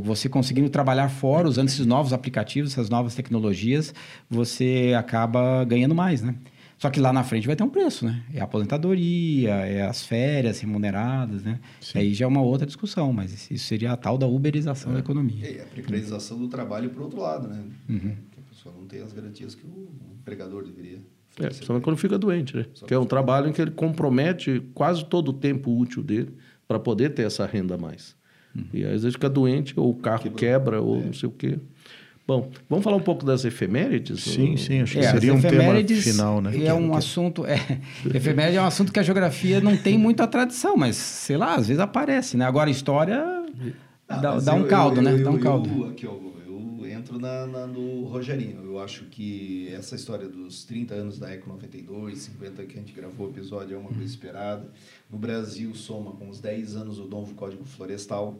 você 0.02 0.28
conseguindo 0.28 0.68
trabalhar 0.70 1.08
fora, 1.08 1.48
usando 1.48 1.68
esses 1.68 1.84
novos 1.84 2.12
aplicativos, 2.12 2.72
essas 2.72 2.88
novas 2.88 3.14
tecnologias, 3.14 3.92
você 4.28 4.94
acaba 4.96 5.64
ganhando 5.64 5.94
mais, 5.94 6.22
né? 6.22 6.34
Só 6.80 6.88
que 6.88 6.98
lá 6.98 7.12
na 7.12 7.22
frente 7.22 7.46
vai 7.46 7.54
ter 7.54 7.62
um 7.62 7.68
preço, 7.68 8.06
né? 8.06 8.22
É 8.32 8.40
a 8.40 8.44
aposentadoria, 8.44 9.50
é 9.50 9.82
as 9.82 10.02
férias 10.02 10.60
remuneradas, 10.60 11.42
né? 11.42 11.60
Aí 11.94 12.14
já 12.14 12.24
é 12.24 12.28
uma 12.28 12.40
outra 12.40 12.66
discussão, 12.66 13.12
mas 13.12 13.50
isso 13.50 13.66
seria 13.66 13.92
a 13.92 13.96
tal 13.98 14.16
da 14.16 14.26
uberização 14.26 14.94
da 14.94 15.00
economia. 15.00 15.46
E 15.46 15.60
a 15.60 15.64
precarização 15.66 16.38
do 16.38 16.48
trabalho 16.48 16.88
por 16.88 17.02
outro 17.02 17.20
lado, 17.20 17.48
né? 17.48 17.62
Uhum. 17.86 18.16
Que 18.30 18.40
a 18.40 18.42
pessoa 18.48 18.74
não 18.74 18.86
tem 18.86 19.02
as 19.02 19.12
garantias 19.12 19.54
que 19.54 19.66
o 19.66 19.90
empregador 20.18 20.64
deveria. 20.64 21.00
É, 21.38 21.48
principalmente 21.48 21.84
quando 21.84 21.98
fica 21.98 22.18
doente, 22.18 22.56
né? 22.56 22.64
Que 22.86 22.94
é 22.94 22.98
um 22.98 23.04
trabalho 23.04 23.50
em 23.50 23.52
que 23.52 23.60
ele 23.60 23.72
compromete 23.72 24.62
quase 24.72 25.04
todo 25.04 25.28
o 25.28 25.34
tempo 25.34 25.70
útil 25.70 26.02
dele 26.02 26.34
para 26.66 26.80
poder 26.80 27.10
ter 27.10 27.26
essa 27.26 27.44
renda 27.44 27.74
a 27.74 27.78
mais. 27.78 28.16
Uhum. 28.56 28.64
E 28.72 28.84
às 28.84 29.02
vezes 29.02 29.12
fica 29.12 29.28
doente, 29.28 29.78
ou 29.78 29.90
o 29.90 29.94
carro 29.94 30.30
quebra, 30.30 30.80
ou 30.80 30.96
é. 30.96 31.04
não 31.04 31.12
sei 31.12 31.28
o 31.28 31.32
quê. 31.32 31.58
Bom, 32.30 32.48
vamos 32.68 32.84
falar 32.84 32.96
um 32.96 33.02
pouco 33.02 33.26
das 33.26 33.44
efemérides? 33.44 34.22
Sim, 34.22 34.56
sim, 34.56 34.82
acho 34.82 34.92
que 34.92 35.00
é, 35.00 35.10
seria 35.10 35.34
um 35.34 35.40
tema 35.40 35.74
final, 36.00 36.40
né? 36.40 36.64
É 36.64 36.72
um 36.72 36.94
assunto, 36.94 37.44
é, 37.44 37.80
efeméride 38.14 38.56
é 38.56 38.62
um 38.62 38.66
assunto 38.66 38.92
que 38.92 39.00
a 39.00 39.02
geografia 39.02 39.60
não 39.60 39.76
tem 39.76 39.98
muita 39.98 40.28
tradição, 40.28 40.76
mas 40.76 40.94
sei 40.94 41.36
lá, 41.36 41.56
às 41.56 41.66
vezes 41.66 41.80
aparece, 41.80 42.36
né? 42.36 42.44
Agora 42.44 42.68
a 42.68 42.70
história 42.70 43.20
ah, 44.08 44.16
dá, 44.18 44.38
dá, 44.38 44.54
um 44.54 44.62
caldo, 44.62 44.98
eu, 44.98 45.02
né? 45.02 45.12
Eu, 45.14 45.24
dá 45.24 45.30
um 45.32 45.40
caldo. 45.40 45.68
Eu, 45.68 45.90
aqui, 45.90 46.06
ó, 46.06 46.12
eu 46.46 46.86
entro 46.86 47.18
na, 47.18 47.48
na, 47.48 47.66
no 47.66 48.04
Rogerinho. 48.04 48.62
Eu 48.62 48.78
acho 48.78 49.06
que 49.06 49.68
essa 49.74 49.96
história 49.96 50.28
dos 50.28 50.62
30 50.62 50.94
anos 50.94 51.18
da 51.18 51.32
Eco 51.32 51.48
92, 51.48 52.16
50 52.16 52.64
que 52.64 52.78
a 52.78 52.80
gente 52.80 52.92
gravou 52.92 53.26
o 53.26 53.30
episódio 53.30 53.74
é 53.74 53.78
uma 53.78 53.88
coisa 53.88 54.04
esperada. 54.04 54.70
No 55.10 55.18
Brasil, 55.18 55.74
soma 55.74 56.12
com 56.12 56.28
os 56.28 56.38
10 56.38 56.76
anos 56.76 57.00
o 57.00 57.06
novo 57.06 57.34
Código 57.34 57.64
Florestal? 57.64 58.38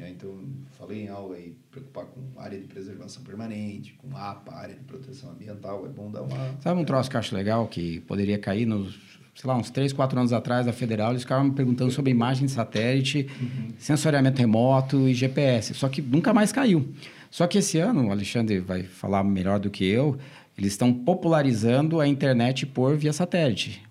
Então, 0.00 0.38
falei 0.78 1.04
em 1.04 1.08
aula 1.08 1.36
aí, 1.36 1.54
preocupar 1.70 2.04
com 2.06 2.40
área 2.40 2.58
de 2.58 2.66
preservação 2.66 3.22
permanente, 3.22 3.94
com 3.94 4.16
APA, 4.16 4.54
área 4.54 4.74
de 4.74 4.82
proteção 4.82 5.30
ambiental, 5.30 5.86
é 5.86 5.88
bom 5.88 6.10
dar 6.10 6.22
uma... 6.22 6.56
Sabe 6.60 6.80
um 6.80 6.84
troço 6.84 7.10
que 7.10 7.16
eu 7.16 7.20
acho 7.20 7.34
legal, 7.34 7.66
que 7.66 8.00
poderia 8.00 8.38
cair 8.38 8.66
nos, 8.66 8.98
sei 9.34 9.48
lá, 9.48 9.56
uns 9.56 9.70
3, 9.70 9.92
4 9.92 10.18
anos 10.18 10.32
atrás 10.32 10.66
da 10.66 10.72
Federal, 10.72 11.10
eles 11.10 11.22
ficavam 11.22 11.44
me 11.44 11.52
perguntando 11.52 11.90
sobre 11.90 12.10
imagem 12.10 12.46
de 12.46 12.52
satélite, 12.52 13.28
uhum. 13.40 13.72
sensoriamento 13.78 14.38
remoto 14.38 15.08
e 15.08 15.14
GPS, 15.14 15.74
só 15.74 15.88
que 15.88 16.02
nunca 16.02 16.32
mais 16.32 16.52
caiu. 16.52 16.92
Só 17.30 17.46
que 17.46 17.58
esse 17.58 17.78
ano, 17.78 18.08
o 18.08 18.10
Alexandre 18.10 18.60
vai 18.60 18.82
falar 18.82 19.24
melhor 19.24 19.58
do 19.58 19.70
que 19.70 19.84
eu, 19.84 20.18
eles 20.56 20.72
estão 20.72 20.92
popularizando 20.92 22.00
a 22.00 22.06
internet 22.06 22.66
por 22.66 22.96
via 22.96 23.12
satélite 23.12 23.82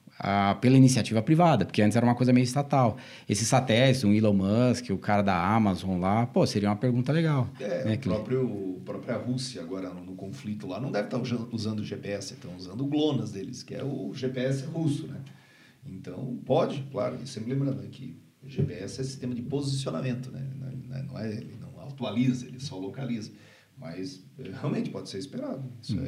pela 0.59 0.77
iniciativa 0.77 1.21
privada, 1.21 1.65
porque 1.65 1.81
antes 1.81 1.95
era 1.95 2.05
uma 2.05 2.15
coisa 2.15 2.31
meio 2.31 2.43
estatal. 2.43 2.97
Esses 3.27 3.47
satélites, 3.47 4.03
o 4.03 4.13
Elon 4.13 4.33
Musk, 4.33 4.89
o 4.89 4.97
cara 4.97 5.21
da 5.21 5.35
Amazon 5.35 5.99
lá, 5.99 6.25
pô, 6.25 6.45
seria 6.45 6.69
uma 6.69 6.75
pergunta 6.75 7.11
legal. 7.11 7.49
É, 7.59 7.85
né? 7.85 7.95
o 7.95 7.99
próprio, 7.99 8.77
a 8.81 8.85
própria 8.85 9.17
Rússia 9.17 9.61
agora 9.61 9.89
no, 9.89 10.05
no, 10.05 10.15
conflito 10.15 10.67
lá 10.67 10.79
não 10.79 10.91
deve 10.91 11.07
estar 11.07 11.19
usando 11.51 11.79
o 11.79 11.83
GPS, 11.83 12.33
estão 12.33 12.55
usando 12.55 12.81
o 12.81 12.87
GLONASS 12.87 13.31
deles, 13.31 13.63
que 13.63 13.73
é 13.73 13.83
o 13.83 14.13
GPS 14.13 14.65
russo, 14.65 15.07
né? 15.07 15.19
Então, 15.85 16.39
pode, 16.45 16.83
claro, 16.91 17.17
e 17.23 17.27
sempre 17.27 17.53
lembrando 17.53 17.81
que 17.89 18.21
o 18.43 18.47
GPS 18.47 19.01
é 19.01 19.03
sistema 19.03 19.33
de 19.33 19.41
posicionamento, 19.41 20.31
né? 20.31 20.47
Não 21.07 21.17
é, 21.17 21.31
ele 21.31 21.57
não 21.59 21.81
atualiza, 21.81 22.45
ele 22.45 22.59
só 22.59 22.77
localiza. 22.77 23.31
Mas 23.81 24.23
eh, 24.37 24.51
realmente 24.61 24.91
pode 24.91 25.09
ser 25.09 25.17
esperado. 25.17 25.63
Isso 25.81 25.97
hum. 25.97 26.05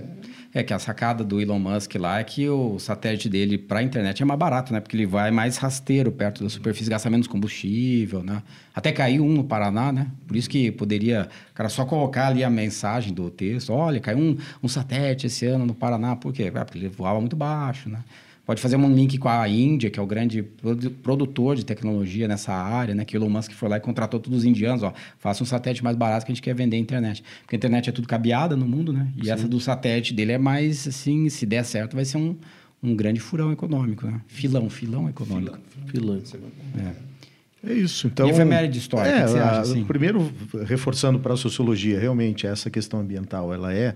é... 0.54 0.60
é 0.60 0.64
que 0.64 0.72
a 0.72 0.78
sacada 0.78 1.24
do 1.24 1.42
Elon 1.42 1.58
Musk 1.58 1.96
lá 1.96 2.20
é 2.20 2.24
que 2.24 2.48
o 2.48 2.78
satélite 2.78 3.28
dele 3.28 3.58
para 3.58 3.80
a 3.80 3.84
internet 3.84 4.22
é 4.22 4.26
mais 4.26 4.40
barato, 4.40 4.72
né? 4.72 4.80
Porque 4.80 4.96
ele 4.96 5.08
vai 5.08 5.32
mais 5.32 5.58
rasteiro 5.58 6.12
perto 6.12 6.44
da 6.44 6.50
superfície, 6.52 6.88
gasta 6.88 7.10
menos 7.10 7.26
combustível, 7.26 8.22
né? 8.22 8.44
Até 8.76 8.92
caiu 8.92 9.26
um 9.26 9.34
no 9.34 9.44
Paraná, 9.44 9.92
né? 9.92 10.12
Por 10.28 10.38
isso 10.38 10.48
que 10.48 10.72
poderia, 10.72 11.28
cara, 11.56 11.68
só 11.68 11.84
colocar 11.84 12.28
ali 12.28 12.44
a 12.44 12.50
mensagem 12.50 13.12
do 13.12 13.32
texto. 13.32 13.74
Olha, 13.74 14.00
caiu 14.00 14.20
um, 14.20 14.38
um 14.62 14.68
satélite 14.68 15.26
esse 15.26 15.48
ano 15.48 15.66
no 15.66 15.74
Paraná. 15.74 16.16
Por 16.16 16.32
quê? 16.32 16.44
É 16.44 16.52
porque 16.52 16.78
ele 16.78 16.90
voava 16.90 17.20
muito 17.20 17.36
baixo, 17.36 17.90
né? 17.90 18.04
Pode 18.46 18.62
fazer 18.62 18.76
um 18.76 18.94
link 18.94 19.18
com 19.18 19.30
a 19.30 19.48
Índia, 19.48 19.90
que 19.90 19.98
é 19.98 20.04
o 20.04 20.06
grande 20.06 20.44
produtor 21.02 21.56
de 21.56 21.66
tecnologia 21.66 22.28
nessa 22.28 22.52
área, 22.54 22.94
né? 22.94 23.06
Que 23.06 23.16
o 23.16 23.20
Elon 23.20 23.30
Musk 23.30 23.54
foi 23.54 23.70
lá 23.70 23.78
e 23.78 23.80
contratou 23.80 24.20
todos 24.20 24.40
os 24.40 24.46
indianos, 24.46 24.84
ó. 24.84 24.94
Faça 25.18 25.42
um 25.42 25.46
satélite 25.46 25.82
mais 25.82 25.96
barato 25.96 26.26
que 26.26 26.32
a 26.32 26.36
gente 26.36 26.44
quer 26.44 26.54
vender 26.54 26.76
a 26.76 26.80
internet. 26.80 27.24
Porque 27.42 27.56
a 27.56 27.58
internet 27.58 27.90
é 27.90 27.94
tudo 27.94 28.06
cabeada 28.06 28.58
no 28.58 28.66
mundo, 28.66 28.92
né? 28.92 29.08
E 29.16 29.26
Sim. 29.26 29.32
essa 29.32 29.48
do 29.48 29.60
satélite 29.62 30.14
dele 30.14 30.34
é 30.34 30.38
mais, 30.38 30.86
assim, 30.86 31.30
se 31.30 31.46
der 31.46 31.64
certo, 31.64 31.96
vai 31.96 32.04
ser 32.04 32.18
um, 32.18 32.36
um 32.82 32.94
grande 32.94 33.22
furão 33.22 33.50
econômico, 33.50 34.06
né? 34.06 34.20
Filão, 34.28 34.70
filão 34.70 35.08
econômico. 35.08 35.58
Filão. 35.88 36.20
filão. 36.22 36.52
É. 36.78 37.14
É 37.66 37.74
isso. 37.74 38.08
Então, 38.08 38.28
e 38.28 38.32
efeméride 38.32 38.78
história, 38.78 39.10
é, 39.10 39.22
o 39.22 39.26
que 39.26 39.32
você 39.32 39.40
acha? 39.40 39.62
Assim? 39.62 39.86
Primeiro, 39.86 40.30
reforçando 40.66 41.18
para 41.18 41.34
a 41.34 41.38
sociologia, 41.38 41.98
realmente, 41.98 42.46
essa 42.46 42.70
questão 42.70 43.00
ambiental, 43.00 43.54
ela 43.54 43.74
é 43.74 43.96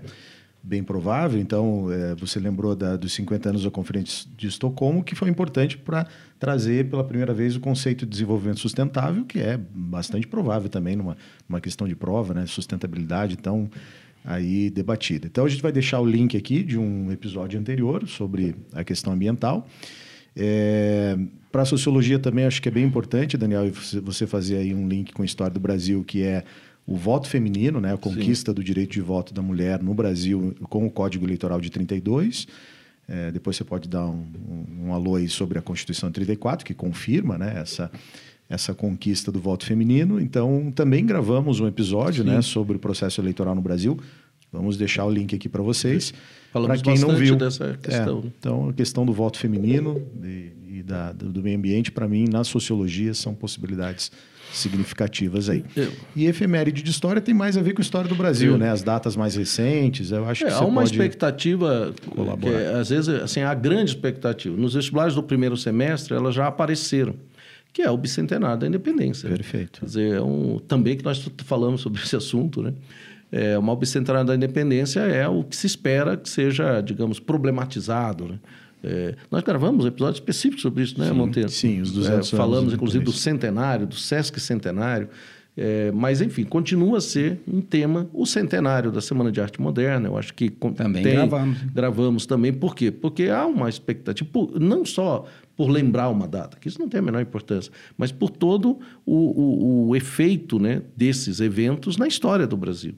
bem 0.68 0.82
provável. 0.82 1.40
Então, 1.40 1.90
é, 1.90 2.14
você 2.14 2.38
lembrou 2.38 2.76
da, 2.76 2.96
dos 2.96 3.12
50 3.14 3.48
anos 3.48 3.64
da 3.64 3.70
Conferência 3.70 4.28
de 4.36 4.46
Estocolmo, 4.46 5.02
que 5.02 5.14
foi 5.14 5.30
importante 5.30 5.78
para 5.78 6.06
trazer 6.38 6.88
pela 6.90 7.02
primeira 7.02 7.32
vez 7.32 7.56
o 7.56 7.60
conceito 7.60 8.04
de 8.04 8.10
desenvolvimento 8.10 8.60
sustentável, 8.60 9.24
que 9.24 9.40
é 9.40 9.56
bastante 9.56 10.26
provável 10.26 10.68
também 10.68 10.94
numa, 10.94 11.16
numa 11.48 11.60
questão 11.60 11.88
de 11.88 11.96
prova, 11.96 12.34
né? 12.34 12.46
sustentabilidade, 12.46 13.34
então 13.38 13.70
aí 14.24 14.68
debatida. 14.68 15.26
Então, 15.26 15.46
a 15.46 15.48
gente 15.48 15.62
vai 15.62 15.72
deixar 15.72 16.00
o 16.00 16.06
link 16.06 16.36
aqui 16.36 16.62
de 16.62 16.78
um 16.78 17.10
episódio 17.10 17.58
anterior 17.58 18.06
sobre 18.06 18.54
a 18.74 18.84
questão 18.84 19.14
ambiental. 19.14 19.66
É, 20.36 21.18
para 21.50 21.62
a 21.62 21.64
sociologia 21.64 22.18
também 22.18 22.44
acho 22.44 22.60
que 22.60 22.68
é 22.68 22.72
bem 22.72 22.84
importante, 22.84 23.38
Daniel, 23.38 23.70
você 24.02 24.26
fazer 24.26 24.58
aí 24.58 24.74
um 24.74 24.86
link 24.86 25.12
com 25.12 25.22
a 25.22 25.24
história 25.24 25.52
do 25.52 25.58
Brasil, 25.58 26.04
que 26.04 26.22
é 26.22 26.44
o 26.88 26.96
voto 26.96 27.28
feminino, 27.28 27.82
né, 27.82 27.92
a 27.92 27.98
conquista 27.98 28.50
Sim. 28.50 28.54
do 28.54 28.64
direito 28.64 28.92
de 28.92 29.02
voto 29.02 29.34
da 29.34 29.42
mulher 29.42 29.82
no 29.82 29.92
Brasil 29.92 30.54
com 30.70 30.86
o 30.86 30.90
Código 30.90 31.26
Eleitoral 31.26 31.60
de 31.60 31.68
32. 31.68 32.48
É, 33.06 33.30
depois 33.30 33.56
você 33.56 33.64
pode 33.64 33.86
dar 33.86 34.06
um, 34.06 34.24
um, 34.48 34.86
um 34.86 34.94
alô 34.94 35.16
aí 35.16 35.28
sobre 35.28 35.58
a 35.58 35.62
Constituição 35.62 36.08
de 36.08 36.14
34, 36.14 36.64
que 36.64 36.72
confirma 36.72 37.36
né, 37.36 37.60
essa, 37.60 37.90
essa 38.48 38.72
conquista 38.72 39.30
do 39.30 39.38
voto 39.38 39.66
feminino. 39.66 40.18
Então, 40.18 40.72
também 40.74 41.04
gravamos 41.04 41.60
um 41.60 41.66
episódio 41.66 42.24
né, 42.24 42.40
sobre 42.40 42.76
o 42.76 42.80
processo 42.80 43.20
eleitoral 43.20 43.54
no 43.54 43.60
Brasil. 43.60 44.00
Vamos 44.50 44.78
deixar 44.78 45.04
o 45.04 45.10
link 45.10 45.36
aqui 45.36 45.48
para 45.48 45.62
vocês. 45.62 46.14
Para 46.50 46.78
quem 46.78 46.98
não 46.98 47.14
viu 47.14 47.36
dessa 47.36 47.78
questão. 47.82 48.22
É, 48.24 48.32
então, 48.38 48.68
a 48.70 48.72
questão 48.72 49.04
do 49.04 49.12
voto 49.12 49.38
feminino 49.38 50.02
e, 50.24 50.78
e 50.78 50.82
da, 50.82 51.12
do, 51.12 51.30
do 51.30 51.42
meio 51.42 51.58
ambiente, 51.58 51.92
para 51.92 52.08
mim, 52.08 52.24
na 52.30 52.44
sociologia, 52.44 53.12
são 53.12 53.34
possibilidades 53.34 54.10
significativas 54.52 55.48
aí. 55.48 55.64
Eu. 55.76 55.92
E 56.16 56.26
efeméride 56.26 56.82
de 56.82 56.90
história 56.90 57.20
tem 57.20 57.34
mais 57.34 57.56
a 57.56 57.62
ver 57.62 57.74
com 57.74 57.80
a 57.80 57.84
história 57.84 58.08
do 58.08 58.14
Brasil, 58.14 58.52
eu. 58.52 58.58
né? 58.58 58.70
As 58.70 58.82
datas 58.82 59.16
mais 59.16 59.36
recentes, 59.36 60.10
eu 60.10 60.28
acho 60.28 60.44
é, 60.44 60.48
que 60.48 60.54
há 60.54 60.60
uma 60.60 60.84
expectativa. 60.84 61.92
Que, 62.40 62.48
às 62.78 62.90
vezes, 62.90 63.08
assim, 63.08 63.40
há 63.42 63.54
grande 63.54 63.90
expectativa. 63.90 64.56
Nos 64.56 64.74
vestibulares 64.74 65.14
do 65.14 65.22
primeiro 65.22 65.56
semestre, 65.56 66.14
elas 66.14 66.34
já 66.34 66.46
apareceram 66.46 67.14
que 67.72 67.82
é 67.82 67.90
o 67.90 67.96
bicentenário 67.96 68.58
da 68.58 68.66
independência. 68.66 69.28
Perfeito. 69.28 69.80
Quer 69.80 69.86
dizer, 69.86 70.14
é 70.14 70.22
um, 70.22 70.58
também 70.58 70.96
que 70.96 71.04
nós 71.04 71.24
falamos 71.44 71.80
sobre 71.80 72.02
esse 72.02 72.16
assunto, 72.16 72.62
né? 72.62 72.72
É, 73.30 73.58
uma 73.58 73.76
bicentenário 73.76 74.26
da 74.26 74.34
independência 74.34 75.00
é 75.00 75.28
o 75.28 75.44
que 75.44 75.54
se 75.54 75.66
espera 75.66 76.16
que 76.16 76.28
seja, 76.28 76.80
digamos, 76.80 77.20
problematizado, 77.20 78.24
né? 78.24 78.38
É, 78.82 79.14
nós 79.30 79.42
gravamos 79.42 79.84
um 79.84 79.88
episódio 79.88 80.18
específico 80.18 80.60
sobre 80.60 80.84
isso, 80.84 80.98
né, 80.98 81.08
sim, 81.08 81.14
Monteiro? 81.14 81.48
Sim, 81.48 81.80
os 81.80 81.92
200 81.92 82.32
é, 82.32 82.36
Falamos, 82.36 82.72
inclusive, 82.72 83.04
do 83.04 83.12
centenário, 83.12 83.86
do 83.86 83.94
Sesc 83.94 84.38
Centenário. 84.40 85.08
É, 85.60 85.90
mas, 85.90 86.20
enfim, 86.20 86.44
continua 86.44 86.98
a 86.98 87.00
ser 87.00 87.40
um 87.52 87.60
tema 87.60 88.08
o 88.12 88.24
centenário 88.24 88.92
da 88.92 89.00
Semana 89.00 89.32
de 89.32 89.40
Arte 89.40 89.60
Moderna. 89.60 90.06
Eu 90.06 90.16
acho 90.16 90.32
que 90.32 90.48
também 90.50 91.02
tem, 91.02 91.14
gravamos. 91.14 91.58
Gravamos 91.74 92.26
também. 92.26 92.52
Por 92.52 92.76
quê? 92.76 92.92
Porque 92.92 93.24
há 93.24 93.44
uma 93.44 93.68
expectativa, 93.68 94.30
por, 94.32 94.60
não 94.60 94.84
só 94.84 95.26
por 95.56 95.68
lembrar 95.68 96.10
uma 96.10 96.28
data, 96.28 96.56
que 96.60 96.68
isso 96.68 96.78
não 96.78 96.88
tem 96.88 97.00
a 97.00 97.02
menor 97.02 97.20
importância, 97.20 97.72
mas 97.96 98.12
por 98.12 98.30
todo 98.30 98.78
o, 99.04 99.16
o, 99.16 99.88
o 99.88 99.96
efeito 99.96 100.60
né, 100.60 100.82
desses 100.96 101.40
eventos 101.40 101.96
na 101.96 102.06
história 102.06 102.46
do 102.46 102.56
Brasil. 102.56 102.94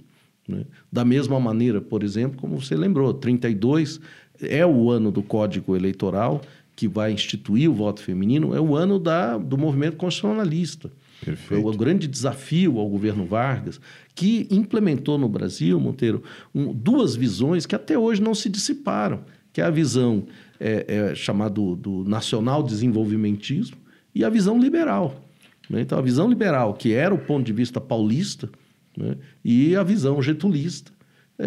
Né? 0.46 0.64
Da 0.92 1.02
mesma 1.02 1.40
maneira, 1.40 1.80
por 1.80 2.02
exemplo, 2.02 2.38
como 2.38 2.60
você 2.60 2.76
lembrou, 2.76 3.14
32 3.14 4.00
é 4.42 4.64
o 4.66 4.90
ano 4.90 5.10
do 5.10 5.22
Código 5.22 5.76
Eleitoral 5.76 6.40
que 6.80 6.88
vai 6.88 7.12
instituir 7.12 7.70
o 7.70 7.74
voto 7.74 8.02
feminino, 8.02 8.54
é 8.54 8.60
o 8.60 8.74
ano 8.74 8.98
da, 8.98 9.36
do 9.36 9.58
movimento 9.58 9.98
constitucionalista. 9.98 10.90
Perfeito. 11.22 11.62
Foi 11.62 11.74
o 11.74 11.76
grande 11.76 12.06
desafio 12.06 12.78
ao 12.78 12.88
governo 12.88 13.26
Vargas, 13.26 13.78
que 14.14 14.48
implementou 14.50 15.18
no 15.18 15.28
Brasil, 15.28 15.78
Monteiro, 15.78 16.22
um, 16.54 16.72
duas 16.72 17.14
visões 17.14 17.66
que 17.66 17.74
até 17.74 17.98
hoje 17.98 18.22
não 18.22 18.34
se 18.34 18.48
dissiparam, 18.48 19.20
que 19.52 19.60
é 19.60 19.64
a 19.64 19.70
visão 19.70 20.24
é, 20.58 21.10
é, 21.10 21.14
chamada 21.14 21.50
do, 21.50 21.76
do 21.76 22.04
nacional 22.04 22.62
desenvolvimentismo 22.62 23.76
e 24.14 24.24
a 24.24 24.30
visão 24.30 24.58
liberal. 24.58 25.22
Né? 25.68 25.82
Então, 25.82 25.98
a 25.98 26.02
visão 26.02 26.30
liberal, 26.30 26.72
que 26.72 26.94
era 26.94 27.14
o 27.14 27.18
ponto 27.18 27.44
de 27.44 27.52
vista 27.52 27.78
paulista, 27.78 28.48
né? 28.96 29.16
e 29.44 29.76
a 29.76 29.82
visão 29.82 30.22
getulista, 30.22 30.90
é, 30.92 30.99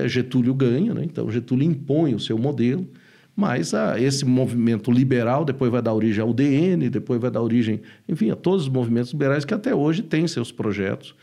Getúlio 0.08 0.54
ganha, 0.54 0.94
né? 0.94 1.04
então 1.04 1.30
Getúlio 1.32 1.68
impõe 1.68 2.16
o 2.16 2.20
seu 2.20 2.38
modelo, 2.38 2.88
mas 3.36 3.74
a, 3.74 4.00
esse 4.00 4.26
movimento 4.26 4.92
liberal 4.92 5.44
depois 5.44 5.72
vai 5.72 5.82
dar 5.82 5.94
origem 5.94 6.22
ao 6.22 6.34
DN, 6.34 6.90
depois 6.90 7.20
vai 7.20 7.32
dar 7.32 7.42
origem, 7.42 7.82
enfim, 8.08 8.30
a 8.30 8.36
todos 8.36 8.64
os 8.64 8.70
movimentos 8.70 9.12
liberais 9.12 9.46
que 9.46 9.54
até 9.54 9.74
hoje 9.74 10.02
têm 10.02 10.28
seus 10.28 10.52
projetos 10.52 11.16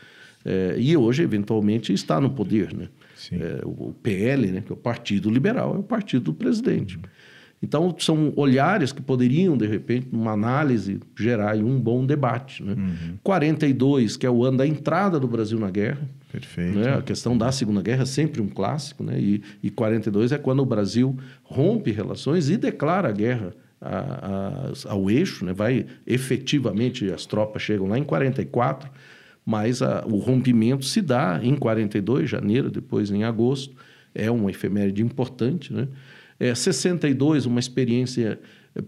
é, 0.43 0.75
e 0.77 0.95
hoje, 0.97 1.23
eventualmente, 1.23 1.93
está 1.93 2.19
no 2.19 2.29
poder. 2.29 2.73
Né? 2.73 2.89
É, 3.31 3.61
o 3.63 3.93
PL, 4.01 4.47
né, 4.47 4.61
que 4.61 4.71
é 4.71 4.73
o 4.73 4.77
Partido 4.77 5.29
Liberal, 5.29 5.75
é 5.75 5.79
o 5.79 5.83
partido 5.83 6.25
do 6.25 6.33
presidente. 6.33 6.97
Uhum. 6.97 7.03
Então, 7.63 7.95
são 7.99 8.33
olhares 8.35 8.91
que 8.91 9.01
poderiam, 9.03 9.55
de 9.55 9.67
repente, 9.67 10.07
numa 10.11 10.31
análise, 10.31 10.99
gerar 11.15 11.55
um 11.57 11.79
bom 11.79 12.03
debate. 12.03 12.63
Né? 12.63 12.73
Uhum. 12.73 13.17
42, 13.21 14.17
que 14.17 14.25
é 14.25 14.31
o 14.31 14.43
ano 14.43 14.57
da 14.57 14.65
entrada 14.65 15.19
do 15.19 15.27
Brasil 15.27 15.59
na 15.59 15.69
guerra, 15.69 16.09
Perfeito. 16.31 16.79
Né? 16.79 16.93
A 16.93 17.01
questão 17.01 17.37
da 17.37 17.51
Segunda 17.51 17.81
Guerra 17.81 18.03
é 18.03 18.05
sempre 18.05 18.41
um 18.41 18.47
clássico, 18.47 19.03
né? 19.03 19.19
E, 19.19 19.41
e 19.61 19.69
42 19.69 20.31
é 20.31 20.37
quando 20.37 20.61
o 20.61 20.65
Brasil 20.65 21.17
rompe 21.43 21.91
relações 21.91 22.49
e 22.49 22.55
declara 22.55 23.09
a 23.09 23.11
guerra 23.11 23.53
a, 23.81 24.69
a, 24.87 24.91
ao 24.91 25.09
eixo, 25.09 25.43
né? 25.43 25.53
vai 25.53 25.85
efetivamente, 26.05 27.11
as 27.11 27.25
tropas 27.25 27.63
chegam 27.63 27.87
lá 27.87 27.97
em 27.97 28.03
44, 28.03 28.89
mas 29.45 29.81
a, 29.81 30.05
o 30.05 30.17
rompimento 30.17 30.85
se 30.85 31.01
dá 31.01 31.39
em 31.41 31.55
42, 31.55 32.29
janeiro, 32.29 32.69
depois 32.69 33.11
em 33.11 33.23
agosto, 33.23 33.75
é 34.13 34.29
uma 34.29 34.51
efeméride 34.51 35.01
importante. 35.01 35.73
Né? 35.73 35.87
É, 36.39 36.53
62, 36.53 37.45
uma 37.45 37.59
experiência 37.59 38.39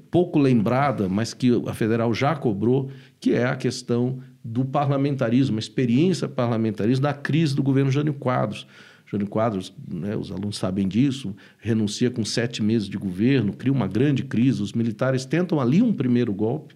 pouco 0.10 0.39
lembrada, 0.39 1.10
mas 1.10 1.34
que 1.34 1.52
a 1.68 1.74
federal 1.74 2.14
já 2.14 2.36
cobrou, 2.36 2.89
que 3.20 3.34
é 3.34 3.46
a 3.46 3.56
questão 3.56 4.20
do 4.44 4.66
parlamentarismo, 4.66 5.58
a 5.58 5.60
experiência 5.60 6.28
parlamentarista 6.28 7.04
da 7.04 7.14
crise 7.14 7.56
do 7.56 7.64
governo 7.64 7.91
Jânio 7.91 8.14
Quadros. 8.14 8.68
Jânio 9.06 9.28
Quadros, 9.28 9.74
né, 9.88 10.18
os 10.18 10.32
alunos 10.32 10.58
sabem 10.58 10.88
disso, 10.88 11.36
renuncia 11.60 12.10
com 12.10 12.26
sete 12.26 12.64
meses 12.64 12.89
de 12.89 12.98
governo, 12.98 13.54
cria 13.54 13.72
uma 13.72 13.88
grande 13.88 14.24
crise. 14.24 14.62
Os 14.62 14.74
militares 14.74 15.24
tentam 15.24 15.60
ali 15.60 15.82
um 15.82 15.94
primeiro 15.94 16.34
golpe 16.34 16.76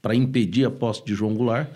para 0.00 0.14
impedir 0.14 0.64
a 0.64 0.70
posse 0.70 1.04
de 1.04 1.14
João 1.14 1.34
Goulart. 1.34 1.68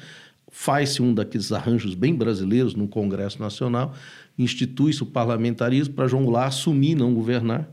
Faz-se 0.51 1.03
um 1.03 1.15
daqueles 1.15 1.53
arranjos 1.53 1.95
bem 1.95 2.15
brasileiros 2.15 2.75
no 2.75 2.89
Congresso 2.89 3.41
Nacional, 3.41 3.95
institui-se 4.39 5.03
o 5.03 5.07
parlamentarismo 5.07 5.95
para 5.95 6.09
João 6.09 6.25
Goulart 6.25 6.49
assumir, 6.49 6.95
não 6.95 7.13
governar. 7.15 7.69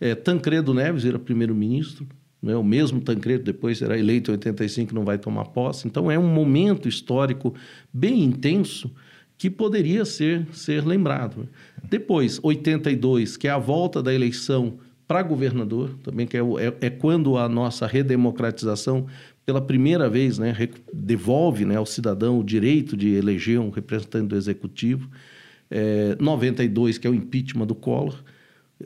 É, 0.00 0.14
Tancredo 0.14 0.72
Neves 0.72 1.04
era 1.04 1.18
primeiro-ministro, 1.18 2.06
né? 2.44 2.54
o 2.54 2.62
mesmo 2.62 3.00
Tancredo 3.00 3.44
depois 3.44 3.78
será 3.78 3.98
eleito 3.98 4.30
em 4.30 4.34
85 4.34 4.94
não 4.94 5.04
vai 5.04 5.18
tomar 5.18 5.46
posse. 5.46 5.86
Então 5.86 6.10
é 6.10 6.18
um 6.18 6.28
momento 6.28 6.88
histórico 6.88 7.54
bem 7.92 8.22
intenso 8.22 8.90
que 9.36 9.50
poderia 9.50 10.04
ser, 10.04 10.46
ser 10.52 10.86
lembrado. 10.86 11.48
Depois, 11.82 12.38
82, 12.42 13.36
que 13.36 13.48
é 13.48 13.50
a 13.50 13.58
volta 13.58 14.02
da 14.02 14.14
eleição 14.14 14.78
para 15.06 15.22
governador, 15.22 15.98
também 16.02 16.26
que 16.26 16.36
é, 16.36 16.40
é, 16.40 16.86
é, 16.86 16.90
quando 16.90 17.36
a 17.36 17.48
nossa 17.48 17.86
redemocratização, 17.86 19.06
pela 19.44 19.60
primeira 19.60 20.08
vez, 20.08 20.38
né, 20.38 20.56
devolve 20.92 21.64
né, 21.64 21.76
ao 21.76 21.84
cidadão 21.84 22.38
o 22.38 22.44
direito 22.44 22.96
de 22.96 23.14
eleger 23.14 23.58
um 23.58 23.70
representante 23.70 24.28
do 24.28 24.36
executivo. 24.36 25.10
É, 25.70 26.16
92, 26.20 26.98
que 26.98 27.06
é 27.06 27.10
o 27.10 27.14
impeachment 27.14 27.66
do 27.66 27.74
Collor, 27.74 28.22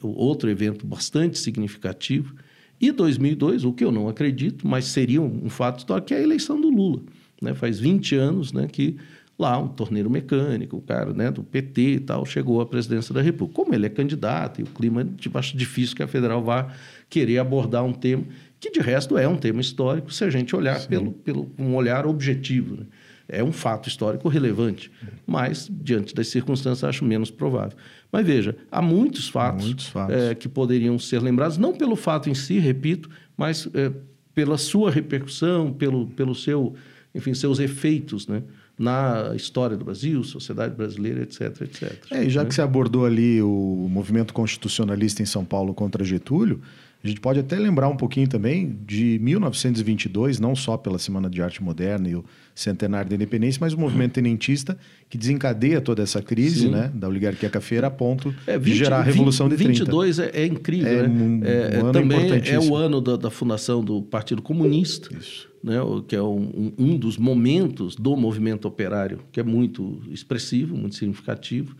outro 0.02 0.50
evento 0.50 0.86
bastante 0.86 1.38
significativo. 1.38 2.34
E 2.80 2.92
2002, 2.92 3.64
o 3.64 3.72
que 3.72 3.84
eu 3.84 3.90
não 3.90 4.08
acredito, 4.08 4.66
mas 4.66 4.86
seria 4.86 5.20
um, 5.20 5.48
fato 5.50 5.78
histórico, 5.78 6.08
que 6.08 6.14
é 6.14 6.18
a 6.18 6.22
eleição 6.22 6.60
do 6.60 6.68
Lula. 6.68 7.02
Né? 7.42 7.54
Faz 7.54 7.80
20 7.80 8.14
anos 8.14 8.52
né, 8.52 8.68
que 8.70 8.96
lá 9.38 9.58
um 9.58 9.68
torneiro 9.68 10.08
mecânico, 10.10 10.76
o 10.76 10.82
cara 10.82 11.12
né, 11.12 11.30
do 11.30 11.42
PT 11.42 11.80
e 11.80 12.00
tal, 12.00 12.24
chegou 12.24 12.60
à 12.60 12.66
presidência 12.66 13.14
da 13.14 13.22
República. 13.22 13.62
Como 13.62 13.74
ele 13.74 13.86
é 13.86 13.88
candidato 13.88 14.60
e 14.60 14.64
o 14.64 14.66
clima, 14.66 15.04
tipo, 15.04 15.38
acho 15.38 15.56
difícil 15.56 15.96
que 15.96 16.02
a 16.02 16.08
federal 16.08 16.42
vá 16.42 16.72
querer 17.08 17.38
abordar 17.38 17.84
um 17.84 17.92
tema 17.92 18.24
que, 18.60 18.70
de 18.70 18.80
resto, 18.80 19.16
é 19.16 19.28
um 19.28 19.36
tema 19.36 19.60
histórico, 19.60 20.12
se 20.12 20.24
a 20.24 20.30
gente 20.30 20.54
olhar 20.54 20.84
pelo, 20.86 21.12
pelo 21.12 21.50
um 21.58 21.74
olhar 21.76 22.06
objetivo. 22.06 22.76
Né? 22.76 22.86
É 23.28 23.44
um 23.44 23.52
fato 23.52 23.88
histórico 23.88 24.26
relevante, 24.28 24.90
mas, 25.26 25.70
diante 25.70 26.14
das 26.14 26.28
circunstâncias, 26.28 26.82
acho 26.82 27.04
menos 27.04 27.30
provável. 27.30 27.76
Mas 28.10 28.26
veja, 28.26 28.56
há 28.72 28.80
muitos 28.80 29.28
fatos, 29.28 29.66
muitos 29.66 29.86
fatos. 29.86 30.16
É, 30.16 30.34
que 30.34 30.48
poderiam 30.48 30.98
ser 30.98 31.20
lembrados, 31.20 31.58
não 31.58 31.74
pelo 31.74 31.94
fato 31.94 32.30
em 32.30 32.34
si, 32.34 32.58
repito, 32.58 33.10
mas 33.36 33.68
é, 33.74 33.92
pela 34.34 34.56
sua 34.56 34.90
repercussão, 34.90 35.72
pelo, 35.72 36.06
pelo 36.06 36.34
seu, 36.34 36.74
enfim, 37.14 37.34
seus 37.34 37.58
efeitos, 37.58 38.26
né? 38.26 38.42
na 38.78 39.32
história 39.34 39.76
do 39.76 39.84
Brasil, 39.84 40.22
sociedade 40.22 40.74
brasileira, 40.74 41.22
etc, 41.22 41.62
etc. 41.62 41.92
É, 42.12 42.24
e 42.24 42.30
já 42.30 42.42
né? 42.42 42.48
que 42.48 42.54
você 42.54 42.62
abordou 42.62 43.04
ali 43.04 43.42
o 43.42 43.88
movimento 43.90 44.32
constitucionalista 44.32 45.20
em 45.20 45.26
São 45.26 45.44
Paulo 45.44 45.74
contra 45.74 46.04
Getúlio, 46.04 46.60
a 47.02 47.06
gente 47.06 47.20
pode 47.20 47.38
até 47.38 47.56
lembrar 47.56 47.88
um 47.88 47.96
pouquinho 47.96 48.28
também 48.28 48.76
de 48.84 49.18
1922, 49.20 50.40
não 50.40 50.56
só 50.56 50.76
pela 50.76 50.98
Semana 50.98 51.30
de 51.30 51.40
Arte 51.40 51.62
Moderna 51.62 52.08
e 52.08 52.16
o 52.16 52.24
centenário 52.54 53.08
da 53.08 53.14
independência, 53.14 53.60
mas 53.60 53.72
o 53.72 53.78
movimento 53.78 54.14
tenentista 54.14 54.76
que 55.08 55.16
desencadeia 55.16 55.80
toda 55.80 56.02
essa 56.02 56.20
crise 56.20 56.68
né, 56.68 56.90
da 56.92 57.08
oligarquia 57.08 57.48
cafeira 57.48 57.86
a 57.86 57.90
ponto 57.90 58.34
é, 58.46 58.58
20, 58.58 58.72
de 58.72 58.78
gerar 58.78 58.98
a 58.98 59.02
Revolução 59.02 59.48
20, 59.48 59.58
de 59.58 59.64
30. 59.64 59.84
22 59.84 60.18
é, 60.18 60.30
é 60.34 60.46
incrível, 60.46 61.04
é, 61.04 61.06
né? 61.06 61.08
Um, 61.08 61.40
é, 61.44 61.84
um 61.84 61.92
também 61.92 62.30
é 62.44 62.58
o 62.58 62.74
ano 62.74 63.00
da, 63.00 63.16
da, 63.16 63.30
fundação 63.30 63.82
do 63.82 64.02
Partido 64.02 64.42
Comunista. 64.42 65.08
Isso 65.16 65.48
né, 65.62 65.76
que 66.06 66.14
é 66.14 66.22
um, 66.22 66.72
um, 66.78 66.96
dos 66.96 67.16
momentos 67.16 67.96
do 67.96 68.16
movimento 68.16 68.66
operário, 68.66 69.20
que 69.32 69.40
é 69.40 69.42
muito 69.42 70.00
expressivo, 70.08 70.76
muito 70.76 70.94
significativo. 70.94 71.76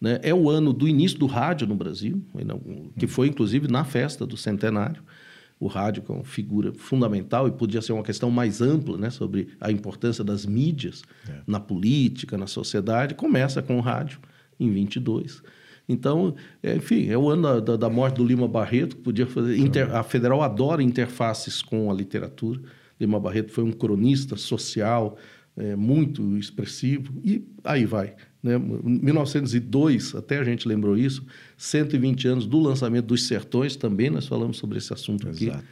Né? 0.00 0.18
É 0.22 0.34
o 0.34 0.48
ano 0.48 0.72
do 0.72 0.88
início 0.88 1.18
do 1.18 1.26
rádio 1.26 1.66
no 1.66 1.74
Brasil, 1.74 2.22
que 2.98 3.06
foi 3.06 3.28
inclusive 3.28 3.68
na 3.68 3.84
festa 3.84 4.26
do 4.26 4.36
centenário. 4.36 5.02
O 5.58 5.66
rádio, 5.66 6.02
que 6.02 6.10
é 6.10 6.14
uma 6.14 6.24
figura 6.24 6.72
fundamental 6.72 7.46
e 7.46 7.52
podia 7.52 7.82
ser 7.82 7.92
uma 7.92 8.02
questão 8.02 8.30
mais 8.30 8.62
ampla 8.62 8.96
né, 8.96 9.10
sobre 9.10 9.48
a 9.60 9.70
importância 9.70 10.24
das 10.24 10.46
mídias 10.46 11.02
é. 11.28 11.42
na 11.46 11.60
política, 11.60 12.38
na 12.38 12.46
sociedade, 12.46 13.14
começa 13.14 13.60
com 13.60 13.76
o 13.76 13.80
rádio 13.80 14.20
em 14.58 14.70
22. 14.70 15.42
Então, 15.86 16.34
é, 16.62 16.76
enfim, 16.76 17.08
é 17.08 17.18
o 17.18 17.28
ano 17.28 17.60
da, 17.60 17.76
da, 17.76 17.90
morte 17.90 18.16
do 18.16 18.24
Lima 18.24 18.48
Barreto, 18.48 18.96
que 18.96 19.02
podia 19.02 19.26
fazer. 19.26 19.58
Inter, 19.58 19.94
a 19.94 20.02
Federal 20.02 20.40
adora 20.40 20.82
interfaces 20.82 21.60
com 21.60 21.90
a 21.90 21.94
literatura. 21.94 22.60
Lima 22.98 23.20
Barreto 23.20 23.52
foi 23.52 23.64
um 23.64 23.72
cronista 23.72 24.36
social 24.36 25.18
é, 25.56 25.76
muito 25.76 26.38
expressivo 26.38 27.12
e 27.24 27.44
aí 27.64 27.84
vai. 27.84 28.14
Né? 28.42 28.58
1902, 28.58 30.14
até 30.14 30.38
a 30.38 30.44
gente 30.44 30.66
lembrou 30.66 30.96
isso, 30.96 31.24
120 31.56 32.28
anos 32.28 32.46
do 32.46 32.58
lançamento 32.58 33.06
dos 33.06 33.26
Sertões, 33.26 33.76
também 33.76 34.10
nós 34.10 34.26
falamos 34.26 34.56
sobre 34.56 34.78
esse 34.78 34.92
assunto 34.92 35.28
Exato. 35.28 35.58
aqui. 35.58 35.66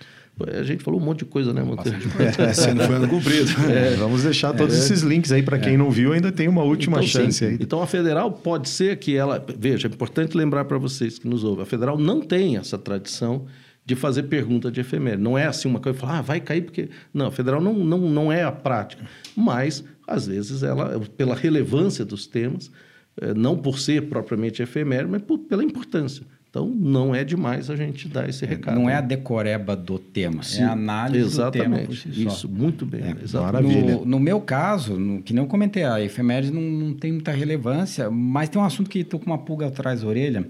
A 0.56 0.62
gente 0.62 0.84
falou 0.84 1.00
um 1.00 1.04
monte 1.04 1.20
de 1.20 1.24
coisa, 1.24 1.52
né, 1.52 1.62
Monteiro? 1.62 1.98
É, 2.38 2.52
sendo 2.52 2.84
foi 2.84 2.94
ano 2.94 3.08
cumprido. 3.08 3.50
É, 3.68 3.96
Vamos 3.96 4.22
deixar 4.22 4.52
todos 4.52 4.74
é, 4.74 4.78
esses 4.78 5.02
links 5.02 5.32
aí 5.32 5.42
para 5.42 5.58
quem 5.58 5.76
não 5.76 5.90
viu, 5.90 6.12
ainda 6.12 6.30
tem 6.30 6.46
uma 6.46 6.62
última 6.62 6.98
então, 6.98 7.08
chance 7.08 7.38
sim. 7.38 7.46
aí. 7.46 7.58
Então 7.60 7.82
a 7.82 7.86
federal 7.86 8.30
pode 8.30 8.68
ser 8.68 8.96
que 8.98 9.16
ela. 9.16 9.44
Veja, 9.58 9.88
é 9.88 9.90
importante 9.90 10.36
lembrar 10.36 10.64
para 10.66 10.78
vocês 10.78 11.18
que 11.18 11.26
nos 11.26 11.42
ouvem: 11.42 11.64
a 11.64 11.66
federal 11.66 11.98
não 11.98 12.20
tem 12.20 12.56
essa 12.56 12.78
tradição 12.78 13.46
de 13.88 13.96
fazer 13.96 14.24
pergunta 14.24 14.70
de 14.70 14.82
efeméride. 14.82 15.22
Não 15.22 15.38
é 15.38 15.46
assim 15.46 15.66
uma 15.66 15.80
coisa, 15.80 15.98
falar, 15.98 16.18
ah, 16.18 16.20
vai 16.20 16.40
cair 16.40 16.60
porque... 16.60 16.90
Não, 17.12 17.30
federal 17.30 17.58
não, 17.58 17.72
não, 17.72 17.98
não 17.98 18.30
é 18.30 18.44
a 18.44 18.52
prática. 18.52 19.02
Mas, 19.34 19.82
às 20.06 20.26
vezes, 20.26 20.62
ela, 20.62 21.00
pela 21.16 21.34
relevância 21.34 22.04
dos 22.04 22.26
temas, 22.26 22.70
eh, 23.18 23.32
não 23.32 23.56
por 23.56 23.78
ser 23.78 24.10
propriamente 24.10 24.60
efeméride, 24.60 25.10
mas 25.10 25.22
por, 25.22 25.38
pela 25.38 25.64
importância. 25.64 26.22
Então, 26.50 26.66
não 26.68 27.14
é 27.14 27.24
demais 27.24 27.70
a 27.70 27.76
gente 27.76 28.08
dar 28.08 28.28
esse 28.28 28.44
recado. 28.44 28.78
Não 28.78 28.90
é 28.90 28.96
a 28.96 29.00
decoreba 29.00 29.74
do 29.74 29.98
tema, 29.98 30.42
Sim, 30.42 30.60
é 30.60 30.64
a 30.64 30.72
análise 30.72 31.24
exatamente, 31.24 31.86
do 31.86 31.96
tema 31.96 32.14
si 32.14 32.26
Isso, 32.26 32.46
muito 32.46 32.84
bem. 32.84 33.00
É, 33.00 33.38
maravilha. 33.38 33.96
No, 33.96 34.04
no, 34.04 34.20
meu 34.20 34.38
caso, 34.38 34.98
no, 34.98 35.22
que 35.22 35.32
não 35.32 35.46
comentei, 35.46 35.84
a 35.84 35.98
efeméride 35.98 36.52
não, 36.52 36.60
não 36.60 36.92
tem 36.92 37.12
muita 37.12 37.32
relevância, 37.32 38.10
mas 38.10 38.50
tem 38.50 38.60
um 38.60 38.64
assunto 38.64 38.90
que 38.90 38.98
estou 38.98 39.18
com 39.18 39.26
uma 39.26 39.38
pulga 39.38 39.68
atrás 39.68 40.02
da 40.02 40.08
orelha, 40.08 40.46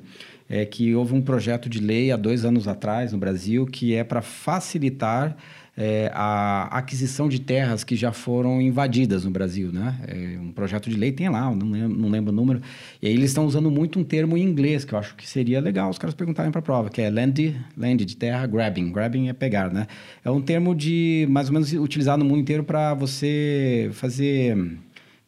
é 0.48 0.64
que 0.64 0.94
houve 0.94 1.14
um 1.14 1.22
projeto 1.22 1.68
de 1.68 1.78
lei 1.78 2.10
há 2.10 2.16
dois 2.16 2.44
anos 2.44 2.66
atrás 2.66 3.12
no 3.12 3.18
Brasil 3.18 3.66
que 3.66 3.94
é 3.94 4.02
para 4.02 4.22
facilitar 4.22 5.36
é, 5.80 6.10
a 6.12 6.64
aquisição 6.76 7.28
de 7.28 7.40
terras 7.40 7.84
que 7.84 7.94
já 7.94 8.10
foram 8.10 8.60
invadidas 8.60 9.24
no 9.24 9.30
Brasil, 9.30 9.70
né? 9.70 9.94
É 10.08 10.36
um 10.40 10.50
projeto 10.50 10.90
de 10.90 10.96
lei 10.96 11.12
tem 11.12 11.28
lá, 11.28 11.54
não 11.54 11.70
lembro, 11.70 11.96
não 11.96 12.08
lembro 12.08 12.32
o 12.32 12.34
número. 12.34 12.60
E 13.00 13.06
aí 13.06 13.12
eles 13.12 13.30
estão 13.30 13.46
usando 13.46 13.70
muito 13.70 13.96
um 13.96 14.02
termo 14.02 14.36
em 14.36 14.42
inglês 14.42 14.84
que 14.84 14.92
eu 14.92 14.98
acho 14.98 15.14
que 15.14 15.28
seria 15.28 15.60
legal 15.60 15.88
os 15.88 15.96
caras 15.96 16.16
perguntarem 16.16 16.50
para 16.50 16.58
a 16.58 16.62
prova, 16.62 16.90
que 16.90 17.00
é 17.00 17.08
land, 17.08 17.56
land 17.76 18.04
de 18.04 18.16
terra, 18.16 18.44
grabbing. 18.44 18.90
Grabbing 18.90 19.28
é 19.28 19.32
pegar, 19.32 19.72
né? 19.72 19.86
É 20.24 20.30
um 20.32 20.40
termo 20.40 20.74
de 20.74 21.28
mais 21.30 21.46
ou 21.46 21.52
menos 21.52 21.72
utilizado 21.72 22.24
no 22.24 22.28
mundo 22.28 22.40
inteiro 22.40 22.64
para 22.64 22.92
você 22.94 23.88
fazer 23.92 24.56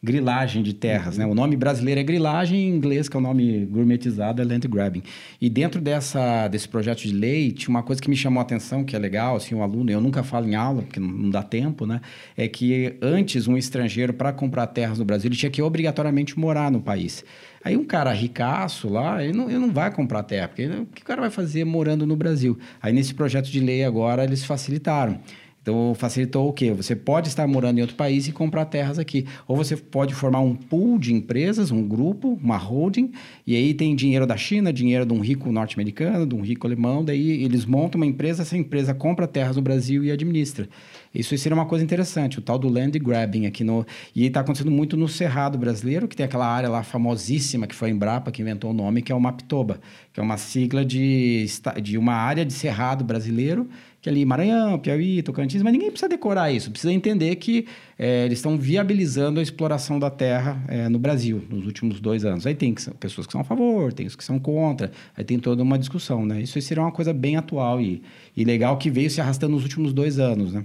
grilagem 0.03 0.63
de 0.63 0.73
terras, 0.73 1.15
uhum. 1.15 1.25
né? 1.25 1.31
O 1.31 1.35
nome 1.35 1.57
brasileiro 1.57 2.01
é 2.01 2.03
grilagem, 2.03 2.59
em 2.59 2.75
inglês, 2.75 3.09
que 3.09 3.17
é 3.17 3.19
o 3.19 3.23
nome 3.23 3.67
gourmetizado, 3.67 4.41
é 4.41 4.45
land 4.45 4.67
grabbing. 4.67 5.03
E 5.41 5.51
dentro 5.51 5.81
dessa, 5.81 6.49
desse 6.49 6.69
projeto 6.69 7.01
de 7.01 7.13
lei, 7.13 7.53
tinha 7.53 7.69
uma 7.69 7.83
coisa 7.83 8.01
que 8.01 8.09
me 8.09 8.17
chamou 8.17 8.41
a 8.41 8.43
atenção, 8.43 8.83
que 8.83 8.97
é 8.97 8.99
legal, 8.99 9.37
assim, 9.37 9.55
um 9.55 9.63
aluno, 9.63 9.91
eu 9.91 10.01
nunca 10.01 10.23
falo 10.23 10.49
em 10.49 10.55
aula, 10.55 10.83
porque 10.83 10.99
não 10.99 11.29
dá 11.29 11.43
tempo, 11.43 11.87
né? 11.87 12.01
É 12.37 12.49
que 12.49 12.97
antes, 13.03 13.47
um 13.47 13.57
estrangeiro, 13.57 14.15
para 14.15 14.33
comprar 14.33 14.67
terras 14.69 14.99
no 14.99 15.05
Brasil, 15.05 15.29
ele 15.29 15.37
tinha 15.37 15.51
que 15.51 15.61
obrigatoriamente 15.61 16.39
morar 16.39 16.71
no 16.71 16.81
país. 16.81 17.25
Aí 17.63 17.77
um 17.77 17.85
cara 17.85 18.11
ricaço 18.13 18.89
lá, 18.89 19.23
ele 19.23 19.37
não, 19.37 19.51
ele 19.51 19.59
não 19.59 19.71
vai 19.71 19.93
comprar 19.93 20.23
terra, 20.23 20.49
porque 20.49 20.67
o 20.67 20.87
que 20.87 21.03
o 21.03 21.05
cara 21.05 21.21
vai 21.21 21.31
fazer 21.31 21.65
morando 21.65 22.07
no 22.07 22.17
Brasil? 22.17 22.59
Aí 22.81 22.91
nesse 22.91 23.13
projeto 23.13 23.51
de 23.51 23.61
lei 23.61 23.85
agora, 23.85 24.25
eles 24.25 24.45
facilitaram. 24.45 25.21
Então, 25.63 25.95
facilitou 25.95 26.49
o 26.49 26.53
quê? 26.53 26.73
Você 26.73 26.97
pode 26.97 27.29
estar 27.29 27.47
morando 27.47 27.79
em 27.79 27.81
outro 27.83 27.95
país 27.95 28.27
e 28.27 28.33
comprar 28.33 28.65
terras 28.65 28.99
aqui. 28.99 29.27
Ou 29.47 29.57
você 29.57 29.77
pode 29.77 30.15
formar 30.15 30.41
um 30.41 30.55
pool 30.55 30.99
de 30.99 31.13
empresas, 31.13 31.71
um 31.71 31.87
grupo, 31.87 32.39
uma 32.43 32.57
holding, 32.57 33.13
e 33.47 33.55
aí 33.55 33.75
tem 33.75 33.95
dinheiro 33.95 34.27
da 34.27 34.37
China, 34.37 34.73
dinheiro 34.73 35.05
de 35.05 35.13
um 35.13 35.21
rico 35.21 35.53
norte-americano, 35.53 36.27
de 36.27 36.35
um 36.35 36.41
rico 36.41 36.67
alemão, 36.67 37.05
daí 37.05 37.43
eles 37.43 37.67
montam 37.67 38.01
uma 38.01 38.07
empresa, 38.07 38.43
essa 38.43 38.57
empresa 38.57 38.95
compra 38.95 39.27
terras 39.27 39.57
no 39.57 39.63
Brasil 39.63 40.03
e 40.03 40.11
administra. 40.11 40.67
Isso 41.15 41.37
seria 41.37 41.55
uma 41.55 41.67
coisa 41.67 41.85
interessante, 41.85 42.39
o 42.39 42.43
tal 42.43 42.59
do 42.59 42.69
land 42.69 42.99
grabbing 42.99 43.47
aqui 43.47 43.65
no. 43.65 43.85
E 44.15 44.27
está 44.27 44.41
acontecendo 44.41 44.71
muito 44.71 44.97
no 44.97 45.09
Cerrado 45.09 45.59
brasileiro, 45.59 46.09
que 46.09 46.17
tem 46.17 46.25
aquela 46.25 46.47
área 46.47 46.69
lá 46.69 46.83
famosíssima 46.83 47.67
que 47.67 47.75
foi 47.75 47.89
a 47.89 47.93
Embrapa 47.93 48.31
que 48.31 48.41
inventou 48.41 48.71
o 48.71 48.75
nome, 48.75 49.03
que 49.03 49.13
é 49.13 49.15
o 49.15 49.21
Mapitoba, 49.21 49.81
que 50.13 50.21
é 50.21 50.23
uma 50.23 50.37
sigla 50.37 50.85
de, 50.85 51.45
de 51.83 51.99
uma 51.99 52.15
área 52.15 52.45
de 52.45 52.53
cerrado 52.53 53.05
brasileiro 53.05 53.69
que 54.01 54.09
ali 54.09 54.25
Maranhão, 54.25 54.79
Piauí, 54.79 55.23
Tocantins, 55.23 55.63
mas 55.63 55.73
ninguém 55.73 55.91
precisa 55.91 56.09
decorar 56.09 56.51
isso, 56.51 56.71
precisa 56.71 56.93
entender 56.93 57.37
que 57.37 57.67
é, 57.99 58.25
eles 58.25 58.39
estão 58.39 58.57
viabilizando 58.57 59.41
a 59.41 59.43
exploração 59.43 59.99
da 59.99 60.11
terra 60.11 60.63
é, 60.69 60.89
no 60.89 60.99
Brasil 60.99 61.45
nos 61.51 61.67
últimos 61.67 62.01
dois 62.01 62.25
anos. 62.25 62.47
Aí 62.47 62.55
tem 62.55 62.75
que, 62.75 62.91
pessoas 62.95 63.27
que 63.27 63.33
são 63.33 63.43
a 63.43 63.45
favor, 63.45 63.93
tem 63.93 64.07
os 64.07 64.17
que 64.17 64.25
são 64.25 64.39
contra, 64.39 64.91
aí 65.17 65.23
tem 65.23 65.39
toda 65.39 65.63
uma 65.63 65.79
discussão, 65.79 66.25
né? 66.25 66.41
Isso 66.41 66.61
seria 66.63 66.83
uma 66.83 66.93
coisa 66.93 67.13
bem 67.13 67.37
atual 67.37 67.81
e, 67.81 68.03
e 68.35 68.43
legal 68.43 68.79
que 68.79 68.91
veio 68.91 69.11
se 69.11 69.21
arrastando 69.21 69.53
nos 69.53 69.65
últimos 69.65 69.93
dois 69.93 70.19
anos, 70.19 70.55
né? 70.55 70.65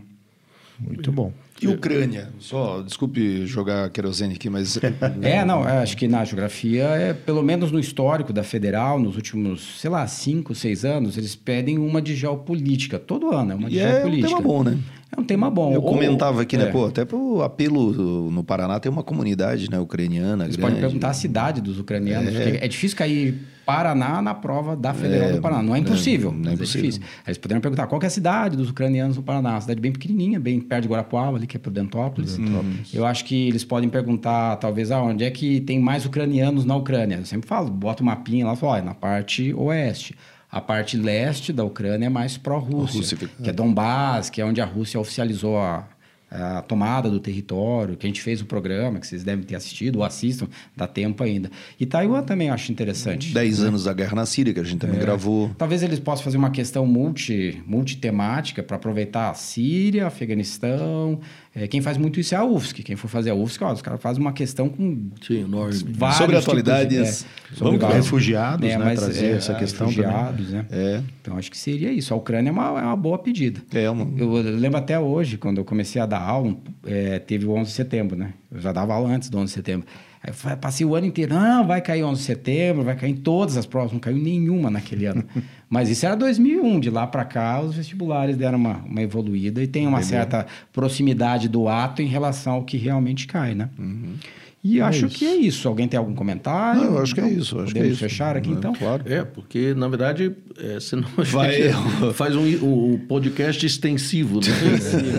Muito 0.80 1.12
bom. 1.12 1.34
E 1.62 1.68
Ucrânia? 1.68 2.30
Só, 2.38 2.82
desculpe 2.82 3.46
jogar 3.48 3.90
querosene 3.90 4.34
aqui, 4.34 4.50
mas. 4.50 4.78
é, 5.22 5.46
não, 5.46 5.64
acho 5.64 5.96
que 5.96 6.08
na 6.08 6.26
geografia, 6.26 6.84
é, 6.84 7.14
pelo 7.14 7.42
menos 7.42 7.72
no 7.72 7.80
histórico 7.80 8.34
da 8.34 8.44
federal, 8.44 9.00
nos 9.00 9.16
últimos, 9.16 9.80
sei 9.80 9.90
lá, 9.90 10.06
cinco, 10.06 10.54
seis 10.54 10.84
anos, 10.84 11.18
eles 11.18 11.34
pedem 11.36 11.78
uma 11.78 12.02
de 12.02 12.14
geopolítica. 12.14 13.00
Todo 13.00 13.34
ano 13.34 13.54
é 13.54 13.56
uma 13.56 13.70
de 13.70 13.78
e 13.78 13.80
geopolítica. 13.80 14.28
É 14.28 14.36
um 14.36 14.38
tema 14.38 14.42
bom, 14.42 14.64
né? 14.64 14.78
É 15.16 15.20
um 15.20 15.24
tema 15.24 15.50
bom. 15.50 15.74
Eu 15.74 15.82
comentava 15.82 16.42
aqui, 16.42 16.58
né? 16.58 16.66
É. 16.66 16.72
Pô, 16.72 16.86
até 16.86 17.06
pro 17.06 17.42
apelo 17.42 18.30
no 18.32 18.44
Paraná 18.44 18.80
tem 18.80 18.92
uma 18.92 19.04
comunidade 19.04 19.70
né, 19.70 19.80
ucraniana. 19.80 20.46
Você 20.46 20.58
grande. 20.58 20.62
pode 20.62 20.82
perguntar 20.82 21.10
a 21.10 21.14
cidade 21.14 21.62
dos 21.62 21.80
ucranianos. 21.80 22.36
É, 22.36 22.66
é 22.66 22.68
difícil 22.68 22.98
cair 22.98 23.36
Paraná 23.66 24.22
na 24.22 24.34
prova 24.34 24.76
da 24.76 24.94
Federal 24.94 25.30
é, 25.30 25.34
do 25.34 25.42
Paraná. 25.42 25.64
Não 25.64 25.76
é 25.76 25.80
impossível, 25.80 26.32
não 26.32 26.50
é, 26.50 26.52
é 26.52 26.54
impossível. 26.54 26.82
é 26.82 26.84
difícil. 26.84 27.02
Aí 27.20 27.30
eles 27.30 27.38
poderiam 27.38 27.62
perguntar 27.62 27.88
qual 27.88 28.00
é 28.02 28.06
a 28.06 28.10
cidade 28.10 28.56
dos 28.56 28.70
ucranianos 28.70 29.18
no 29.18 29.24
Paraná. 29.24 29.52
Uma 29.52 29.62
cidade 29.62 29.82
bem 29.82 29.92
pequenininha, 29.92 30.40
bem 30.40 30.60
perto 30.60 30.84
de 30.84 30.90
Guarapuava, 30.90 31.38
ali, 31.38 31.48
que 31.48 31.58
é 31.58 31.60
Prudentópolis. 31.60 32.36
Prudentópolis. 32.36 32.94
Eu 32.94 33.06
acho 33.06 33.26
que 33.26 33.48
eles 33.48 33.64
podem 33.64 33.90
perguntar, 33.90 34.58
talvez, 34.58 34.92
aonde 34.92 35.24
é 35.24 35.32
que 35.32 35.62
tem 35.62 35.80
mais 35.80 36.06
ucranianos 36.06 36.64
na 36.64 36.76
Ucrânia. 36.76 37.16
Eu 37.16 37.26
sempre 37.26 37.48
falo, 37.48 37.70
bota 37.72 38.04
um 38.04 38.06
mapinha 38.06 38.46
lá 38.46 38.54
e 38.54 38.56
fala, 38.56 38.74
olha, 38.74 38.84
na 38.84 38.94
parte 38.94 39.52
oeste. 39.54 40.16
A 40.56 40.62
parte 40.62 40.96
leste 40.96 41.52
da 41.52 41.66
Ucrânia 41.66 42.06
é 42.06 42.10
mais 42.10 42.38
pró-Rússia, 42.38 43.18
que 43.44 43.50
é 43.50 43.52
Donbass, 43.52 44.30
que 44.30 44.40
é 44.40 44.46
onde 44.46 44.62
a 44.62 44.66
Rússia 44.66 44.98
oficializou 44.98 45.60
a, 45.60 45.86
a 46.32 46.62
tomada 46.62 47.10
do 47.10 47.20
território, 47.20 47.98
que 47.98 48.08
a 48.08 48.10
gente 48.10 48.22
fez 48.22 48.40
o 48.40 48.46
programa, 48.46 48.98
que 49.02 49.06
vocês 49.06 49.22
devem 49.22 49.44
ter 49.44 49.58
assistido 49.58 49.98
ou 49.98 50.06
assistam, 50.06 50.48
dá 50.74 50.88
tempo 50.88 51.22
ainda. 51.24 51.52
E 51.78 51.86
Taiwan 51.86 52.24
também 52.24 52.48
eu 52.48 52.54
acho 52.54 52.72
interessante. 52.72 53.34
Dez 53.34 53.60
né? 53.60 53.68
anos 53.68 53.84
da 53.84 53.92
guerra 53.92 54.16
na 54.16 54.26
Síria, 54.26 54.54
que 54.54 54.60
a 54.62 54.64
gente 54.64 54.80
também 54.80 54.96
é, 54.96 55.02
gravou. 55.02 55.52
Talvez 55.58 55.84
eles 55.84 56.00
possam 56.00 56.24
fazer 56.24 56.38
uma 56.38 56.52
questão 56.52 56.86
multi, 56.86 57.62
multitemática 57.68 58.64
para 58.64 58.78
aproveitar 58.78 59.32
a 59.32 59.34
Síria, 59.34 60.08
Afeganistão, 60.08 61.20
é, 61.58 61.68
quem 61.70 61.82
faz 61.82 61.98
muito 61.98 62.20
isso 62.20 62.36
é 62.36 62.38
a 62.38 62.44
UFSC. 62.44 62.84
Quem 62.84 62.98
for 62.98 63.08
fazer 63.08 63.30
a 63.30 63.36
UFSC, 63.36 63.64
ó, 63.64 63.72
os 63.72 63.82
caras 63.82 64.02
fazem 64.02 64.22
uma 64.22 64.34
questão 64.34 64.68
com 64.68 65.10
Sim, 65.26 65.46
enorme. 65.46 65.74
sobre 66.18 66.36
atualidades. 66.36 66.90
De, 66.90 66.98
é, 67.00 67.56
sobre 67.56 67.78
Vamos 67.78 67.96
refugiados, 67.96 68.70
é, 68.70 68.78
né? 68.78 68.84
Mas, 68.84 69.00
trazer 69.00 69.26
é, 69.26 69.32
essa 69.32 69.56
questão 69.56 69.88
refugiados, 69.88 70.48
também. 70.48 70.62
né? 70.64 70.68
É. 70.70 71.02
Então, 71.22 71.38
acho 71.38 71.50
que 71.50 71.58
seria 71.58 71.94
isso. 71.94 72.14
A 72.14 72.18
Ucrânia 72.18 72.50
é 72.50 72.52
uma, 72.52 72.68
é 72.82 72.84
uma 72.84 72.98
boa 72.98 73.18
pedida. 73.18 73.62
É 73.74 73.90
uma... 73.90 74.06
Eu, 74.20 74.36
eu 74.36 74.58
lembro 74.58 74.78
até 74.78 75.00
hoje, 75.00 75.38
quando 75.38 75.60
eu 75.60 75.64
comecei 75.64 76.02
a 76.02 76.06
dar 76.06 76.20
aula, 76.20 76.58
é, 76.86 77.20
teve 77.20 77.46
o 77.46 77.52
11 77.52 77.70
de 77.70 77.76
setembro, 77.76 78.18
né? 78.18 78.34
Eu 78.52 78.60
já 78.60 78.74
dava 78.74 78.94
aula 78.94 79.10
antes 79.10 79.30
do 79.30 79.38
11 79.38 79.46
de 79.46 79.52
setembro. 79.52 79.88
Aí 80.26 80.56
passei 80.56 80.84
o 80.84 80.96
ano 80.96 81.06
inteiro, 81.06 81.36
não, 81.36 81.68
vai 81.68 81.80
cair 81.82 82.04
11 82.04 82.20
de 82.20 82.26
setembro, 82.26 82.84
vai 82.84 82.96
cair 82.96 83.12
em 83.12 83.16
todas 83.16 83.58
as 83.58 83.66
provas, 83.68 83.92
não 83.92 84.00
caiu 84.00 84.18
nenhuma 84.18 84.72
naquele 84.72 85.06
ano. 85.06 85.24
Mas 85.70 85.88
isso 85.90 86.04
era 86.04 86.16
2001, 86.16 86.80
de 86.80 86.90
lá 86.90 87.06
para 87.06 87.24
cá 87.24 87.62
os 87.62 87.76
vestibulares 87.76 88.36
deram 88.36 88.58
uma, 88.58 88.78
uma 88.78 89.02
evoluída 89.02 89.62
e 89.62 89.68
tem 89.68 89.86
uma 89.86 90.02
certa 90.02 90.48
proximidade 90.74 91.48
do 91.48 91.68
ato 91.68 92.02
em 92.02 92.08
relação 92.08 92.54
ao 92.54 92.64
que 92.64 92.78
realmente 92.78 93.28
cai, 93.28 93.54
né? 93.54 93.70
Uhum. 93.78 94.16
E 94.64 94.80
é 94.80 94.82
acho 94.82 95.06
isso. 95.06 95.16
que 95.20 95.26
é 95.26 95.36
isso. 95.36 95.68
Alguém 95.68 95.88
tem 95.88 95.96
algum 95.96 96.16
comentário? 96.16 96.82
Não, 96.82 96.96
eu 96.96 97.04
acho 97.04 97.14
que 97.14 97.22
é 97.22 97.30
isso. 97.30 97.60
Acho 97.60 97.68
Podemos 97.72 98.00
que 98.00 98.06
é 98.06 98.10
fechar 98.10 98.36
aqui, 98.36 98.50
então? 98.50 98.74
Claro. 98.74 99.04
É, 99.06 99.24
porque, 99.24 99.76
na 99.76 99.88
verdade, 99.88 100.36
é, 100.58 100.80
senão 100.80 101.08
a 101.16 101.22
Vai, 101.22 101.70
faz 102.14 102.36
um, 102.36 102.42
um, 102.42 102.98
podcast 103.08 103.64
extensivo. 103.64 104.40
Né? 104.40 104.48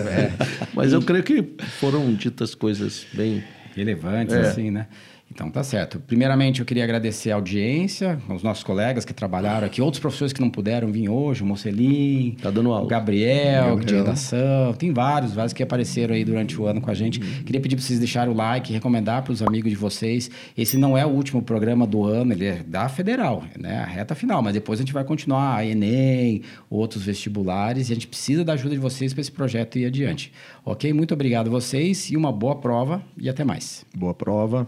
é. 0.09 0.31
Mas 0.75 0.91
eu 0.91 1.01
creio 1.01 1.23
que 1.23 1.43
foram 1.79 2.13
ditas 2.13 2.53
coisas 2.53 3.07
bem 3.13 3.41
relevantes, 3.77 4.35
é. 4.35 4.41
assim, 4.41 4.71
né? 4.71 4.87
Então 5.29 5.49
tá 5.51 5.63
certo. 5.63 5.99
Primeiramente, 5.99 6.61
eu 6.61 6.65
queria 6.65 6.83
agradecer 6.83 7.31
a 7.31 7.35
audiência, 7.35 8.19
os 8.29 8.41
nossos 8.41 8.63
colegas 8.63 9.05
que 9.05 9.13
trabalharam 9.13 9.67
aqui, 9.67 9.81
outros 9.81 9.99
professores 9.99 10.33
que 10.33 10.41
não 10.41 10.49
puderam 10.49 10.91
vir 10.91 11.09
hoje, 11.09 11.43
o 11.43 11.45
Mocelin, 11.45 12.35
tá 12.41 12.49
dando 12.49 12.71
aula. 12.71 12.85
o 12.85 12.87
Gabriel, 12.87 13.75
Gabriel. 13.75 13.79
de 13.85 13.95
redação, 13.95 14.73
tem 14.73 14.91
vários, 14.91 15.33
vários 15.33 15.53
que 15.53 15.61
apareceram 15.61 16.15
aí 16.15 16.23
durante 16.23 16.59
o 16.59 16.65
ano 16.65 16.81
com 16.81 16.89
a 16.89 16.93
gente. 16.93 17.19
Uhum. 17.19 17.43
Queria 17.43 17.61
pedir 17.61 17.75
para 17.75 17.83
vocês 17.85 17.99
deixarem 17.99 18.33
o 18.33 18.35
like, 18.35 18.71
recomendar 18.71 19.21
para 19.23 19.33
os 19.33 19.41
amigos 19.41 19.69
de 19.69 19.77
vocês. 19.77 20.31
Esse 20.57 20.77
não 20.77 20.97
é 20.97 21.05
o 21.05 21.09
último 21.09 21.41
programa 21.41 21.85
do 21.85 22.03
ano, 22.05 22.31
ele 22.31 22.45
é 22.45 22.63
da 22.65 22.87
Federal, 22.89 23.43
né? 23.59 23.79
A 23.79 23.85
reta 23.85 24.15
final, 24.15 24.41
mas 24.41 24.53
depois 24.53 24.79
a 24.79 24.81
gente 24.83 24.93
vai 24.93 25.03
continuar 25.03 25.57
a 25.57 25.65
ENEM, 25.65 26.41
outros 26.69 27.03
vestibulares, 27.03 27.89
e 27.89 27.91
a 27.91 27.95
gente 27.95 28.07
precisa 28.07 28.43
da 28.43 28.53
ajuda 28.53 28.75
de 28.75 28.81
vocês 28.81 29.13
para 29.13 29.21
esse 29.21 29.31
projeto 29.31 29.77
ir 29.77 29.85
adiante. 29.85 30.31
Ok? 30.65 30.91
Muito 30.93 31.13
obrigado 31.13 31.47
a 31.47 31.51
vocês 31.51 32.09
e 32.09 32.17
uma 32.17 32.31
boa 32.31 32.55
prova 32.55 33.03
e 33.17 33.29
até 33.29 33.43
mais. 33.43 33.85
Boa 33.95 34.13
prova. 34.13 34.67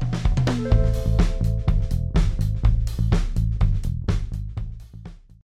Música 0.00 1.25